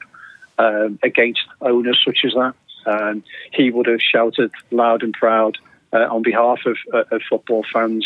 um, 0.58 0.99
against 1.01 1.39
owners 1.62 1.97
such 2.06 2.19
as 2.25 2.34
that. 2.34 2.53
Um, 2.86 3.23
he 3.53 3.71
would 3.71 3.88
have 3.88 4.01
shouted 4.01 4.51
loud 4.69 5.01
and 5.01 5.13
proud 5.13 5.58
uh, 5.93 6.08
on 6.13 6.23
behalf 6.23 6.60
of, 6.65 6.77
uh, 6.93 7.15
of 7.15 7.21
football 7.30 7.63
fans, 7.71 8.06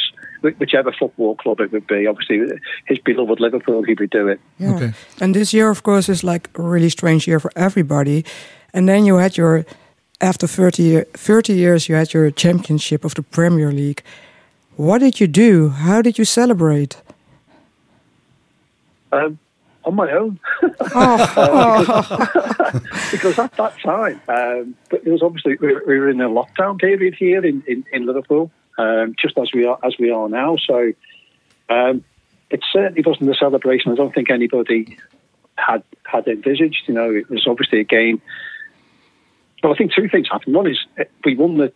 whichever 0.60 0.92
football 0.92 1.36
club 1.38 1.60
it 1.60 1.72
would 1.72 1.88
be. 1.88 2.06
Obviously, 2.06 2.40
his 2.86 3.00
beloved 3.00 3.40
Liverpool, 3.40 3.82
he 3.82 3.96
would 3.96 4.12
do 4.12 4.28
it. 4.28 4.40
Yeah. 4.60 4.92
And 5.20 5.34
this 5.34 5.56
year, 5.56 5.72
of 5.72 5.82
course, 5.82 6.08
is 6.08 6.24
like 6.24 6.48
a 6.54 6.62
really 6.62 6.90
strange 6.90 7.28
year 7.28 7.40
for 7.40 7.52
everybody. 7.56 8.24
And 8.76 8.88
then 8.88 9.06
you 9.06 9.18
had 9.18 9.38
your, 9.38 9.66
after 10.20 10.46
30, 10.46 11.02
30 11.14 11.54
years, 11.54 11.90
you 11.90 11.96
had 11.96 12.14
your 12.14 12.30
championship 12.30 13.04
of 13.04 13.16
the 13.16 13.24
Premier 13.24 13.72
League. 13.72 14.04
What 14.76 15.00
did 15.00 15.20
you 15.20 15.26
do? 15.26 15.70
How 15.70 16.04
did 16.04 16.20
you 16.20 16.26
celebrate? 16.26 17.02
Um, 19.12 19.40
on 19.84 19.96
my 19.96 20.12
own. 20.12 20.40
Oh. 20.94 21.86
Uh, 21.88 22.00
because, 22.72 23.12
because 23.12 23.40
at 23.40 23.54
that 23.54 23.80
time, 23.80 24.20
um, 24.28 24.76
but 24.90 25.04
there 25.04 25.14
was 25.14 25.22
obviously 25.22 25.56
we 25.62 25.74
were, 25.74 25.84
we 25.88 26.00
were 26.00 26.10
in 26.10 26.20
a 26.20 26.28
lockdown 26.28 26.80
period 26.80 27.16
here 27.16 27.46
in, 27.46 27.64
in, 27.66 27.86
in 27.94 28.06
Liverpool, 28.06 28.52
um, 28.78 29.16
just 29.18 29.38
as 29.38 29.54
we 29.54 29.66
are 29.66 29.80
as 29.84 29.96
we 29.98 30.12
are 30.12 30.28
now. 30.28 30.58
So 30.58 30.92
um, 31.70 32.04
it 32.50 32.62
certainly 32.74 33.04
wasn't 33.06 33.30
a 33.30 33.36
celebration. 33.36 33.92
I 33.92 33.96
don't 33.96 34.14
think 34.14 34.30
anybody 34.30 34.98
had 35.56 35.84
had 36.06 36.28
envisaged. 36.28 36.84
You 36.88 36.94
know, 36.94 37.10
it 37.10 37.30
was 37.30 37.48
obviously 37.48 37.80
a 37.80 37.86
game. 37.86 38.22
Well, 39.64 39.74
I 39.74 39.78
think 39.78 39.94
two 39.94 40.10
things 40.10 40.28
happened. 40.30 40.56
One 40.56 40.68
is 40.70 40.80
uh, 41.00 41.06
we 41.24 41.36
won 41.36 41.58
the 41.58 41.72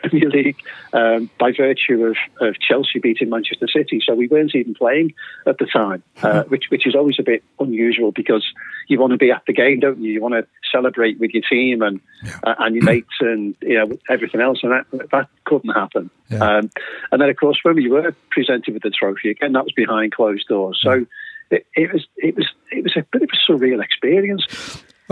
Premier 0.00 0.30
League 0.30 0.56
um, 0.92 1.30
by 1.38 1.52
virtue 1.52 2.04
of, 2.04 2.16
of 2.40 2.58
Chelsea 2.60 2.98
beating 3.00 3.30
Manchester 3.30 3.66
City. 3.68 4.00
So 4.04 4.14
we 4.14 4.28
weren't 4.28 4.54
even 4.54 4.74
playing 4.74 5.14
at 5.46 5.58
the 5.58 5.66
time, 5.66 6.02
uh, 6.22 6.44
which 6.44 6.64
which 6.70 6.86
is 6.86 6.94
always 6.94 7.16
a 7.18 7.22
bit 7.22 7.42
unusual 7.58 8.12
because 8.12 8.46
you 8.88 8.98
want 8.98 9.12
to 9.12 9.18
be 9.18 9.30
at 9.30 9.42
the 9.46 9.52
game, 9.52 9.80
don't 9.80 10.00
you? 10.00 10.12
You 10.12 10.20
want 10.20 10.34
to 10.34 10.46
celebrate 10.70 11.18
with 11.20 11.30
your 11.32 11.42
team 11.48 11.82
and 11.82 12.00
uh, 12.42 12.54
and 12.58 12.74
your 12.74 12.84
mates 12.84 13.14
and 13.20 13.54
you 13.60 13.74
know 13.74 13.96
everything 14.08 14.40
else, 14.40 14.60
and 14.62 14.72
that 14.72 15.10
that 15.10 15.28
couldn't 15.44 15.74
happen. 15.74 16.10
Um, 16.32 16.70
and 17.10 17.20
then, 17.20 17.28
of 17.28 17.36
course, 17.36 17.58
when 17.62 17.76
we 17.76 17.90
were 17.90 18.14
presented 18.30 18.72
with 18.72 18.82
the 18.82 18.90
trophy 18.90 19.30
again, 19.30 19.52
that 19.52 19.64
was 19.64 19.72
behind 19.72 20.12
closed 20.12 20.48
doors. 20.48 20.78
So. 20.82 21.06
It, 21.50 21.66
it 21.74 21.92
was 21.92 22.06
it 22.16 22.34
was 22.34 22.48
it 22.70 22.82
was 22.82 22.96
a 22.96 23.04
bit 23.12 23.20
of 23.20 23.28
a 23.30 23.52
surreal 23.52 23.84
experience. 23.84 24.46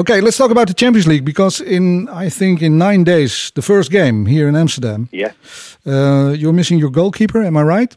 Okay, 0.00 0.22
let's 0.22 0.38
talk 0.38 0.50
about 0.50 0.66
the 0.66 0.72
Champions 0.72 1.06
League 1.06 1.26
because 1.26 1.60
in 1.60 2.08
I 2.08 2.30
think 2.30 2.62
in 2.62 2.78
nine 2.78 3.04
days, 3.04 3.52
the 3.54 3.60
first 3.60 3.90
game 3.90 4.24
here 4.24 4.48
in 4.48 4.56
Amsterdam. 4.56 5.10
Yeah. 5.12 5.32
Uh, 5.86 6.30
you're 6.30 6.54
missing 6.54 6.78
your 6.78 6.88
goalkeeper. 6.90 7.42
Am 7.42 7.54
I 7.58 7.62
right? 7.62 7.94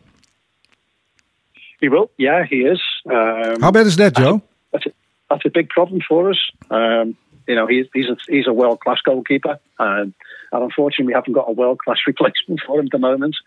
He 1.79 1.87
will. 1.87 2.11
Yeah, 2.17 2.43
he 2.43 2.65
is. 2.65 2.81
Um, 3.05 3.61
How 3.61 3.71
bad 3.71 3.85
is 3.85 3.95
that, 3.95 4.17
Joe? 4.17 4.41
That's 4.73 4.85
a, 4.85 4.91
that's 5.29 5.45
a 5.45 5.49
big 5.49 5.69
problem 5.69 6.01
for 6.05 6.29
us. 6.29 6.39
Um, 6.69 7.15
you 7.47 7.55
know, 7.55 7.67
he's 7.67 7.85
he's 7.93 8.09
a, 8.09 8.17
he's 8.27 8.47
a 8.47 8.53
world 8.53 8.81
class 8.81 8.99
goalkeeper, 9.01 9.57
um, 9.79 10.13
and 10.51 10.63
unfortunately, 10.63 11.05
we 11.05 11.13
haven't 11.13 11.33
got 11.33 11.47
a 11.47 11.53
world 11.53 11.79
class 11.79 11.99
replacement 12.07 12.59
for 12.67 12.81
him 12.81 12.87
at 12.87 12.91
the 12.91 12.99
moment. 12.99 13.37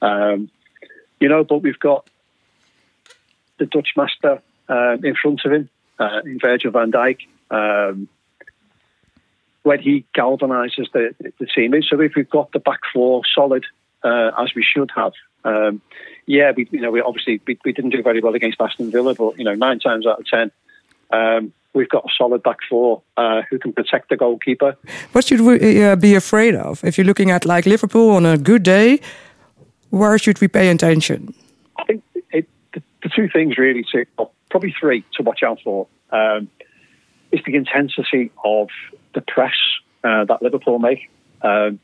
Um, 0.00 0.50
you 1.20 1.28
know, 1.28 1.44
but 1.44 1.58
we've 1.58 1.78
got 1.78 2.04
the 3.58 3.66
Dutch 3.66 3.90
master 3.96 4.42
uh, 4.68 4.96
in 5.04 5.14
front 5.14 5.42
of 5.44 5.52
him, 5.52 5.68
uh, 6.00 6.20
in 6.24 6.40
Virgil 6.40 6.72
van 6.72 6.90
Dijk. 6.90 7.18
Um, 7.52 8.08
when 9.62 9.80
he 9.80 10.04
galvanises 10.16 10.90
the, 10.92 11.14
the 11.38 11.46
team, 11.46 11.72
so 11.88 12.00
if 12.00 12.14
we've 12.16 12.28
got 12.28 12.50
the 12.52 12.58
back 12.58 12.80
four 12.92 13.22
solid 13.32 13.64
uh, 14.02 14.32
as 14.36 14.52
we 14.56 14.64
should 14.64 14.90
have, 14.96 15.12
um, 15.44 15.80
yeah, 16.26 16.52
we 16.56 16.68
you 16.70 16.80
know 16.80 16.90
we 16.90 17.00
obviously 17.00 17.40
we, 17.46 17.58
we 17.64 17.72
didn't 17.72 17.90
do 17.90 18.02
very 18.02 18.20
well 18.20 18.34
against 18.34 18.60
Aston 18.60 18.90
Villa, 18.90 19.14
but 19.14 19.38
you 19.38 19.44
know 19.44 19.54
nine 19.54 19.78
times 19.78 20.06
out 20.06 20.18
of 20.18 20.26
ten, 20.26 20.50
um, 21.10 21.52
we've 21.74 21.88
got 21.88 22.04
a 22.04 22.08
solid 22.16 22.42
back 22.42 22.58
four 22.68 23.02
uh, 23.16 23.42
who 23.50 23.58
can 23.58 23.72
protect 23.72 24.08
the 24.08 24.16
goalkeeper. 24.16 24.76
What 25.12 25.24
should 25.24 25.40
we 25.42 25.84
uh, 25.84 25.96
be 25.96 26.14
afraid 26.14 26.54
of? 26.54 26.82
If 26.84 26.98
you're 26.98 27.06
looking 27.06 27.30
at 27.30 27.44
like 27.44 27.66
Liverpool 27.66 28.10
on 28.10 28.26
a 28.26 28.38
good 28.38 28.62
day, 28.62 29.00
where 29.90 30.18
should 30.18 30.40
we 30.40 30.48
pay 30.48 30.68
attention? 30.68 31.34
I 31.76 31.84
think 31.84 32.02
it, 32.32 32.48
the, 32.72 32.82
the 33.02 33.08
two 33.08 33.28
things 33.28 33.58
really 33.58 33.84
to 33.92 34.06
probably 34.50 34.74
three 34.78 35.04
to 35.14 35.22
watch 35.22 35.42
out 35.42 35.60
for 35.62 35.86
um, 36.10 36.48
is 37.32 37.40
the 37.46 37.54
intensity 37.54 38.30
of 38.44 38.68
the 39.14 39.20
press 39.20 39.56
uh, 40.04 40.24
that 40.26 40.42
Liverpool 40.42 40.78
make. 40.78 41.10
Um, 41.42 41.80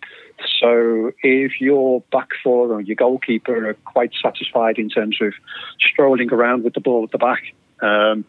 so 0.61 1.13
if 1.23 1.61
your 1.61 2.03
back 2.13 2.29
four 2.45 2.73
or 2.73 2.81
your 2.81 2.95
goalkeeper 2.95 3.71
are 3.71 3.75
quite 3.75 4.13
satisfied 4.23 4.79
in 4.79 4.89
terms 4.89 5.19
of 5.21 5.33
strolling 5.81 6.33
around 6.33 6.63
with 6.63 6.75
the 6.75 6.81
ball 6.81 7.05
at 7.05 7.11
the 7.11 7.19
back, 7.19 7.43
um, 7.83 8.25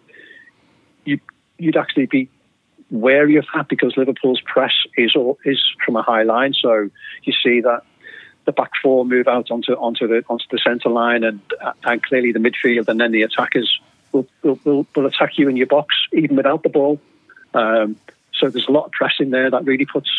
you, 1.06 1.20
you'd 1.58 1.78
actually 1.78 2.08
be 2.08 2.30
wary 2.90 3.36
of 3.36 3.46
that 3.54 3.70
because 3.70 3.96
Liverpool's 3.96 4.42
press 4.42 4.74
is 4.98 5.16
is 5.46 5.64
from 5.86 5.96
a 5.96 6.02
high 6.02 6.24
line. 6.24 6.54
So 6.54 6.90
you 7.24 7.34
see 7.44 7.62
that 7.62 7.84
the 8.46 8.52
back 8.52 8.72
four 8.82 9.06
move 9.06 9.28
out 9.28 9.52
onto 9.52 9.74
onto 9.74 10.08
the 10.08 10.24
onto 10.28 10.46
the 10.52 10.60
centre 10.66 10.90
line, 10.90 11.24
and 11.24 11.40
and 11.84 12.02
clearly 12.02 12.32
the 12.32 12.40
midfield, 12.40 12.88
and 12.88 13.00
then 13.00 13.12
the 13.12 13.22
attackers 13.22 13.80
will 14.12 14.28
will, 14.44 14.60
will, 14.64 14.88
will 14.96 15.06
attack 15.06 15.38
you 15.38 15.50
in 15.50 15.58
your 15.58 15.68
box 15.68 15.96
even 16.14 16.36
without 16.36 16.64
the 16.64 16.70
ball. 16.70 17.00
Um, 17.54 17.98
so 18.34 18.50
there's 18.50 18.68
a 18.68 18.72
lot 18.72 18.86
of 18.86 18.92
pressing 18.92 19.32
there 19.32 19.50
that 19.50 19.66
really 19.66 19.86
puts 19.86 20.10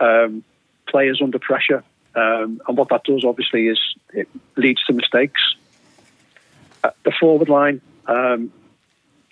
um, 0.00 0.42
players 0.88 1.20
under 1.22 1.38
pressure, 1.38 1.84
um, 2.14 2.60
and 2.66 2.76
what 2.76 2.88
that 2.88 3.04
does 3.04 3.24
obviously 3.24 3.68
is 3.68 3.78
it 4.12 4.28
leads 4.56 4.82
to 4.84 4.92
mistakes. 4.92 5.40
Uh, 6.84 6.90
the 7.04 7.12
forward 7.12 7.48
line. 7.48 7.80
Um, 8.06 8.52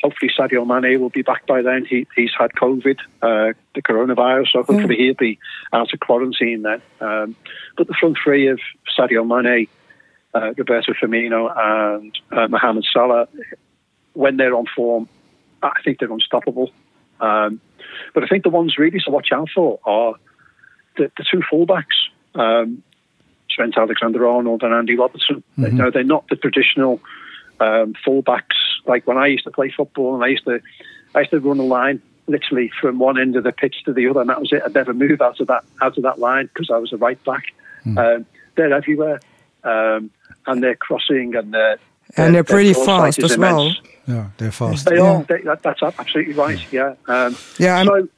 hopefully 0.02 0.30
Sadio 0.36 0.66
Mane 0.66 1.00
will 1.00 1.10
be 1.10 1.22
back 1.22 1.46
by 1.46 1.62
then. 1.62 1.84
He, 1.84 2.06
he's 2.16 2.32
had 2.38 2.52
COVID, 2.52 2.98
uh, 3.22 3.52
the 3.74 3.82
coronavirus, 3.82 4.52
so 4.52 4.62
hopefully 4.62 4.96
he'll 4.96 5.14
be 5.14 5.38
out 5.72 5.92
of 5.92 6.00
quarantine 6.00 6.62
then. 6.62 6.82
Um, 7.00 7.36
but 7.76 7.86
the 7.86 7.94
front 7.94 8.18
three 8.22 8.48
of 8.48 8.60
Sadio 8.98 9.26
Mane, 9.26 9.66
uh, 10.34 10.52
Roberto 10.56 10.92
Firmino, 10.92 11.52
and 11.56 12.18
uh, 12.30 12.48
Mohamed 12.48 12.84
Salah, 12.92 13.28
when 14.12 14.36
they're 14.36 14.54
on 14.54 14.66
form, 14.74 15.08
I 15.62 15.80
think 15.84 15.98
they're 15.98 16.12
unstoppable. 16.12 16.70
Um, 17.20 17.60
but 18.14 18.24
I 18.24 18.26
think 18.26 18.44
the 18.44 18.50
ones 18.50 18.78
really 18.78 19.00
to 19.00 19.10
watch 19.10 19.28
out 19.32 19.48
for 19.54 19.78
are 19.84 20.14
the, 20.96 21.10
the 21.16 21.24
two 21.30 21.42
fullbacks, 21.52 22.08
um, 22.34 22.82
Trent 23.50 23.76
Alexander-Arnold 23.76 24.62
and 24.62 24.72
Andy 24.72 24.96
Robertson. 24.96 25.42
Mm-hmm. 25.58 25.64
You 25.64 25.72
know, 25.72 25.90
they're 25.90 26.04
not 26.04 26.28
the 26.28 26.36
traditional 26.36 27.00
um, 27.58 27.94
fullbacks 28.06 28.56
like 28.86 29.06
when 29.06 29.18
I 29.18 29.26
used 29.26 29.44
to 29.44 29.50
play 29.50 29.70
football 29.76 30.14
and 30.14 30.24
I 30.24 30.28
used 30.28 30.44
to 30.44 30.60
I 31.14 31.20
used 31.20 31.30
to 31.32 31.40
run 31.40 31.58
a 31.58 31.64
line 31.64 32.00
literally 32.26 32.70
from 32.80 32.98
one 32.98 33.20
end 33.20 33.36
of 33.36 33.44
the 33.44 33.52
pitch 33.52 33.82
to 33.84 33.92
the 33.92 34.06
other, 34.08 34.20
and 34.20 34.30
that 34.30 34.40
was 34.40 34.52
it. 34.52 34.62
I'd 34.64 34.74
never 34.74 34.94
move 34.94 35.20
out 35.20 35.40
of 35.40 35.48
that 35.48 35.64
out 35.82 35.96
of 35.96 36.04
that 36.04 36.18
line 36.18 36.46
because 36.46 36.70
I 36.70 36.78
was 36.78 36.92
a 36.92 36.96
right 36.96 37.22
back. 37.24 37.44
Hmm. 37.82 37.98
Um, 37.98 38.26
they're 38.56 38.72
everywhere, 38.72 39.20
um, 39.64 40.10
and 40.46 40.62
they're 40.62 40.76
crossing 40.76 41.34
and 41.36 41.52
they're 41.54 41.78
and 42.16 42.34
they're 42.34 42.44
pretty 42.44 42.72
their 42.72 42.84
foresight 42.84 43.14
fast 43.14 43.18
is 43.18 43.32
as 43.32 43.38
well. 43.38 43.72
Yeah, 44.06 44.28
they're 44.38 44.50
fast. 44.50 44.86
They 44.86 44.96
Yeah. 44.96 45.02
are. 45.18 45.22
They, 45.24 45.42
that, 45.42 45.62
that's 45.62 45.82
absolutely 45.82 46.34
right. 46.34 46.58
Yeah. 46.72 46.94
Um, 47.06 47.36
Yeah, 47.58 47.76
I'm- 47.76 47.86
so 47.86 48.08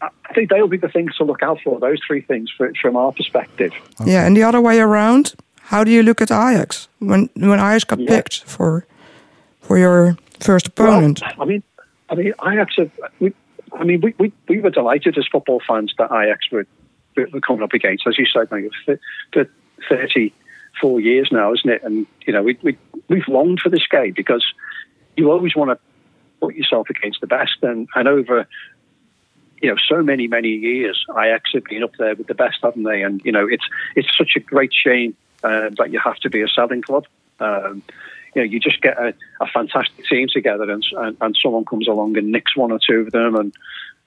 I, 0.00 0.08
I 0.26 0.32
think 0.32 0.48
they'll 0.48 0.68
be 0.68 0.76
the 0.78 0.88
things 0.88 1.14
to 1.16 1.24
look 1.24 1.42
out 1.42 1.58
for. 1.62 1.78
Those 1.80 1.98
three 2.06 2.20
things 2.22 2.50
for, 2.56 2.72
from 2.80 2.96
our 2.96 3.12
perspective. 3.12 3.72
Yeah, 4.06 4.24
and 4.26 4.36
the 4.36 4.44
other 4.44 4.60
way 4.60 4.78
around, 4.78 5.34
how 5.60 5.84
do 5.84 5.90
you 5.90 6.02
look 6.02 6.20
at 6.22 6.30
Ajax 6.30 6.88
when 7.00 7.28
when 7.34 7.58
Ajax 7.58 7.84
got 7.84 7.98
picked 7.98 8.44
for 8.44 8.86
for 9.60 9.76
your 9.78 10.16
first 10.40 10.68
opponent? 10.68 11.20
Well, 11.20 11.34
I 11.40 11.44
mean, 11.44 11.62
I 12.08 12.14
mean, 12.14 12.32
Ajax. 12.46 12.74
Have, 12.78 12.90
we, 13.20 13.34
I 13.74 13.84
mean, 13.84 14.00
we, 14.02 14.14
we, 14.18 14.32
we 14.48 14.60
were 14.60 14.70
delighted 14.70 15.18
as 15.18 15.26
football 15.26 15.60
fans 15.66 15.92
that 15.98 16.12
Ajax 16.12 16.50
were, 16.52 16.66
were 17.16 17.40
coming 17.40 17.62
up 17.62 17.72
against, 17.72 18.06
as 18.06 18.16
you 18.18 18.26
said, 18.26 18.50
like, 18.52 18.70
the 19.32 19.48
30, 19.88 20.32
four 20.82 21.00
years 21.00 21.28
now, 21.32 21.54
isn't 21.54 21.70
it? 21.70 21.82
And 21.82 22.06
you 22.26 22.34
know, 22.34 22.42
we, 22.42 22.58
we 22.62 22.76
we've 23.08 23.28
longed 23.28 23.60
for 23.60 23.70
this 23.70 23.86
game 23.86 24.12
because 24.14 24.44
you 25.16 25.30
always 25.30 25.56
want 25.56 25.70
to 25.70 25.78
put 26.40 26.54
yourself 26.54 26.90
against 26.90 27.22
the 27.22 27.26
best, 27.26 27.56
and 27.62 27.88
and 27.94 28.08
over 28.08 28.46
you 29.62 29.70
know 29.70 29.76
so 29.88 30.02
many 30.02 30.26
many 30.26 30.48
years, 30.48 31.06
Ajax 31.10 31.50
have 31.54 31.64
been 31.64 31.84
up 31.84 31.92
there 31.98 32.16
with 32.16 32.26
the 32.26 32.34
best, 32.34 32.58
haven't 32.62 32.82
they? 32.82 33.02
And 33.02 33.22
you 33.24 33.32
know, 33.32 33.46
it's 33.48 33.64
it's 33.96 34.08
such 34.18 34.32
a 34.36 34.40
great 34.40 34.72
shame 34.74 35.16
uh, 35.42 35.70
that 35.78 35.92
you 35.92 36.00
have 36.00 36.16
to 36.16 36.30
be 36.30 36.42
a 36.42 36.48
selling 36.48 36.82
club. 36.82 37.06
Um, 37.40 37.82
you 38.34 38.42
know, 38.42 38.46
you 38.46 38.60
just 38.60 38.80
get 38.80 38.98
a, 38.98 39.14
a 39.40 39.46
fantastic 39.46 40.04
team 40.06 40.26
together, 40.32 40.70
and, 40.70 40.84
and 40.98 41.16
and 41.20 41.38
someone 41.40 41.64
comes 41.64 41.86
along 41.86 42.18
and 42.18 42.32
nicks 42.32 42.56
one 42.56 42.72
or 42.72 42.80
two 42.84 43.00
of 43.00 43.12
them, 43.12 43.36
and 43.36 43.54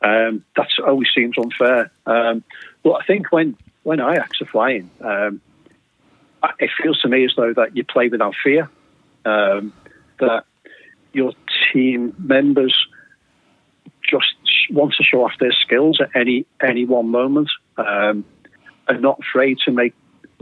um, 0.01 0.43
that 0.57 0.67
always 0.85 1.07
seems 1.15 1.37
unfair. 1.37 1.91
Um, 2.05 2.43
but 2.83 2.93
I 2.93 3.05
think 3.05 3.31
when 3.31 3.55
when 3.83 3.99
Ajax 3.99 4.41
are 4.41 4.47
flying, 4.47 4.89
um, 5.01 5.41
it 6.59 6.69
feels 6.81 6.99
to 7.01 7.07
me 7.07 7.25
as 7.25 7.33
though 7.35 7.53
that 7.53 7.75
you 7.75 7.83
play 7.83 8.09
without 8.09 8.33
fear. 8.43 8.69
Um, 9.25 9.73
that 10.19 10.45
your 11.13 11.31
team 11.73 12.13
members 12.19 12.75
just 14.07 14.35
want 14.69 14.93
to 14.93 15.03
show 15.03 15.23
off 15.23 15.31
their 15.39 15.51
skills 15.51 15.99
at 15.99 16.09
any 16.15 16.45
any 16.61 16.85
one 16.85 17.09
moment, 17.09 17.49
um, 17.77 18.25
and 18.87 19.01
not 19.01 19.19
afraid 19.19 19.57
to 19.65 19.71
make 19.71 19.93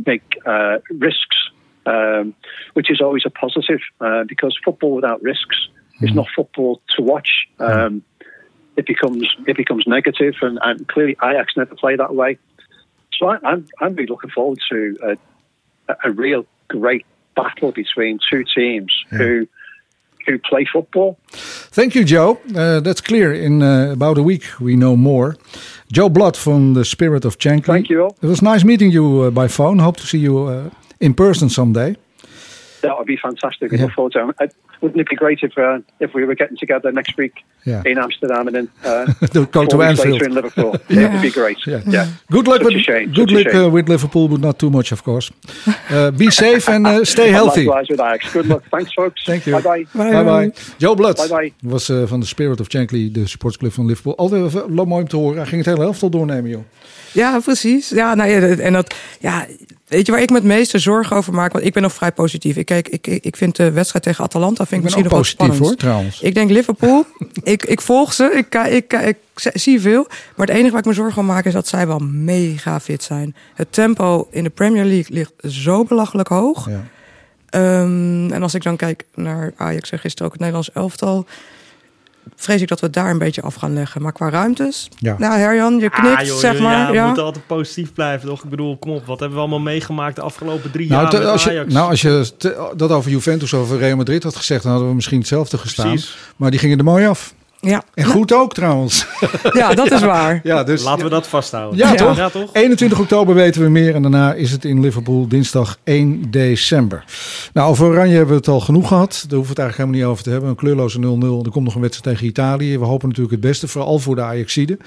make 0.05 0.37
uh, 0.45 0.79
risks, 0.91 1.37
um, 1.85 2.35
which 2.73 2.89
is 2.91 3.01
always 3.01 3.23
a 3.25 3.29
positive 3.29 3.79
uh, 4.01 4.23
because 4.27 4.57
football 4.63 4.95
without 4.95 5.21
risks 5.21 5.67
is 6.01 6.13
not 6.13 6.27
football 6.35 6.81
to 6.95 7.01
watch. 7.01 7.47
Um, 7.59 8.03
it 8.75 8.85
becomes 8.85 9.27
it 9.47 9.55
becomes 9.55 9.85
negative, 9.87 10.35
and, 10.41 10.59
and 10.61 10.87
clearly 10.87 11.15
Ajax 11.23 11.53
never 11.55 11.75
play 11.75 11.95
that 11.95 12.15
way. 12.15 12.37
So 13.17 13.27
I, 13.27 13.37
I'm 13.43 13.67
I'm 13.79 13.95
really 13.95 14.07
looking 14.07 14.31
forward 14.31 14.59
to 14.71 14.97
a, 15.03 15.17
a 16.03 16.11
real 16.11 16.45
great 16.67 17.05
battle 17.35 17.71
between 17.71 18.19
two 18.29 18.43
teams 18.43 18.91
who 19.09 19.47
who 20.25 20.39
play 20.39 20.65
football. 20.71 21.17
Thank 21.31 21.95
you, 21.95 22.05
Joe. 22.05 22.39
Uh, 22.55 22.79
that's 22.79 23.01
clear. 23.01 23.33
In 23.33 23.61
uh, 23.61 23.91
about 23.91 24.17
a 24.17 24.23
week, 24.23 24.43
we 24.59 24.75
know 24.75 24.95
more. 24.95 25.35
Joe 25.91 26.09
Blood 26.09 26.37
from 26.37 26.75
the 26.75 26.85
Spirit 26.85 27.25
of 27.25 27.37
Shankly. 27.37 27.65
Thank 27.65 27.89
you. 27.89 28.07
It 28.21 28.27
was 28.27 28.41
nice 28.41 28.63
meeting 28.63 28.91
you 28.91 29.23
uh, 29.23 29.31
by 29.31 29.47
phone. 29.47 29.79
Hope 29.79 29.97
to 29.97 30.07
see 30.07 30.19
you 30.19 30.47
uh, 30.47 30.69
in 30.99 31.13
person 31.13 31.49
someday. 31.49 31.97
That 32.81 32.97
would 32.97 33.07
be 33.07 33.17
fantastic. 33.17 33.73
I 33.73 33.75
look 33.77 33.91
forward 33.91 34.13
to 34.13 34.33
it. 34.39 34.55
Wouldn't 34.83 34.99
it 35.01 35.09
be 35.09 35.15
great 35.15 35.39
if 35.47 35.53
uh, 35.57 35.79
if 36.05 36.09
we 36.13 36.21
were 36.27 36.35
getting 36.41 36.57
together 36.57 36.91
next 36.91 37.13
week 37.17 37.33
Yeah. 37.65 37.81
in 37.91 37.97
Amsterdam 37.97 38.47
and 38.47 38.55
then 38.55 38.67
uh, 38.83 39.05
go 39.57 39.65
to 39.65 39.81
Anfield. 39.81 40.11
later 40.13 40.25
in 40.25 40.33
Liverpool? 40.33 40.71
It 40.89 41.11
would 41.11 41.21
be 41.21 41.31
great. 41.41 41.57
Yeah. 41.65 42.07
Good 42.35 42.47
luck 42.47 42.61
Such 42.63 42.73
with 42.73 43.13
good 43.19 43.31
luck 43.31 43.53
uh, 43.55 43.69
with 43.75 43.87
Liverpool, 43.89 44.27
but 44.27 44.39
not 44.39 44.55
too 44.57 44.69
much, 44.69 44.91
of 44.91 45.01
course. 45.03 45.31
Uh, 45.93 46.11
be 46.11 46.29
safe 46.31 46.69
and 46.73 46.87
uh, 46.87 47.03
stay 47.03 47.29
healthy. 47.31 47.63
Likewise 47.65 47.87
with 47.89 47.99
Ajax. 47.99 48.31
Good 48.33 48.45
luck. 48.47 48.63
Thanks, 48.71 48.93
folks. 48.93 49.23
Thank 49.25 49.45
you. 49.45 49.53
Bye 49.61 49.85
bye. 49.93 50.11
Bye 50.11 50.23
bye. 50.23 50.51
Joe 50.77 50.95
Blood 50.95 51.15
Bye 51.17 51.27
bye. 51.27 51.51
was 51.61 51.89
uh, 51.89 52.03
van 52.05 52.19
de 52.19 52.25
Spirit 52.25 52.59
of 52.59 52.67
Shankly, 52.69 53.09
de 53.11 53.27
supportsclub 53.27 53.71
van 53.73 53.85
Liverpool. 53.85 54.15
Altijd 54.17 54.53
uh, 54.55 54.65
mooi 54.67 55.01
om 55.01 55.07
te 55.07 55.15
horen. 55.15 55.37
Hij 55.37 55.45
ging 55.45 55.57
het 55.57 55.65
hele 55.73 55.79
helft 55.83 56.03
al 56.03 56.09
doornemen, 56.09 56.49
joh. 56.49 56.63
Ja, 57.13 57.39
precies. 57.39 57.89
Ja, 57.89 58.15
nou 58.15 58.29
ja, 58.29 58.57
en 58.57 58.73
dat, 58.73 58.95
ja, 59.19 59.45
weet 59.87 60.05
je 60.05 60.11
waar 60.11 60.21
ik 60.21 60.29
me 60.29 60.35
het 60.35 60.43
meeste 60.43 60.79
zorgen 60.79 61.15
over 61.15 61.33
maak? 61.33 61.51
Want 61.51 61.65
ik 61.65 61.73
ben 61.73 61.81
nog 61.81 61.93
vrij 61.93 62.11
positief. 62.11 62.55
Ik, 62.55 62.65
kijk, 62.65 62.87
ik, 62.87 63.07
ik 63.07 63.35
vind 63.35 63.55
de 63.55 63.71
wedstrijd 63.71 64.03
tegen 64.03 64.23
Atalanta 64.23 64.65
vind 64.65 64.77
ik, 64.77 64.83
misschien 64.83 65.03
nog 65.03 65.13
positief, 65.13 65.57
hoor, 65.57 65.75
trouwens. 65.75 66.21
Ik 66.21 66.33
denk 66.33 66.49
Liverpool. 66.49 67.05
ik, 67.43 67.65
ik 67.65 67.81
volg 67.81 68.13
ze. 68.13 68.31
Ik, 68.35 68.55
ik, 68.55 68.93
ik, 68.93 69.17
ik 69.35 69.51
zie 69.53 69.81
veel. 69.81 70.07
Maar 70.35 70.47
het 70.47 70.55
enige 70.55 70.71
waar 70.71 70.79
ik 70.79 70.85
me 70.85 70.93
zorgen 70.93 71.21
om 71.21 71.27
maak 71.27 71.45
is 71.45 71.53
dat 71.53 71.67
zij 71.67 71.87
wel 71.87 71.99
mega 71.99 72.79
fit 72.79 73.03
zijn. 73.03 73.35
Het 73.53 73.67
tempo 73.69 74.27
in 74.31 74.43
de 74.43 74.49
Premier 74.49 74.85
League 74.85 75.15
ligt 75.15 75.33
zo 75.47 75.83
belachelijk 75.83 76.27
hoog. 76.27 76.69
Ja. 76.69 76.83
Ehm, 77.49 78.31
en 78.31 78.41
als 78.41 78.53
ik 78.53 78.63
dan 78.63 78.75
kijk 78.75 79.05
naar 79.15 79.53
Ajax 79.55 79.91
en 79.91 79.99
gisteren 79.99 80.25
ook 80.25 80.31
het 80.31 80.41
Nederlands 80.41 80.71
elftal... 80.71 81.25
vrees 82.35 82.61
ik 82.61 82.67
dat 82.67 82.79
we 82.79 82.85
het 82.85 82.95
daar 82.95 83.09
een 83.09 83.17
beetje 83.17 83.41
af 83.41 83.55
gaan 83.55 83.73
leggen. 83.73 84.01
Maar 84.01 84.11
qua 84.11 84.29
ruimtes... 84.29 84.89
Ja. 84.97 85.15
Nou, 85.19 85.39
Herjan, 85.39 85.73
je 85.79 85.89
knikt, 85.89 86.17
Ah, 86.19 86.25
joh, 86.25 86.37
zeg 86.37 86.59
maar. 86.59 86.77
Ja, 86.77 86.87
we 86.87 86.93
ja. 86.93 87.05
moeten 87.05 87.23
altijd 87.23 87.47
positief 87.47 87.93
blijven, 87.93 88.27
toch? 88.29 88.43
Ik 88.43 88.49
bedoel, 88.49 88.77
kom 88.77 88.91
op. 88.91 89.05
Wat 89.05 89.19
hebben 89.19 89.37
we 89.37 89.41
allemaal 89.43 89.59
meegemaakt 89.59 90.15
de 90.15 90.21
afgelopen 90.21 90.71
drie 90.71 90.89
Nou, 90.89 91.01
jaar 91.01 91.09
te- 91.11 91.17
met 91.17 91.27
als 91.27 91.43
je, 91.43 91.65
nou, 91.67 91.89
als 91.89 92.01
je 92.01 92.31
te- 92.37 92.71
dat 92.75 92.91
over 92.91 93.11
Juventus, 93.11 93.53
over 93.53 93.77
Real 93.77 93.95
Madrid 93.97 94.23
had 94.23 94.35
gezegd, 94.35 94.61
dan 94.63 94.71
hadden 94.71 94.89
we 94.89 94.95
misschien 94.95 95.19
hetzelfde 95.19 95.57
gestaan. 95.57 95.87
Precies. 95.87 96.17
Maar 96.35 96.51
die 96.51 96.59
gingen 96.59 96.77
er 96.77 96.83
mooi 96.83 97.05
af. 97.07 97.33
Ja. 97.63 97.83
En 97.93 98.05
goed 98.05 98.33
ook 98.33 98.53
trouwens. 98.53 99.05
Ja, 99.53 99.73
dat 99.73 99.91
is 99.91 100.01
waar. 100.01 100.39
Ja, 100.43 100.63
dus, 100.63 100.83
Laten 100.83 101.03
we 101.03 101.09
dat 101.09 101.27
vasthouden. 101.27 101.77
Ja, 101.77 101.93
toch? 101.93 102.17
Ja, 102.17 102.29
toch? 102.29 102.49
21 102.53 102.99
oktober 102.99 103.35
weten 103.35 103.61
we 103.61 103.69
meer 103.69 103.95
en 103.95 104.01
daarna 104.01 104.33
is 104.33 104.51
het 104.51 104.65
in 104.65 104.79
Liverpool 104.81 105.27
dinsdag 105.27 105.77
1 105.83 106.31
december. 106.31 107.03
Nou, 107.53 107.69
over 107.69 107.85
Oranje 107.87 108.15
hebben 108.15 108.33
we 108.33 108.39
het 108.39 108.47
al 108.47 108.59
genoeg 108.59 108.87
gehad. 108.87 109.11
Daar 109.27 109.37
hoeven 109.37 109.55
we 109.55 109.61
het 109.61 109.71
eigenlijk 109.71 109.77
helemaal 109.77 109.99
niet 109.99 110.09
over 110.11 110.23
te 110.23 110.29
hebben. 110.29 110.49
Een 110.49 110.55
kleurloze 110.55 110.99
0-0. 110.99 111.45
Er 111.45 111.51
komt 111.51 111.65
nog 111.65 111.75
een 111.75 111.81
wedstrijd 111.81 112.15
tegen 112.15 112.27
Italië. 112.31 112.79
We 112.79 112.85
hopen 112.85 113.07
natuurlijk 113.07 113.35
het 113.35 113.43
beste, 113.49 113.67
vooral 113.67 113.99
voor 113.99 114.15
de 114.15 114.21
Ajaxide. 114.21 114.77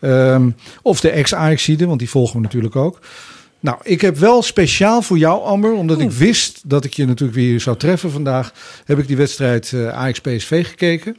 Ehm 0.00 0.50
of 0.82 1.00
de 1.00 1.10
ex-Ajaxide, 1.10 1.86
want 1.86 1.98
die 1.98 2.10
volgen 2.10 2.36
we 2.36 2.42
natuurlijk 2.42 2.76
ook. 2.76 2.98
Nou, 3.60 3.78
ik 3.82 4.00
heb 4.00 4.16
wel 4.16 4.42
speciaal 4.42 5.02
voor 5.02 5.18
jou, 5.18 5.42
Amber, 5.44 5.72
omdat 5.72 6.00
ik 6.00 6.10
wist 6.10 6.60
dat 6.64 6.84
ik 6.84 6.94
je 6.94 7.06
natuurlijk 7.06 7.38
weer 7.38 7.60
zou 7.60 7.76
treffen 7.76 8.10
vandaag, 8.10 8.52
heb 8.84 8.98
ik 8.98 9.06
die 9.06 9.16
wedstrijd 9.16 9.72
eh 9.72 9.88
Ajax-PSV 9.88 10.66
gekeken. 10.66 11.16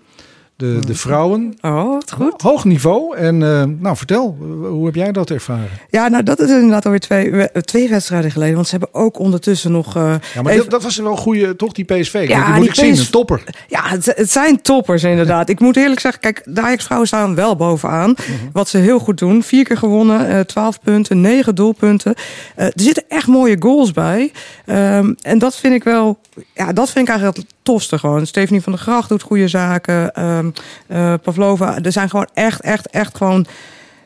De, 0.60 0.80
de 0.86 0.96
vrouwen. 0.96 1.58
Oh, 1.62 1.84
wat 1.94 2.12
goed. 2.12 2.42
Hoog 2.42 2.64
niveau. 2.66 3.18
En 3.18 3.44
eh, 3.44 3.64
nou, 3.80 3.98
vertel, 3.98 4.38
hoe 4.70 4.86
heb 4.86 4.96
jij 4.96 5.12
dat 5.12 5.30
ervaren? 5.30 5.70
Ja, 5.90 6.08
nou 6.08 6.24
dat 6.24 6.40
is 6.40 6.50
inderdaad 6.50 6.86
alweer 6.86 7.00
twee, 7.00 7.32
we- 7.32 7.62
twee 7.66 7.90
wedstrijden 7.90 8.32
geleden. 8.32 8.56
Want 8.56 8.68
ze 8.68 8.78
hebben 8.78 9.02
ook 9.02 9.20
ondertussen 9.20 9.72
nog... 9.72 9.96
eh, 9.96 10.04
Ja, 10.34 10.42
maar 10.42 10.52
even- 10.52 10.58
dat, 10.64 10.70
dat 10.72 10.84
was 10.84 10.98
wel 10.98 11.12
een 11.12 11.18
goede, 11.18 11.56
toch 11.56 11.72
die 11.72 11.86
PSV? 11.86 12.26
Ja, 12.28 12.46
die 12.46 12.54
moet 12.54 12.60
die 12.62 12.70
ik 12.70 12.76
zien, 12.76 12.98
een 13.06 13.10
topper. 13.12 13.44
Ja, 13.68 13.82
het, 13.88 14.06
het 14.16 14.32
zijn 14.32 14.62
toppers 14.62 15.04
inderdaad. 15.04 15.50
Ik 15.50 15.60
moet 15.60 15.78
eerlijk 15.78 16.00
zeggen, 16.00 16.22
kijk, 16.22 16.42
de 16.46 16.62
Ajax-vrouwen 16.62 17.08
staan 17.08 17.36
wel 17.36 17.56
bovenaan. 17.56 18.10
Mhm. 18.10 18.32
Wat 18.54 18.70
ze 18.70 18.78
heel 18.78 19.00
goed 19.00 19.18
doen. 19.18 19.44
Vier 19.44 19.64
keer 19.64 19.78
gewonnen, 19.78 20.28
eh 20.30 20.40
12 20.40 20.80
punten, 20.82 21.22
9 21.22 21.56
doelpunten. 21.56 22.14
Eh, 22.56 22.66
er 22.66 22.72
zitten 22.76 23.04
echt 23.08 23.28
mooie 23.28 23.56
goals 23.60 23.92
bij. 23.92 24.32
Ehm, 24.66 25.14
en 25.22 25.38
dat 25.40 25.56
vind 25.56 25.74
ik 25.74 25.84
wel, 25.84 26.20
ja, 26.54 26.74
dat 26.74 26.90
vind 26.90 27.04
ik 27.06 27.10
eigenlijk 27.10 27.38
het 27.38 27.48
tofste 27.64 27.98
gewoon. 28.00 28.26
Stephanie 28.28 28.62
van 28.62 28.72
der 28.72 28.82
Gracht 28.82 29.10
doet 29.10 29.22
goede 29.22 29.48
zaken. 29.48 30.14
Ehm 30.14 30.49
eh, 30.88 31.14
Pavlova, 31.24 31.78
er 31.82 31.92
zijn 31.92 32.10
gewoon 32.10 32.28
echt, 32.34 32.62
echt, 32.62 32.90
echt 32.90 33.18
gewoon... 33.18 33.46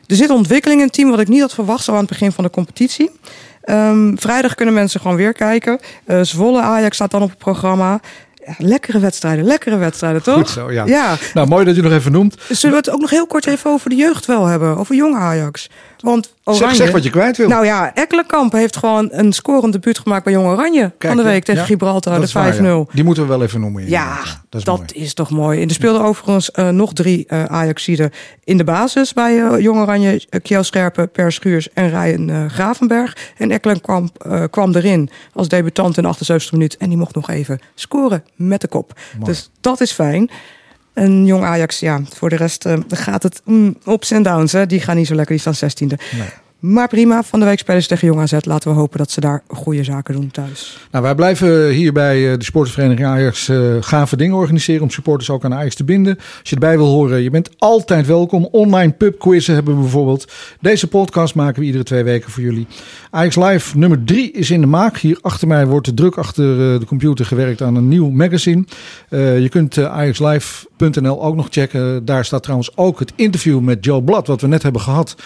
Er 0.06 0.16
zit 0.16 0.30
ontwikkeling 0.30 0.80
in 0.80 0.86
het 0.86 0.94
team 0.94 1.10
wat 1.10 1.20
ik 1.20 1.28
niet 1.28 1.40
had 1.40 1.54
verwacht 1.54 1.84
zo 1.84 1.92
aan 1.92 1.98
het 1.98 2.08
begin 2.08 2.32
van 2.32 2.44
de 2.44 2.50
competitie. 2.50 3.10
Ehm, 3.60 4.16
vrijdag 4.16 4.54
kunnen 4.54 4.74
mensen 4.74 5.00
gewoon 5.00 5.16
weer 5.16 5.32
kijken. 5.32 5.80
Eh, 6.04 6.20
Zwolle 6.22 6.60
Ajax 6.60 6.96
staat 6.96 7.10
dan 7.10 7.22
op 7.22 7.28
het 7.28 7.38
programma. 7.38 8.00
Lekkere 8.58 8.98
wedstrijden, 8.98 9.44
lekkere 9.44 9.76
wedstrijden, 9.76 10.22
toch? 10.22 10.34
Goed 10.34 10.48
zo, 10.48 10.72
ja. 10.72 10.86
ja. 10.86 11.16
Nou, 11.34 11.48
mooi 11.48 11.64
dat 11.64 11.76
je 11.76 11.82
nog 11.82 11.92
even 11.92 12.12
noemt. 12.12 12.36
Zullen 12.48 12.70
we 12.70 12.82
het 12.84 12.90
ook 12.90 13.00
nog 13.00 13.10
heel 13.10 13.26
kort 13.26 13.46
even 13.46 13.70
over 13.70 13.90
de 13.90 13.96
jeugd 13.96 14.26
wel 14.26 14.46
hebben? 14.46 14.76
Over 14.76 14.94
jong 14.94 15.16
Ajax? 15.16 15.68
Want 16.04 16.34
Oranje... 16.44 16.74
zeg 16.74 16.90
wat 16.90 17.02
je 17.02 17.10
kwijt 17.10 17.36
wil. 17.36 17.48
Nou 17.48 17.64
ja, 17.64 17.94
Ekkelenkamp 17.94 18.52
heeft 18.52 18.76
gewoon 18.76 19.08
een 19.10 19.32
scorend 19.32 19.72
debuut 19.72 19.98
gemaakt 19.98 20.24
bij 20.24 20.32
Jong 20.32 20.46
Oranje. 20.46 20.92
van 20.98 21.16
de 21.16 21.22
week 21.22 21.44
tegen 21.44 21.60
ja, 21.60 21.66
Gibraltar, 21.66 22.12
dat 22.12 22.22
de 22.22 22.26
is 22.28 22.32
waar, 22.32 22.54
5-0. 22.54 22.62
ja. 22.62 22.84
Die 22.92 23.04
moeten 23.04 23.22
we 23.22 23.28
wel 23.28 23.42
even 23.42 23.60
noemen. 23.60 23.88
Ja, 23.88 24.18
dat 24.48 24.64
dat, 24.64 24.80
is 24.80 24.92
is, 24.92 24.98
mooi. 24.98 25.12
toch 25.12 25.30
mooi. 25.30 25.60
En 25.62 25.68
er 25.68 25.74
speelden 25.74 26.02
overigens 26.02 26.50
eh, 26.50 26.68
nog 26.68 26.92
drie 26.92 27.26
eh 27.26 27.44
Ajaxiden 27.44 28.10
in 28.44 28.56
de 28.56 28.64
basis 28.64 29.12
bij 29.12 29.42
eh, 29.42 29.60
Jong 29.60 29.80
Oranje. 29.80 30.12
Uh, 30.12 30.40
Kjell 30.42 30.62
Scherpen, 30.62 31.10
Per 31.10 31.32
Schuurs 31.32 31.72
en 31.72 31.88
Ryan 31.88 32.50
Gravenberg. 32.50 33.16
En 33.36 33.50
Ekkelenkamp 33.50 34.26
kwam 34.50 34.74
erin 34.74 35.10
als 35.32 35.48
debutant 35.48 35.96
in 35.96 36.02
de 36.02 36.08
78 36.08 36.52
minuut. 36.52 36.76
En 36.76 36.88
die 36.88 36.98
mocht 36.98 37.14
nog 37.14 37.30
even 37.30 37.58
scoren 37.74 38.24
met 38.36 38.60
de 38.60 38.68
kop. 38.68 39.00
Mooi. 39.12 39.24
Dus 39.24 39.50
dat 39.60 39.80
is 39.80 39.92
fijn. 39.92 40.30
En 40.92 41.26
Jong 41.26 41.44
Ajax, 41.44 41.78
ja, 41.78 42.00
voor 42.14 42.28
de 42.28 42.36
rest 42.36 42.64
eh, 42.64 42.78
gaat 42.88 43.22
het 43.22 43.40
mm, 43.44 43.76
ups 43.86 44.10
en 44.10 44.22
downs. 44.22 44.52
Hè. 44.52 44.66
Die 44.66 44.80
gaan 44.80 44.96
niet 44.96 45.06
zo 45.06 45.14
lekker, 45.14 45.36
die 45.36 45.52
staan 45.52 45.70
16e. 45.70 46.02
Maar 46.66 46.88
prima, 46.88 47.22
van 47.22 47.40
de 47.40 47.46
week 47.46 47.62
tegen 47.62 48.06
Jong 48.06 48.20
AZ. 48.20 48.36
Laten 48.40 48.70
we 48.70 48.76
hopen 48.76 48.98
dat 48.98 49.10
ze 49.10 49.20
daar 49.20 49.42
goede 49.48 49.84
zaken 49.84 50.14
doen 50.14 50.30
thuis. 50.30 50.78
Nou, 50.90 51.04
wij 51.04 51.14
blijven 51.14 51.68
hier 51.68 51.92
bij 51.92 52.30
eh, 52.30 52.38
de 52.38 52.44
sportvereniging 52.44 53.08
Ajax 53.08 53.48
eh, 53.48 53.76
gave 53.80 54.16
dingen 54.16 54.36
organiseren 54.36 54.82
om 54.82 54.90
supporters 54.90 55.30
ook 55.30 55.44
aan 55.44 55.54
Ajax 55.54 55.74
te 55.74 55.84
binden. 55.84 56.16
Als 56.16 56.48
je 56.48 56.54
erbij 56.54 56.76
wil 56.76 56.86
horen, 56.86 57.22
je 57.22 57.30
bent 57.30 57.50
altijd 57.58 58.06
welkom. 58.06 58.48
Online 58.50 58.92
pubquizzen 58.92 59.54
hebben 59.54 59.74
we 59.74 59.80
bijvoorbeeld. 59.80 60.32
Deze 60.60 60.88
podcast 60.88 61.34
maken 61.34 61.60
we 61.60 61.66
iedere 61.66 61.84
twee 61.84 62.02
weken 62.02 62.30
voor 62.30 62.42
jullie. 62.42 62.66
Ajax 63.10 63.36
Live 63.36 63.78
nummer 63.78 64.04
drie 64.04 64.30
is 64.30 64.50
in 64.50 64.60
de 64.60 64.66
maak. 64.66 64.96
Hier 64.96 65.18
achter 65.20 65.48
mij 65.48 65.66
wordt 65.66 65.86
de 65.86 65.94
druk 65.94 66.16
achter 66.16 66.44
eh, 66.44 66.80
de 66.80 66.86
computer 66.86 67.26
gewerkt 67.26 67.62
aan 67.62 67.76
een 67.76 67.88
nieuw 67.88 68.10
magazine. 68.10 68.64
Je 69.10 69.48
kunt 69.50 69.76
eh, 69.76 69.84
ajaxlive.nl 69.84 71.22
ook 71.22 71.36
nog 71.36 71.46
checken. 71.50 72.04
Daar 72.04 72.24
staat 72.24 72.42
trouwens 72.42 72.76
ook 72.76 72.98
het 72.98 73.12
interview 73.16 73.60
met 73.60 73.84
Joe 73.84 74.02
Blad, 74.02 74.26
wat 74.26 74.40
we 74.40 74.46
net 74.46 74.62
hebben 74.62 74.80
gehad 74.80 75.16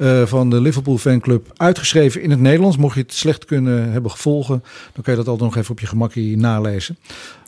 eh, 0.00 0.26
van 0.26 0.50
de 0.50 0.60
Liverpool 0.60 0.98
fanclub 0.98 1.52
uitgeschreven 1.56 2.22
in 2.22 2.30
het 2.30 2.40
Nederlands. 2.40 2.76
Mocht 2.76 2.94
je 2.94 3.00
het 3.00 3.12
slecht 3.12 3.44
kunnen 3.44 3.92
hebben 3.92 4.10
gevolgen, 4.10 4.62
dan 4.92 5.02
kun 5.02 5.12
je 5.12 5.18
dat 5.18 5.28
altijd 5.28 5.50
nog 5.50 5.58
even 5.58 5.70
op 5.70 5.80
je 5.80 5.86
gemakkie 5.86 6.36
nalezen. 6.36 6.96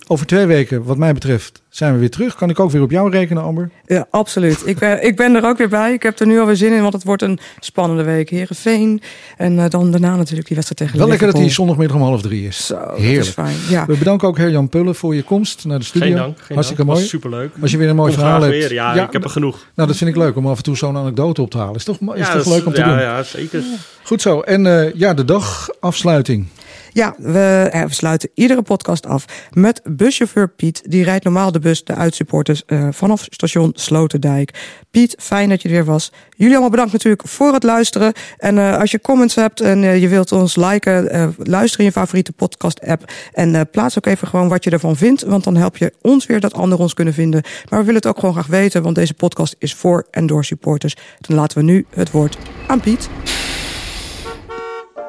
Over 0.07 0.27
twee 0.27 0.47
weken, 0.47 0.85
wat 0.85 0.97
mij 0.97 1.13
betreft, 1.13 1.63
zijn 1.69 1.93
we 1.93 1.99
weer 1.99 2.11
terug. 2.11 2.35
Kan 2.35 2.51
ik 2.51 2.61
ook 2.61 2.71
weer 2.71 2.83
op 2.83 2.91
jou 2.91 3.11
rekenen, 3.11 3.43
Amber? 3.43 3.71
Ja, 3.87 4.07
absoluut. 4.11 4.63
Ik 4.65 4.79
ben, 4.79 5.05
ik 5.05 5.17
ben 5.17 5.35
er 5.35 5.45
ook 5.45 5.59
weer 5.59 5.69
bij. 5.69 5.93
Ik 5.93 6.03
heb 6.03 6.19
er 6.21 6.27
nu 6.27 6.41
alweer 6.41 6.57
zin 6.57 6.73
in, 6.73 6.81
want 6.81 6.93
het 6.93 7.05
wordt 7.05 7.23
een 7.23 7.39
spannende 7.61 8.03
week. 8.03 8.31
Herenveen. 8.31 9.03
En 9.37 9.53
uh, 9.59 9.65
dan 9.69 9.91
daarna 9.91 10.17
natuurlijk 10.17 10.47
die 10.47 10.57
wedstrijd 10.57 10.77
tegen 10.77 10.99
Wel 10.99 11.09
lekker 11.09 11.27
dat 11.33 11.37
die 11.37 11.51
zondagmiddag 11.51 11.97
om 11.97 12.03
half 12.03 12.23
drie 12.23 12.47
is. 12.47 12.67
Zo, 12.67 12.75
dat 12.75 12.97
Heerlijk. 12.97 13.21
is 13.27 13.29
fijn. 13.29 13.57
Ja. 13.69 13.87
We 13.87 13.97
bedanken 13.97 14.29
ook 14.29 14.37
Herjan 14.39 14.69
Pullen 14.69 14.95
voor 14.95 15.15
je 15.15 15.23
komst 15.23 15.65
naar 15.65 15.79
de 15.79 15.85
studio. 15.85 16.07
Geen 16.09 16.17
dank. 16.17 16.39
Geen 16.39 16.55
Hartstikke 16.55 16.85
dank. 16.85 16.89
mooi. 16.89 17.01
Was 17.01 17.09
superleuk. 17.11 17.51
Als 17.61 17.71
je 17.71 17.77
weer 17.77 17.89
een 17.89 17.97
mooi 17.97 18.11
Kom 18.13 18.19
verhaal 18.21 18.41
graag 18.41 18.51
hebt. 18.53 18.63
weer. 18.63 18.73
Ja, 18.73 19.05
ik 19.07 19.13
heb 19.13 19.25
er 19.25 19.31
genoeg. 19.31 19.67
Nou, 19.75 19.89
dat 19.89 19.97
vind 19.97 20.11
ik 20.11 20.17
leuk 20.17 20.37
om 20.37 20.47
af 20.47 20.57
en 20.57 20.63
toe 20.63 20.77
zo'n 20.77 20.97
anekdote 20.97 21.43
op 21.43 21.51
te 21.51 21.59
halen. 21.59 21.75
Is 21.75 21.85
toch, 21.85 21.97
is 22.01 22.19
Ja, 22.27 22.37
toch 22.37 22.47
leuk 22.47 22.67
om 22.67 22.73
te 22.73 22.81
ja, 22.81 22.89
doen? 22.89 22.99
ja, 23.01 23.23
zeker. 23.23 23.63
Goed 24.03 24.23
zo. 24.23 24.41
En 24.41 24.67
eh, 24.67 24.95
ja, 24.95 25.15
de 25.15 25.25
dagafsluiting. 25.25 26.47
Ja, 26.93 27.15
we, 27.19 27.69
eh, 27.73 27.83
we 27.83 27.95
sluiten 27.95 28.31
iedere 28.35 28.63
podcast 28.63 29.07
af 29.07 29.25
met 29.51 29.81
buschauffeur 29.85 30.49
Piet. 30.49 30.83
Die 30.87 31.05
rijdt 31.05 31.25
normaal 31.25 31.53
de 31.53 31.59
bus 31.59 31.85
de 31.85 31.95
uitsupporters 31.95 32.65
eh 32.67 32.89
vanaf 32.91 33.27
station 33.31 33.71
Sloterdijk. 33.75 34.81
Piet, 34.91 35.15
fijn 35.19 35.49
dat 35.49 35.63
je 35.63 35.69
er 35.69 35.75
weer 35.75 35.85
was. 35.85 36.13
Jullie 36.31 36.53
allemaal 36.53 36.71
bedankt 36.71 36.93
natuurlijk 36.93 37.29
voor 37.29 37.53
het 37.53 37.63
luisteren. 37.63 38.13
En 38.39 38.59
eh, 38.59 38.79
als 38.79 38.91
je 38.91 39.01
comments 39.01 39.35
hebt 39.35 39.61
en 39.61 39.81
je 39.81 40.09
wilt 40.09 40.33
ons 40.33 40.57
liken, 40.57 41.35
luister 41.43 41.81
in 41.81 41.87
je 41.87 41.93
favoriete 41.93 42.33
podcast-app. 42.33 43.13
En 43.33 43.69
plaats 43.71 43.99
ook 43.99 44.07
even 44.07 44.29
gewoon 44.29 44.49
wat 44.49 44.65
je 44.65 44.71
ervan 44.71 44.97
vindt. 44.97 45.23
Want 45.23 45.45
dan 45.45 45.57
help 45.57 45.77
je 45.77 45.93
ons 46.01 46.27
weer 46.27 46.41
dat 46.41 46.55
anderen 46.55 46.85
ons 46.85 46.95
kunnen 46.95 47.15
vinden. 47.15 47.43
Maar 47.69 47.79
we 47.79 47.85
willen 47.85 48.01
het 48.01 48.07
ook 48.07 48.19
gewoon 48.19 48.35
graag 48.35 48.47
weten, 48.47 48.83
want 48.83 48.95
deze 48.95 49.15
podcast 49.15 49.57
is 49.59 49.75
voor 49.75 50.07
en 50.11 50.27
door 50.27 50.45
supporters. 50.45 50.97
Dan 51.21 51.37
laten 51.37 51.59
we 51.59 51.65
nu 51.65 51.87
het 51.95 52.11
woord 52.11 52.39
aan 52.67 52.81
Piet. 52.81 53.09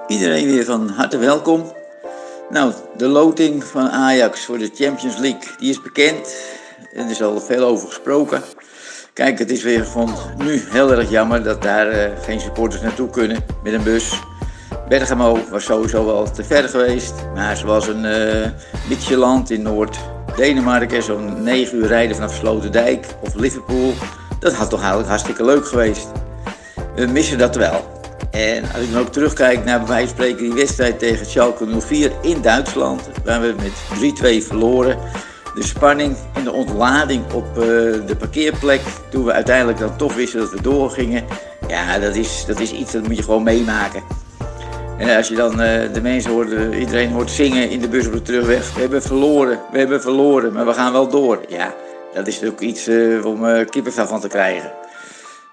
Iedereen 0.08 0.48
weer 0.48 0.66
van 0.66 0.90
harte 0.90 1.18
welkom. 1.18 1.74
Nou, 2.50 2.74
de 2.98 3.08
loting 3.08 3.64
van 3.64 3.90
Ajax 3.90 4.46
voor 4.46 4.58
de 4.58 4.72
Champions 4.74 5.18
League, 5.18 5.56
die 5.60 5.70
is 5.70 5.82
bekend. 5.82 6.36
Er 6.94 7.10
is 7.10 7.22
al 7.22 7.40
veel 7.40 7.64
over 7.64 7.88
gesproken. 7.88 8.42
Kijk, 9.14 9.40
het 9.40 9.52
is 9.52 9.64
weer 9.64 9.86
gewoon 9.86 10.14
nu 10.38 10.62
heel 10.70 10.92
erg 10.92 11.10
jammer 11.10 11.44
dat 11.44 11.62
daar 11.62 11.88
eh, 11.88 12.12
geen 12.22 12.40
supporters 12.40 12.82
naartoe 12.82 13.10
kunnen 13.10 13.46
met 13.64 13.74
een 13.74 13.84
bus. 13.84 14.20
Bergamo 14.88 15.40
was 15.50 15.64
sowieso 15.64 16.06
wel 16.06 16.32
te 16.32 16.44
ver 16.44 16.70
geweest. 16.70 17.14
Maar 17.34 17.58
zoals 17.58 17.88
een 17.88 18.04
uh, 18.04 18.50
Midtjylland 18.90 19.50
in 19.50 19.62
Noord-Denemarken, 19.62 21.04
zo'n 21.04 21.44
9 21.44 21.78
uur 21.78 21.88
rijden 21.88 22.16
vanaf 22.16 22.34
Sloterdijk 22.34 23.06
of 23.22 23.34
Liverpool. 23.34 23.94
Dat 24.40 24.54
had 24.54 24.70
toch 24.70 24.80
eigenlijk 24.80 25.10
hartstikke 25.10 25.46
leuk 25.46 25.68
geweest. 25.68 26.08
We 26.96 27.06
missen 27.06 27.38
dat 27.38 27.56
wel. 27.56 27.93
En 28.34 28.64
als 28.64 28.84
ik 28.84 28.92
dan 28.92 29.02
ook 29.02 29.12
terugkijk 29.12 29.66
naar 29.66 29.84
bij 29.84 30.08
spreken 30.08 30.44
die 30.44 30.54
wedstrijd 30.54 31.00
tegen 31.00 31.26
Schalke 31.26 31.80
04 31.80 32.12
in 32.22 32.42
Duitsland, 32.42 33.10
waar 33.26 33.42
we 33.42 33.56
met 33.58 34.44
3-2 34.44 34.48
verloren. 34.48 34.98
De 35.56 35.64
spanning 35.64 36.16
en 36.34 36.44
de 36.44 36.52
ontlading 36.52 37.34
op 37.34 37.48
uh, 37.48 37.64
de 38.06 38.16
parkeerplek, 38.18 38.82
toen 39.10 39.26
we 39.26 39.32
uiteindelijk 39.32 39.78
dan 39.78 39.98
toch 39.98 40.16
wisten 40.16 40.40
dat 40.40 40.52
we 40.52 40.62
doorgingen. 40.62 41.26
Ja, 41.68 42.00
dat 42.00 42.16
is, 42.16 42.46
dat 42.48 42.60
is 42.60 42.72
iets 42.72 42.92
dat 42.92 43.08
moet 43.08 43.18
je 43.18 43.24
gewoon 43.24 43.44
meemaken. 43.44 44.04
En 44.98 45.18
als 45.18 45.28
je 45.28 45.36
dan 45.36 45.52
uh, 45.52 45.94
de 45.94 46.02
mensen 46.02 46.32
hoort, 46.32 46.52
uh, 46.52 46.80
iedereen 46.80 47.12
hoort 47.12 47.32
zingen 47.32 47.70
in 47.70 47.80
de 47.80 47.88
bus 47.88 48.08
op 48.08 48.14
de 48.14 48.22
terugweg. 48.22 48.74
We 48.74 48.80
hebben 48.80 49.02
verloren, 49.02 49.60
we 49.72 49.78
hebben 49.78 50.02
verloren, 50.02 50.54
maar 50.54 50.66
we 50.66 50.74
gaan 50.74 50.92
wel 50.92 51.08
door. 51.08 51.40
Ja, 51.48 51.74
dat 52.14 52.28
is 52.28 52.44
ook 52.44 52.60
iets 52.60 52.88
om 53.24 53.66
kippenvel 53.66 54.08
van 54.08 54.20
te 54.20 54.28
krijgen. 54.28 54.72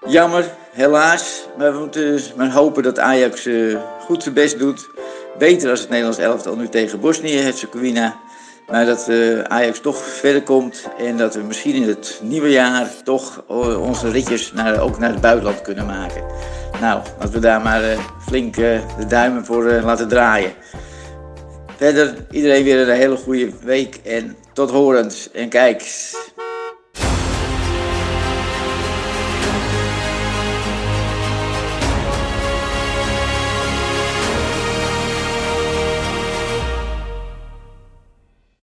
Jammer, 0.05 0.45
helaas. 0.71 1.47
Maar 1.57 1.73
we 1.73 1.79
moeten 1.79 2.21
maar 2.35 2.51
hopen 2.51 2.83
dat 2.83 2.99
Ajax 2.99 3.45
uh, 3.45 3.77
goed 3.99 4.23
zijn 4.23 4.35
best 4.35 4.59
doet. 4.59 4.89
Beter 5.37 5.69
als 5.69 5.79
het 5.79 5.89
Nederlands 5.89 6.19
elftal 6.19 6.55
nu 6.55 6.69
tegen 6.69 6.99
Bosnië-Herzegovina. 6.99 8.19
Maar 8.67 8.85
dat 8.85 9.05
uh, 9.09 9.41
Ajax 9.41 9.79
toch 9.79 9.97
verder 9.97 10.43
komt. 10.43 10.87
En 10.97 11.17
dat 11.17 11.35
we 11.35 11.41
misschien 11.41 11.75
in 11.75 11.87
het 11.87 12.19
nieuwe 12.23 12.49
jaar 12.49 12.89
toch 13.03 13.43
uh, 13.51 13.81
onze 13.81 14.09
ritjes 14.11 14.51
naar, 14.53 14.79
ook 14.79 14.99
naar 14.99 15.11
het 15.11 15.21
buitenland 15.21 15.61
kunnen 15.61 15.85
maken. 15.85 16.23
Nou, 16.81 17.01
laten 17.19 17.33
we 17.33 17.39
daar 17.39 17.61
maar 17.61 17.81
flink 18.27 18.55
de 18.55 19.05
duimen 19.07 19.45
voor 19.45 19.63
laten 19.63 20.07
draaien. 20.07 20.51
Verder, 21.77 22.13
iedereen 22.31 22.63
weer 22.63 22.89
een 22.89 22.95
hele 22.95 23.17
goede 23.17 23.49
week. 23.63 23.99
En 24.03 24.35
tot 24.53 24.71
horens. 24.71 25.31
En 25.31 25.49
kijk, 25.49 25.83